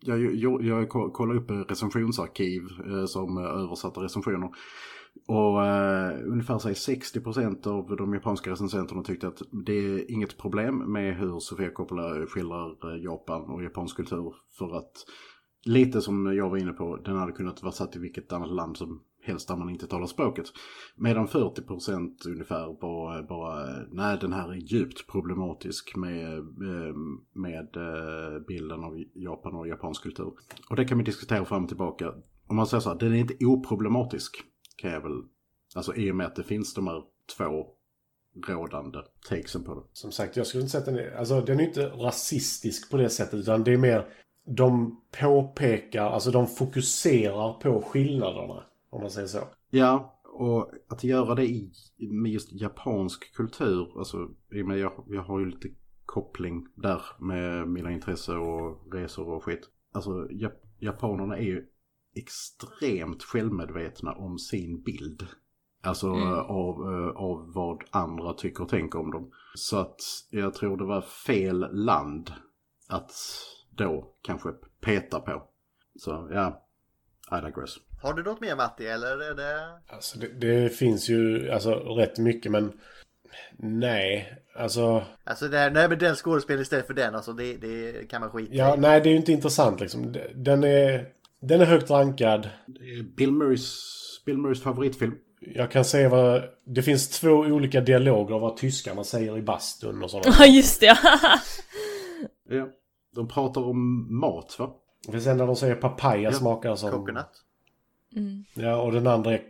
[0.00, 4.50] jag, jag, jag kollade upp recensionsarkiv eh, som eh, översatta recensioner.
[5.28, 10.92] Och eh, ungefär say, 60% av de japanska recensenterna tyckte att det är inget problem
[10.92, 14.34] med hur Sofia Coppola skildrar eh, Japan och japansk kultur.
[14.58, 14.92] För att
[15.64, 18.76] lite som jag var inne på, den hade kunnat vara satt i vilket annat land
[18.76, 20.46] som helst där man inte talar språket.
[20.96, 26.94] Medan 40% ungefär bara, bara nej den här är djupt problematisk med, eh,
[27.32, 30.32] med eh, bilden av Japan och japansk kultur.
[30.70, 32.12] Och det kan vi diskutera fram och tillbaka.
[32.46, 34.44] Om man säger så här, den är inte oproblematisk
[34.76, 35.22] kan jag väl,
[35.74, 37.02] alltså i och med att det finns de här
[37.36, 37.66] två
[38.46, 39.80] rådande takesen på det.
[39.92, 41.16] Som sagt, jag skulle inte säga att den är...
[41.16, 43.34] Alltså den är inte rasistisk på det sättet.
[43.34, 44.06] Utan det är mer...
[44.44, 48.64] De påpekar, alltså de fokuserar på skillnaderna.
[48.92, 49.38] Om man säger så.
[49.70, 55.46] Ja, och att göra det i, med just japansk kultur, alltså jag, jag har ju
[55.46, 55.68] lite
[56.06, 59.68] koppling där med mina intressen och resor och skit.
[59.92, 61.66] Alltså jap, japanerna är ju
[62.14, 65.26] extremt självmedvetna om sin bild.
[65.82, 66.28] Alltså Mm.
[66.32, 69.30] av, eh, av vad andra tycker och tänker om dem.
[69.54, 70.00] Så att
[70.30, 72.32] jag tror det var fel land
[72.88, 73.12] att
[73.70, 75.42] då kanske peta på.
[75.96, 76.66] Så ja,
[77.38, 77.76] I digress.
[78.02, 79.60] Har du något mer Matti eller är det...
[79.94, 82.72] Alltså det, det finns ju alltså rätt mycket men...
[83.58, 85.04] Nej, alltså...
[85.24, 88.30] Alltså det här, nej men den skådespelaren istället för den, alltså det, det kan man
[88.30, 88.78] skita Ja, i.
[88.80, 90.14] nej det är ju inte intressant liksom.
[90.34, 91.06] Den är...
[91.40, 92.48] Den är högt rankad.
[93.16, 93.78] Bill Murrays,
[94.26, 95.14] Bill Murrays favoritfilm.
[95.40, 96.42] Jag kan säga vad...
[96.66, 100.36] Det finns två olika dialoger av vad tyskarna säger i bastun och sådana.
[100.40, 100.98] Ja, just det.
[102.48, 102.68] Ja.
[103.14, 104.70] De pratar om mat va?
[105.06, 106.90] Det finns en där de säger papaya Ja, smakar som...
[106.90, 107.26] Coconut.
[108.16, 108.44] Mm.
[108.54, 109.42] Ja, och den andra är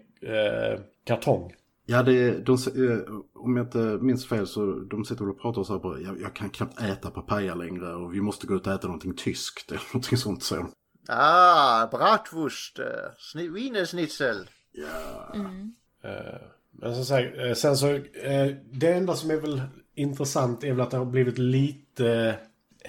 [0.75, 1.55] eh, kartong.
[1.87, 2.99] Ja, det, de, eh,
[3.35, 6.35] om jag inte minns fel så de sitter och pratar så här på jag, jag
[6.35, 9.83] kan knappt äta papaya längre och vi måste gå ut och äta någonting tyskt eller
[9.95, 10.67] någonting sånt så.
[11.09, 14.49] Ah, bratwurst, eh, wienerschnitzel.
[14.73, 15.35] Ja.
[15.35, 15.75] Mm.
[16.05, 16.41] Eh,
[16.73, 17.89] Men som sagt, eh, sen så...
[17.95, 19.63] eh, Det enda som är väl
[19.95, 22.35] intressant är väl att det har blivit lite...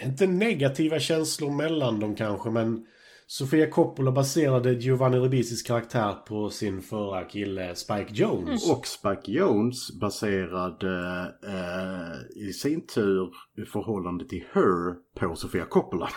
[0.04, 2.86] Inte negativa känslor mellan dem kanske, men
[3.28, 8.72] Sofia Coppola baserade Giovanni Ribizis karaktär på sin förra kille Spike Jones.
[8.72, 16.10] Och Spike Jones baserade eh, i sin tur i förhållande till Her på Sofia Coppola.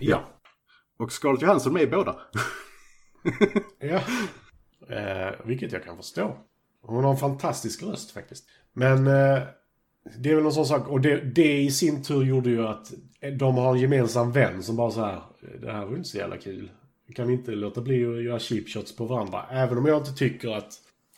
[0.00, 0.30] Ja.
[0.98, 2.16] Och Scarlett Johansson med i båda.
[3.78, 4.00] Ja.
[4.96, 6.36] Eh, vilket jag kan förstå.
[6.82, 8.44] Hon har en fantastisk röst faktiskt.
[8.72, 9.42] Men eh,
[10.18, 10.88] det är väl någon sån sak.
[10.88, 12.92] Och det, det i sin tur gjorde ju att
[13.38, 15.22] de har en gemensam vän som bara så här.
[15.60, 16.70] Det här var ju inte så jävla kul.
[17.06, 19.44] Vi kan inte låta bli att göra cheap shots på varandra.
[19.50, 20.72] Även om jag inte tycker att...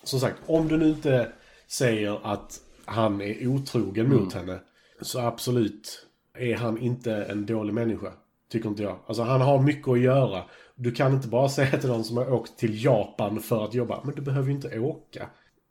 [0.04, 1.32] Som sagt, om du nu inte
[1.66, 4.60] säger att han är otrogen mot henne.
[5.00, 6.06] Så absolut
[6.38, 8.12] är han inte en dålig människa.
[8.50, 8.98] Tycker inte jag.
[9.06, 10.44] Alltså han har mycket att göra.
[10.74, 14.00] Du kan inte bara säga till någon som har åkt till Japan för att jobba.
[14.04, 15.28] Men du behöver ju inte åka.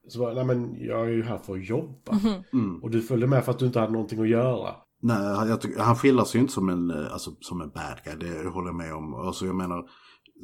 [0.08, 2.20] Så bara, nej men jag är ju här för att jobba.
[2.54, 2.84] Mm.
[2.84, 4.76] Och du följde med för att du inte hade någonting att göra.
[5.02, 8.16] Nej, han- jag han skildras ju inte som en, eh, alltså, som en bad guy,
[8.16, 9.14] det håller jag med om.
[9.14, 9.90] Alltså jag menar,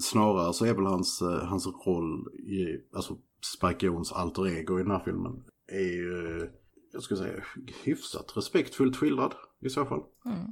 [0.02, 2.66] snarare så är väl hans, eh, hans roll i,
[2.96, 3.18] alltså
[3.58, 6.50] Spike Jones alter ego i den här filmen, är ju,
[6.94, 7.44] jag skulle säga,
[7.84, 9.34] hyfsat respektfullt skildrad
[9.66, 10.02] i så fall.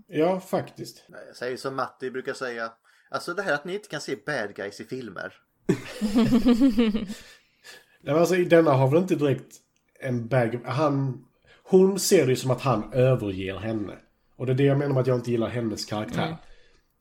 [0.08, 1.04] Ja, faktiskt.
[1.28, 2.72] Jag säger som Matti brukar säga.
[3.12, 5.34] Alltså det här att ni inte kan se bad guys i filmer.
[8.04, 9.56] Nej, men alltså, denna har väl inte direkt
[10.00, 10.60] en bag...
[10.66, 11.26] Han...
[11.64, 13.94] Hon ser det ju som att han överger henne.
[14.36, 16.26] Och det är det jag menar med att jag inte gillar hennes karaktär.
[16.26, 16.38] Mm.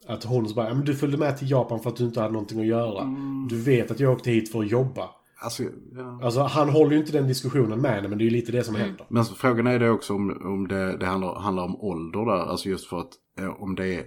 [0.06, 2.20] Att hon så bara, "Ja, men du följde med till Japan för att du inte
[2.20, 3.04] hade någonting att göra.
[3.50, 5.10] Du vet att jag åkte hit för att jobba.
[5.40, 6.20] Alltså, ja.
[6.22, 8.64] Alltså han håller ju inte den diskussionen med henne, men det är ju lite det
[8.64, 9.06] som händer.
[9.08, 12.50] Men alltså, frågan är det också om, om det, det handlar, handlar om ålder där.
[12.50, 13.10] Alltså just för att
[13.40, 13.98] eh, om det är...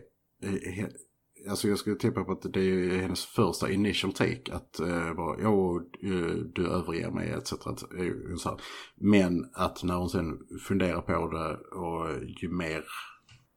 [0.43, 0.85] Eh,
[1.49, 4.51] alltså jag skulle tippa på att det är hennes första initial take.
[4.53, 7.49] Att eh, bara, ja, eh, du överger mig etc.
[7.49, 8.49] Så.
[8.49, 8.57] Eh,
[8.95, 12.83] Men att när hon sen funderar på det och ju mer...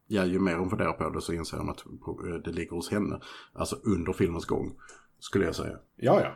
[0.06, 2.90] Ja, ju mer hon funderar på det så inser hon att eh, det ligger hos
[2.90, 3.20] henne.
[3.52, 4.72] Alltså under filmens gång,
[5.18, 5.76] skulle jag säga.
[5.96, 6.32] Ja, ja.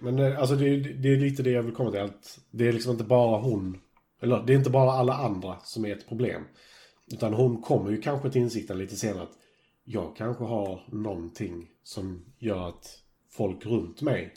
[0.00, 2.00] Men alltså det, är- det är lite det jag vill komma till.
[2.00, 3.78] Att det är liksom inte bara hon.
[4.22, 6.42] Eller det är inte bara alla andra som är ett problem.
[7.12, 9.32] Utan hon kommer ju kanske till insikten lite senare att
[9.84, 12.98] jag kanske har någonting som gör att
[13.30, 14.34] folk runt mig,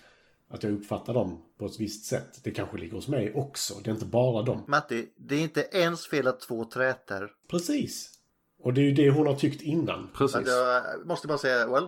[0.50, 2.44] att jag uppfattar dem på ett visst sätt.
[2.44, 3.74] Det kanske ligger hos mig också.
[3.84, 4.64] Det är inte bara dem.
[4.68, 7.32] Matti, det är inte ens fel att två träter.
[7.50, 8.12] Precis.
[8.60, 10.10] Och det är ju det hon har tyckt innan.
[10.20, 11.88] Men Jag måste bara säga, well,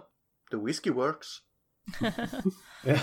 [0.52, 1.28] the whiskey works.
[2.86, 2.98] Ja,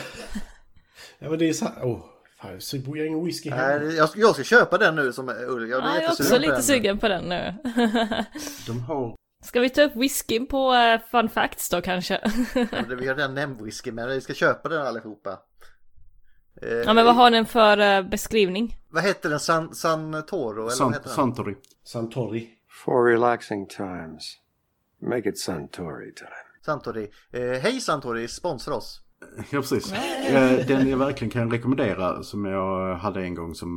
[1.18, 2.05] ja men det är så här, åh,
[2.40, 3.51] fan, så bor jag ingen whisky.
[3.51, 5.39] Nej, jag, jag ska köpa den nu som Ulf.
[5.40, 6.62] Jag blir Ja, jag är också lite den.
[6.62, 7.55] sugen på den nu.
[8.66, 9.16] De har...
[9.44, 12.20] Ska vi ta upp whiskyn på eh, fun facts då kanske?
[12.54, 15.38] Ja, det- Vi har redan nämnt whisky, men vi ska köpa den allihopa.
[16.62, 18.76] Eh, ja men vad har den för eh, beskrivning?
[18.90, 19.40] Vad heter den?
[19.40, 20.60] San, San Toro?
[20.62, 21.14] Eller San- vad heter den?
[21.14, 21.54] Santori.
[21.84, 22.50] Santori.
[22.84, 24.36] For relaxing times,
[25.02, 26.30] make it Suntory time.
[26.64, 27.10] Santori.
[27.32, 29.00] Eh, hej Santori, sponsra oss.
[29.50, 29.92] Ja, precis.
[29.92, 33.68] Eh, Den jag verkligen kan rekommendera som jag hade en gång som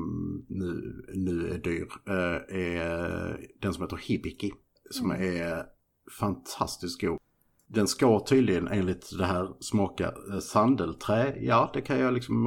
[0.50, 4.52] nu, nu är dyr eh, är den som heter Hibiki.
[4.90, 5.66] Som är
[6.20, 7.20] fantastiskt god.
[7.70, 11.36] Den ska tydligen enligt det här smaka eh, sandelträ.
[11.40, 12.46] Ja, det kan jag liksom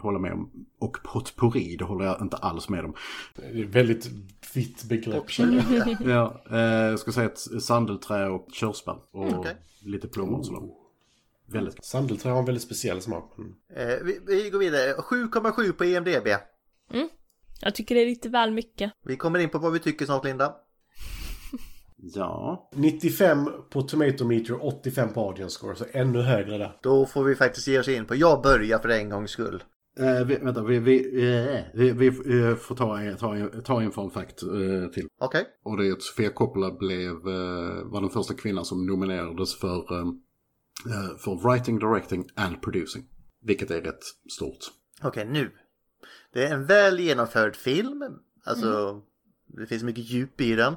[0.00, 0.66] hålla med om.
[0.78, 2.94] Och potpourri, det håller jag inte alls med om.
[3.36, 4.08] Det är väldigt
[4.54, 5.24] vitt begrepp.
[6.04, 8.96] ja, eh, jag ska säga ett sandelträ och körsbär.
[9.10, 9.56] Och Okej.
[9.84, 10.44] lite plommon.
[10.44, 10.62] sådär.
[11.46, 13.38] Väldigt Sandelträ har en väldigt speciell smak.
[13.38, 13.54] Mm.
[13.76, 14.92] Eh, vi, vi går vidare.
[14.92, 16.26] 7,7 på EMDB.
[16.92, 17.08] Mm.
[17.60, 18.92] Jag tycker det är lite väl mycket.
[19.04, 20.54] Vi kommer in på vad vi tycker snart Linda.
[21.96, 22.68] Ja.
[22.74, 26.78] 95 på Tomato Meter, 85 på Audience Score, så ännu högre där.
[26.82, 29.64] Då får vi faktiskt ge oss in på jag börjar för en gångs skull.
[29.98, 30.96] Eh, vi, vänta, vi, vi,
[31.28, 32.06] eh, vi, vi
[32.42, 35.06] eh, får ta, en- ta, en- ta en fun fact eh, till.
[35.20, 35.44] Okej.
[35.64, 39.76] Och det är att Sofia Coppola blev, eh, var den första kvinnan som nominerades för,
[40.00, 40.06] eh,
[41.18, 43.04] för writing, directing and producing.
[43.42, 44.02] Vilket är rätt
[44.36, 44.58] stort.
[45.02, 45.50] Okej, nu.
[46.32, 48.04] Det är en väl genomförd film.
[48.44, 49.02] Alltså,
[49.46, 50.76] det finns mycket djup i den.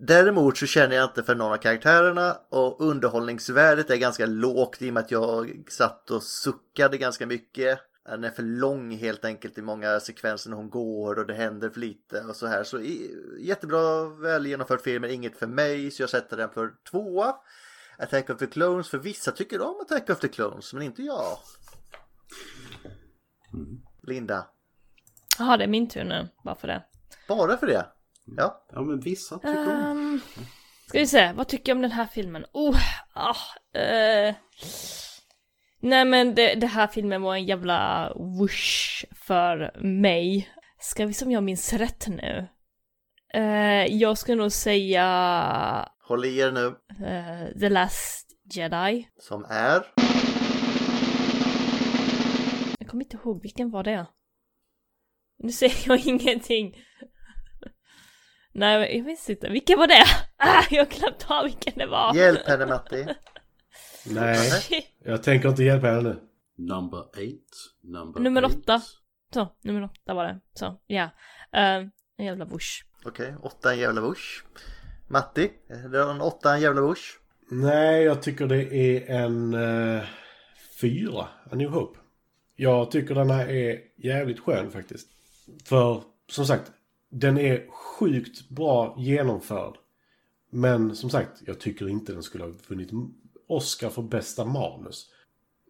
[0.00, 4.90] Däremot så känner jag inte för någon av karaktärerna och underhållningsvärdet är ganska lågt i
[4.90, 7.78] och med att jag satt och suckade ganska mycket.
[8.04, 11.70] Den är för lång helt enkelt i många sekvenser när hon går och det händer
[11.70, 12.64] för lite och så här.
[12.64, 12.80] Så
[13.40, 17.34] jättebra, väl genomförd film men inget för mig så jag sätter den för tvåa.
[17.98, 21.38] Attack of the Clones, för vissa tycker om Attack of the Clones men inte jag.
[24.02, 24.46] Linda.
[25.38, 26.28] Jaha, det är min tur nu.
[26.44, 26.84] Bara för det.
[27.28, 27.86] Bara för det?
[28.36, 28.66] Ja.
[28.72, 29.98] Ja men vissa tycker om.
[29.98, 30.20] Um,
[30.86, 32.44] ska vi se, vad tycker jag om den här filmen?
[32.52, 32.76] Oh,
[33.14, 34.34] ah, eh.
[35.80, 40.48] Nej men det, det här filmen var en jävla whoosh för mig.
[40.80, 42.48] Ska vi som jag minns rätt nu?
[43.34, 45.88] Eh, jag skulle nog säga...
[46.02, 46.66] Håll i er nu.
[47.06, 49.08] Eh, The Last Jedi.
[49.18, 49.86] Som är...
[52.78, 54.06] Jag kommer inte ihåg, vilken var det?
[55.38, 56.76] Nu ser jag ingenting.
[58.52, 59.48] Nej, jag minns inte.
[59.48, 60.04] Vilken var det?
[60.40, 62.14] Ah, jag har glömt av vilken det var.
[62.14, 63.06] Hjälp henne Matti.
[64.06, 64.62] Nej,
[65.04, 66.20] jag tänker inte hjälpa henne nu.
[66.56, 67.48] Number eight.
[67.82, 68.56] Number, Nummer eight.
[68.56, 68.82] åtta.
[69.34, 70.40] Så, nummer åtta var det.
[70.54, 71.02] Så, ja.
[71.52, 71.76] Eh,
[72.16, 72.84] en jävla bush.
[73.04, 74.22] Okej, åtta en jävla bush.
[75.08, 77.02] Matti, är det en åtta en jävla bush?
[77.50, 80.02] Nej, jag tycker det är en uh,
[80.80, 81.22] fyra.
[81.50, 81.98] A New Hope.
[82.56, 85.08] Jag tycker den här är jävligt skön faktiskt.
[85.64, 86.72] För som sagt,
[87.10, 89.76] den är sjukt bra genomförd.
[90.50, 92.90] Men som sagt, jag tycker inte den skulle ha vunnit
[93.46, 95.10] Oscar för bästa manus.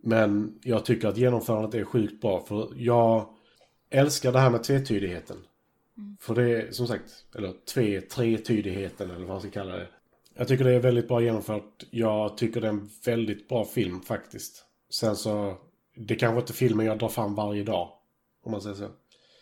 [0.03, 2.41] Men jag tycker att genomförandet är sjukt bra.
[2.41, 3.35] För jag
[3.91, 5.37] älskar det här med tvetydigheten.
[6.21, 9.89] För det är som sagt, eller tve, tretydigheten eller vad man ska kalla det.
[10.35, 11.85] Jag tycker det är väldigt bra genomfört.
[11.91, 14.65] Jag tycker det är en väldigt bra film faktiskt.
[14.91, 15.57] Sen så,
[15.97, 17.93] det kanske inte är filmen jag drar fram varje dag.
[18.45, 18.89] Om man säger så.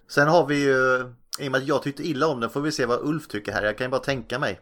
[0.08, 2.72] Sen har vi ju, i och med att jag tyckte illa om den får vi
[2.72, 3.62] se vad Ulf tycker här.
[3.62, 4.60] Jag kan ju bara tänka mig.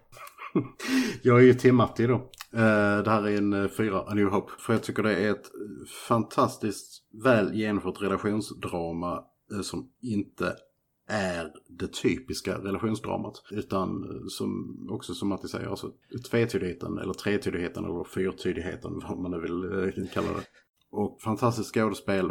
[1.22, 2.14] Jag är ju Tim Matti då.
[2.52, 4.52] Eh, det här är en eh, fyra, A New Hope.
[4.58, 5.50] För jag tycker det är ett
[6.08, 10.56] fantastiskt väl genomfört relationsdrama eh, som inte
[11.08, 13.42] är det typiska relationsdramat.
[13.50, 15.90] Utan som också som Matti säger, alltså
[16.30, 20.44] tvetydigheten eller tretydigheten eller fyrtydigheten vad man nu vill kalla det.
[20.90, 22.30] Och fantastiskt skådespel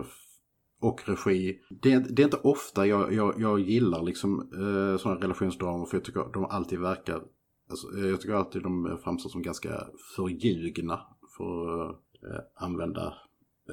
[0.84, 1.60] och regi.
[1.70, 5.98] Det är, det är inte ofta jag, jag, jag gillar liksom eh, sådana relationsdramer för
[5.98, 7.22] jag tycker de alltid verkar
[7.70, 11.00] Alltså, eh, jag tycker alltid de framstår som ganska förljugna
[11.38, 13.14] för att eh, använda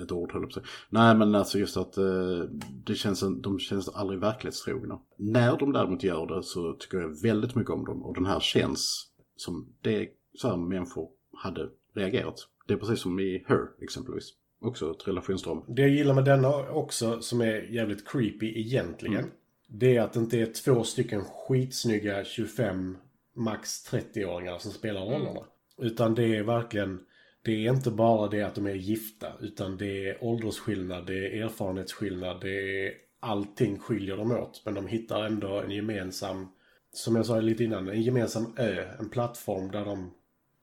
[0.03, 0.75] ett ord höll jag på att säga.
[0.91, 2.45] Nej men alltså just att eh,
[2.85, 5.01] det känns, de känns aldrig verklighetstrogna.
[5.17, 8.41] När de däremot gör det så tycker jag väldigt mycket om dem och den här
[8.41, 12.49] känns som det så här människor hade reagerat.
[12.67, 14.35] Det är precis som i Her exempelvis.
[14.61, 15.63] Också ett relationsdrama.
[15.69, 19.19] Det jag gillar med denna också, som är jävligt creepy egentligen.
[19.19, 19.31] Mm.
[19.67, 22.97] Det är att det inte är två stycken skitsnygga 25
[23.37, 25.41] max 30-åringar som spelar rollerna.
[25.79, 27.01] Utan det är verkligen,
[27.43, 29.33] det är inte bara det att de är gifta.
[29.41, 34.63] Utan det är åldersskillnad, det är erfarenhetsskillnad, det är allting skiljer dem åt.
[34.65, 36.49] Men de hittar ändå en gemensam,
[36.93, 40.15] som jag sa lite innan, en gemensam ö, en plattform där de,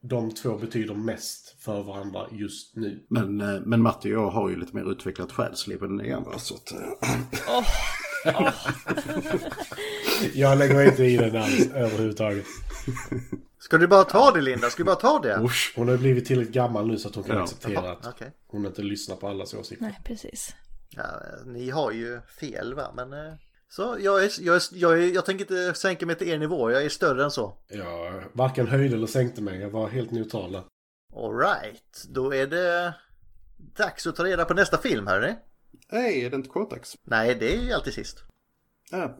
[0.01, 3.05] de två betyder mest för varandra just nu.
[3.09, 6.39] Men, eh, men Matti och jag har ju lite mer utvecklat själsliv än ni andra
[6.39, 6.71] så att...
[6.71, 7.63] eh,
[10.33, 12.45] Jag lägger inte i den alls överhuvudtaget.
[13.59, 14.69] Ska du bara ta det Linda?
[14.69, 15.49] Ska du bara ta det?
[15.75, 17.43] Hon har blivit tillräckligt gammal nu så att hon kan Ja.
[17.43, 18.31] acceptera att okej.
[18.47, 19.85] hon inte lyssnar på allas åsikter.
[19.85, 20.55] Nej, precis.
[20.89, 21.03] Ja,
[21.45, 23.09] ni har ju fel va, men...
[23.69, 26.71] Så jag, är, jag, är, jag, är, jag tänker inte sänka mig till er nivå,
[26.71, 27.57] jag är större än så.
[27.67, 30.63] Jag varken höjde eller sänkte mig, jag var helt neutral där.
[31.15, 32.93] Alright, då är det
[33.57, 35.35] dags att ta reda på nästa film hörni.
[35.91, 36.93] Nej, är det inte Cortex?
[37.03, 38.23] Nej, det är ju alltid sist.
[38.91, 39.17] Ja.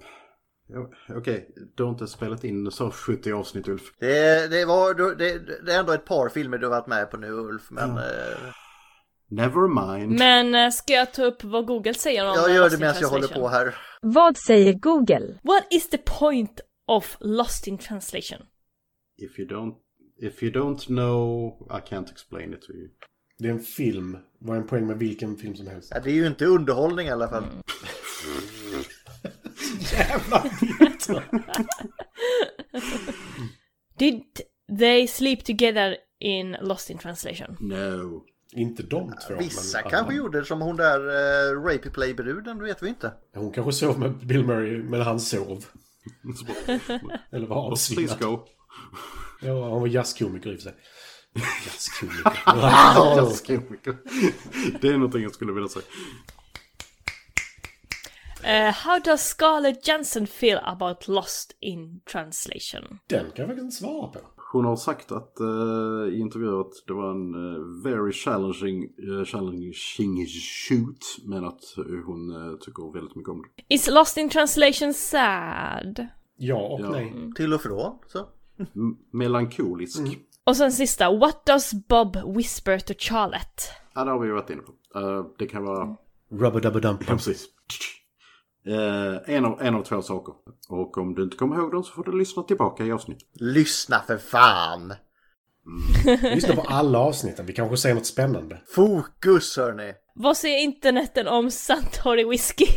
[0.69, 3.93] Ja, Okej, du har inte spelat in så 70 avsnitt Ulf.
[3.99, 7.17] Det, det, var, det, det är ändå ett par filmer du har varit med på
[7.17, 7.95] nu Ulf, men...
[7.95, 8.01] Ja.
[8.01, 8.53] eh,
[9.29, 10.19] Never mind.
[10.19, 13.09] Men eh, ska jag ta upp vad Google säger om jag gör det medan jag
[13.09, 13.43] håller Translation?
[13.43, 13.75] på här.
[14.01, 15.39] Vad säger Google?
[15.43, 18.39] What is the point of Lost in translation?
[19.17, 19.73] If you don't,
[20.21, 22.89] if you don't know, I can't explain it to you.
[23.39, 24.17] Det är en film.
[24.39, 25.91] Vad är en poäng med vilken film som helst?
[25.95, 27.43] Ja, det är ju inte underhållning i alla fall.
[29.93, 30.43] Jävla
[33.97, 34.23] Did
[34.79, 37.57] they sleep together in Lost in translation?
[37.59, 38.23] No.
[38.51, 39.35] Inte de två.
[39.39, 40.13] Vissa men kanske alla.
[40.17, 43.13] gjorde det som hon där uh, Rapey Play-bruden, det vet vi inte.
[43.35, 45.65] Hon kanske sov med Bill Murray, men han sov.
[47.31, 48.39] Eller var go.
[49.41, 50.75] Ja, han var jazzkomiker i och för sig.
[51.65, 52.43] Jazzkomiker.
[53.17, 53.97] Jazzkomiker.
[54.81, 55.85] Det är någonting jag skulle vilja säga.
[58.43, 62.99] Uh, how does Scarlett Johansson feel about Lost in translation?
[63.07, 64.19] Den kan jag faktiskt inte svara på.
[64.57, 69.25] Hon har sagt att eh, i intervjuer att det var en eh, very challenging, eh,
[69.25, 69.73] challenging
[70.67, 71.17] shoot.
[71.25, 71.61] Men att
[72.05, 73.75] hon tycker väldigt mycket om det.
[73.75, 76.07] Is Lost in translation sad?
[76.37, 76.89] Ja och Ja.
[76.91, 77.13] nej.
[77.35, 78.19] Till och från, så.
[78.59, 79.99] M- melankolisk.
[80.43, 83.61] Och sen sista, what does Bob whisper to Charlotte?
[83.95, 84.71] Ja, det har vi ju varit inne på.
[85.37, 85.95] Det kan vara...
[86.31, 86.99] Rubber dubber dump.
[87.07, 87.47] Ja, precis.
[88.67, 90.33] Eh, en, av, en av två saker.
[90.69, 93.19] Och om du inte kommer ihåg dem så får du lyssna tillbaka i avsnitt.
[93.33, 94.93] Lyssna för fan!
[96.21, 97.45] Lyssna på alla avsnitten.
[97.45, 98.61] Vi kanske säger något spännande.
[98.75, 99.93] Fokus hörni!
[100.15, 102.67] Vad säger interneten om Suntory Whiskey?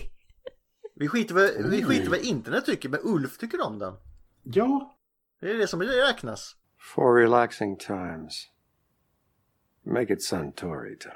[0.94, 3.94] Vi skiter, vad, vi skiter vad internet tycker, men Ulf tycker om den.
[4.42, 4.98] Ja,
[5.40, 6.56] Det är det som räknas.
[6.94, 8.46] For relaxing times.
[9.86, 11.14] Make it Suntory time.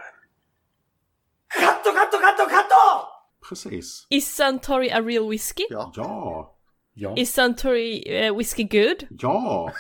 [1.61, 3.14] Katto, katto, katto, katto!
[3.49, 4.07] Precis.
[4.11, 5.67] Is Suntory a real whiskey?
[5.71, 5.93] Ja.
[5.97, 6.57] Ja.
[6.95, 7.15] Ja.
[7.17, 9.09] Is Suntory uh, whiskey good?
[9.11, 9.73] Ja.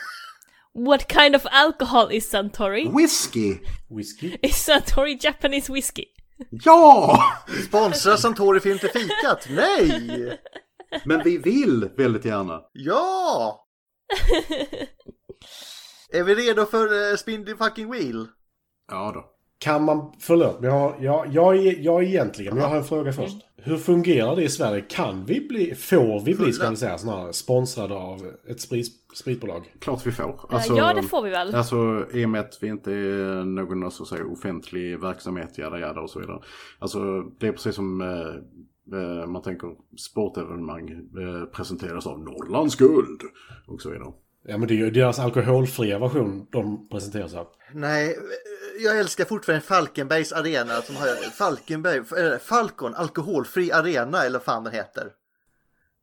[0.72, 2.88] What kind of alcohol is Suntory?
[2.88, 3.60] Whisky.
[3.88, 4.38] Whisky.
[4.42, 6.06] Is Suntory Japanese whiskey?
[6.50, 7.18] Ja!
[7.66, 9.46] Sponsra Suntory Film till fikat?
[9.50, 10.38] Nej!
[11.04, 12.60] Men vi vill väldigt gärna.
[12.72, 13.66] Ja!
[16.12, 18.26] Är vi redo för uh, Spin the fucking wheel?
[18.90, 19.30] Ja då.
[19.58, 22.84] Kan man, förlåt, men jag, jag, jag, är, jag är egentligen, men jag har en
[22.84, 23.36] fråga först.
[23.66, 24.80] Hur fungerar det i Sverige?
[24.80, 29.74] Kan vi bli, får vi bli, ska vi säga, såna sponsrade av ett sprit, spritbolag?
[29.78, 30.40] Klart vi får.
[30.68, 31.54] ja, det får vi väl.
[31.54, 35.78] Alltså i och med att vi inte är någon så att säga, offentlig verksamhet, jada
[35.78, 36.38] jada och så vidare.
[36.78, 39.68] Alltså det är precis som eh, eh, man tänker
[39.98, 43.22] sportevenemang eh, presenteras av Norrlands guld
[43.66, 44.12] och så vidare.
[44.46, 47.46] Ja, men det är ju deras alkoholfria version de presenteras av.
[47.72, 48.16] Nej,
[48.80, 54.64] jag älskar fortfarande Falkenbergs arena som har Falkenberg, äh, Falcon alkoholfri arena eller vad fan
[54.64, 55.08] den heter.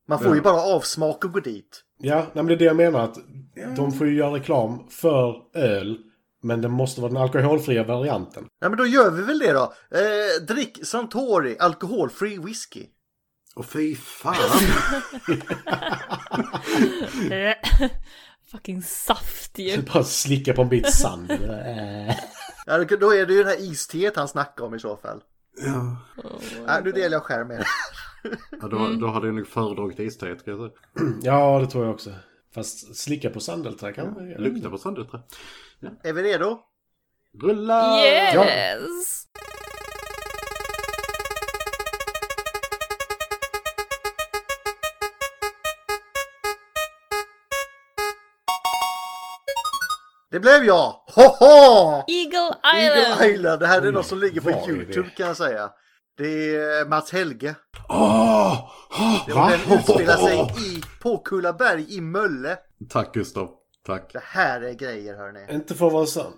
[0.08, 0.36] Man får Ja.
[0.36, 1.84] ju bara avsmak och gå dit.
[1.98, 3.00] Ja, nej, men det är det jag menar.
[3.04, 3.18] Att
[3.76, 5.98] de får ju göra reklam för öl,
[6.44, 8.46] men det måste vara den alkoholfria varianten.
[8.62, 9.74] Ja men då gör vi väl det då.
[9.92, 12.86] Eh, drick Suntory alkoholfri whisky.
[13.56, 14.36] Och fy fan.
[18.52, 19.82] Fucking saft ju.
[19.82, 21.32] Bara slicka på en bit sand.
[22.66, 25.24] Ja, då- är det ju den här isteet han snackar om i så fall.
[25.66, 25.98] Ja.
[26.68, 27.66] Ja, nu delar jag skärm med.
[28.62, 31.10] Ja, då, då hade jag nog föredragit isteet kan jag säga.
[31.22, 32.12] Ja, det tror jag också.
[32.54, 35.20] Fast slicka på sandelträ kan man Lukta på sandelträ.
[36.04, 36.60] Är vi redo?
[37.42, 38.00] Rulla!
[38.06, 39.28] Yes!
[50.32, 50.94] Det blev jag!
[51.16, 52.04] Hoho!
[52.08, 53.32] Eagle Eagle Island!
[53.32, 53.60] Island.
[53.60, 55.70] Det här är något som ligger på YouTube kan jag säga.
[56.18, 57.56] Det är Mats Helge.
[57.90, 58.70] Åh!
[59.00, 59.50] Åh, Det va?
[59.50, 62.58] den utspelar sig i, på Kullaberg i Mölle.
[62.90, 63.50] Tack Gustav.
[63.86, 64.14] Tack.
[64.14, 65.54] Det här är grejer hörni.
[65.56, 66.34] Inte för att vara sann.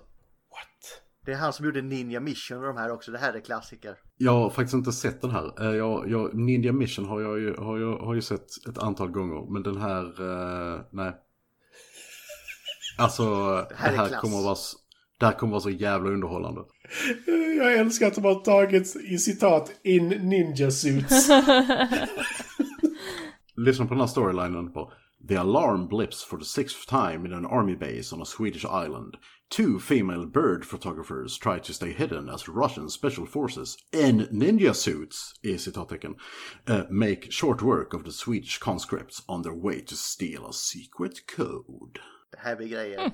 [1.25, 3.11] Det är han som gjorde Ninja Mission och de här också.
[3.11, 3.95] Det här är klassiker.
[4.17, 5.61] Jag har faktiskt inte sett den här.
[5.69, 9.11] Eh, Jag, jag, Ninja Mission har jag, ju, har, jag, har ju sett ett antal
[9.11, 9.53] gånger.
[9.53, 10.03] Men den här,
[10.75, 11.13] eh, nej.
[12.97, 13.23] Alltså,
[13.69, 14.21] det här här, är klass.
[14.21, 14.57] kommer att vara,
[15.19, 16.61] det här kommer att vara så jävla underhållande.
[17.57, 21.29] Jag älskar att de har tagit i citat in ninja suits.
[23.55, 24.91] Lyssna på den här storylinen på
[25.25, 29.15] The alarm blips for the sixth time in an army base on a Swedish island.
[29.49, 35.33] Two female bird photographers try to stay hidden as Russian special forces in ninja suits,
[35.41, 36.15] i citattecken,
[36.67, 41.25] uh, make short work of the Swedish conscripts on their way to steal a secret
[41.25, 41.99] code.
[42.34, 42.99] Det här blir grejer.
[42.99, 43.11] Mm.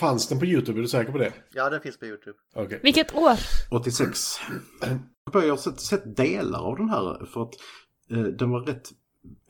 [0.00, 0.78] Fanns den på YouTube?
[0.78, 1.32] Är du säker på det?
[1.52, 2.38] Ja, den finns på YouTube.
[2.54, 2.80] Okej.
[2.82, 3.38] Vilket år?
[3.70, 4.18] 86.
[5.32, 7.54] Jag har sett, sett delar av den här för att
[8.10, 8.90] eh, den var rätt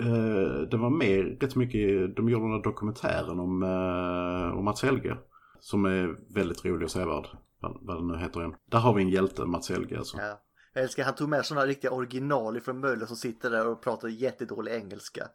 [0.00, 4.82] eh, den var med rätt mycket, de gjorde den här dokumentären om, eh, om Mats
[4.82, 5.16] Helge.
[5.60, 7.26] Som är väldigt rolig och sevärd.
[7.60, 8.54] Vad, vad den nu heter igen.
[8.70, 10.18] Där har vi en hjälte, Mats Helge alltså.
[10.18, 10.40] Ja.
[10.74, 14.08] Jag älskar han tog med sådana riktiga original från Mölle som sitter där och pratar
[14.08, 15.28] jättedålig engelska.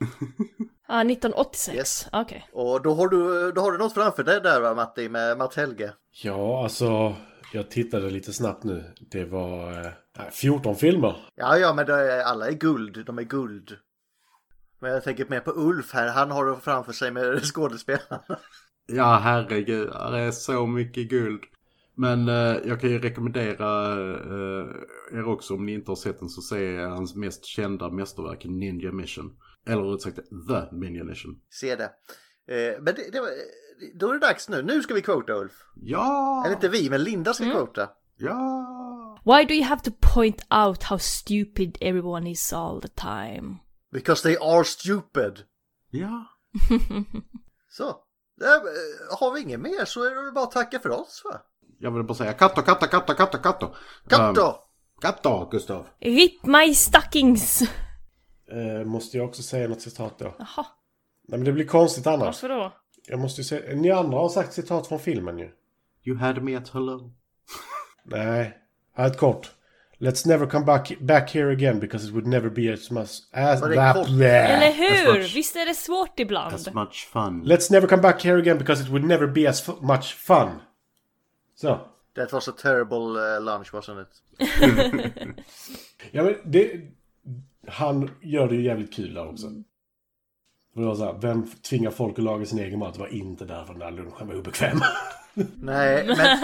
[0.88, 1.76] Ah, 1986.
[1.76, 2.08] Yes.
[2.12, 2.48] Okej.
[2.52, 5.56] Och då har du, då har du något framför dig där va Matti med Mats
[5.56, 5.92] Helge.
[6.22, 7.14] Ja, alltså.
[7.52, 8.84] Jag tittade lite snabbt nu.
[9.10, 11.16] Det var eh, nej, 14 filmer.
[11.34, 13.06] Ja, ja, men det är, alla är guld.
[13.06, 13.76] De är guld.
[14.80, 16.08] Men jag tänker mer på Ulf här.
[16.08, 18.38] Han har det framför sig med skådespelarna.
[18.86, 19.88] Ja, herregud.
[19.88, 21.40] Det är så mycket guld.
[21.94, 26.28] Men eh, jag kan ju rekommendera eh, er också om ni inte har sett den
[26.28, 29.36] så se hans mest kända mästerverk Ninja Mission.
[29.66, 30.16] Eller rätt sagt
[30.48, 31.40] The Ninja Mission.
[31.50, 31.84] Se det.
[32.48, 33.30] Eh, men det, det var,
[33.94, 34.62] då är det dags nu.
[34.62, 35.52] Nu ska vi quota Ulf.
[35.74, 36.42] Ja!
[36.44, 37.88] Eller inte vi, men Linda ska quota.
[38.16, 39.18] Ja!
[39.24, 43.56] Why do you have to point out how stupid everyone is all the time?
[43.92, 45.44] Because they are stupid.
[45.90, 46.26] Ja.
[47.70, 47.88] Så.
[47.88, 51.40] Eh, har vi inget mer så är det bara att tacka för oss va?
[51.78, 53.74] Jag vill bara säga katto, katto, katto, katto, katto.
[54.08, 54.46] Katto!
[54.46, 54.54] Um,
[55.00, 55.86] katto, Gustav.
[56.00, 57.62] Rip my stockings!
[58.52, 60.24] Eh, måste jag också säga något citat då?
[60.38, 60.66] Jaha,
[61.28, 62.22] Nej, men det blir konstigt annars.
[62.42, 62.72] varför då?
[63.08, 65.50] Jag måste ju säga, ni andra har sagt citat från filmen ju.
[66.04, 67.12] You had me at hello.
[68.04, 68.58] Nej,
[68.94, 69.50] här är ett kort.
[69.98, 73.60] Let's never come back, back here again because it would never be as much as
[73.60, 74.08] that.
[74.08, 75.12] Eller hur?
[75.12, 76.54] much- Visst är det svårt ibland?
[76.54, 77.42] As much fun.
[77.44, 80.48] Let's never come back here again because it would never be as much fun.
[81.54, 81.78] Så.
[82.14, 82.96] That was a terrible
[83.36, 84.22] uh, lunch wasn't it?
[86.10, 86.80] Ja, men det,
[87.68, 89.46] han gör det ju jävligt kul där också.
[90.74, 92.94] Och det var så här, vem tvingar folk att laga sin egen mat?
[92.94, 94.78] Det var inte därför den där lunchen var obekväm.
[95.56, 96.38] Nej, men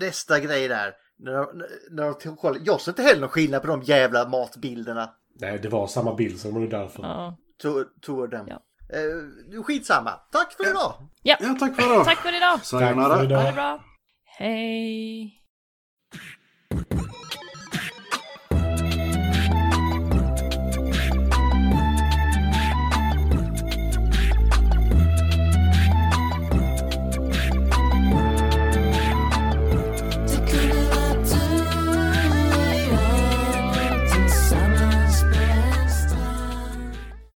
[0.00, 0.92] nästa grej där.
[1.18, 2.56] När, de- när de tog koll.
[2.64, 5.10] Jag ser inte heller någon skillnad på de jävla matbilderna.
[5.40, 7.02] Nej, det var samma bild så det var därför.
[7.02, 7.36] Ja.
[7.62, 8.48] Tog, tog dem.
[8.48, 10.10] Eh, skitsamma.
[10.32, 10.94] Tack för idag!
[11.22, 11.36] Ja.
[11.40, 12.04] ja, tack för idag.
[12.04, 12.64] Tack för idag!
[12.64, 13.08] Sayonara.
[13.08, 13.38] Tack för idag.
[13.40, 13.84] Ha det bra!
[14.24, 15.39] Hej!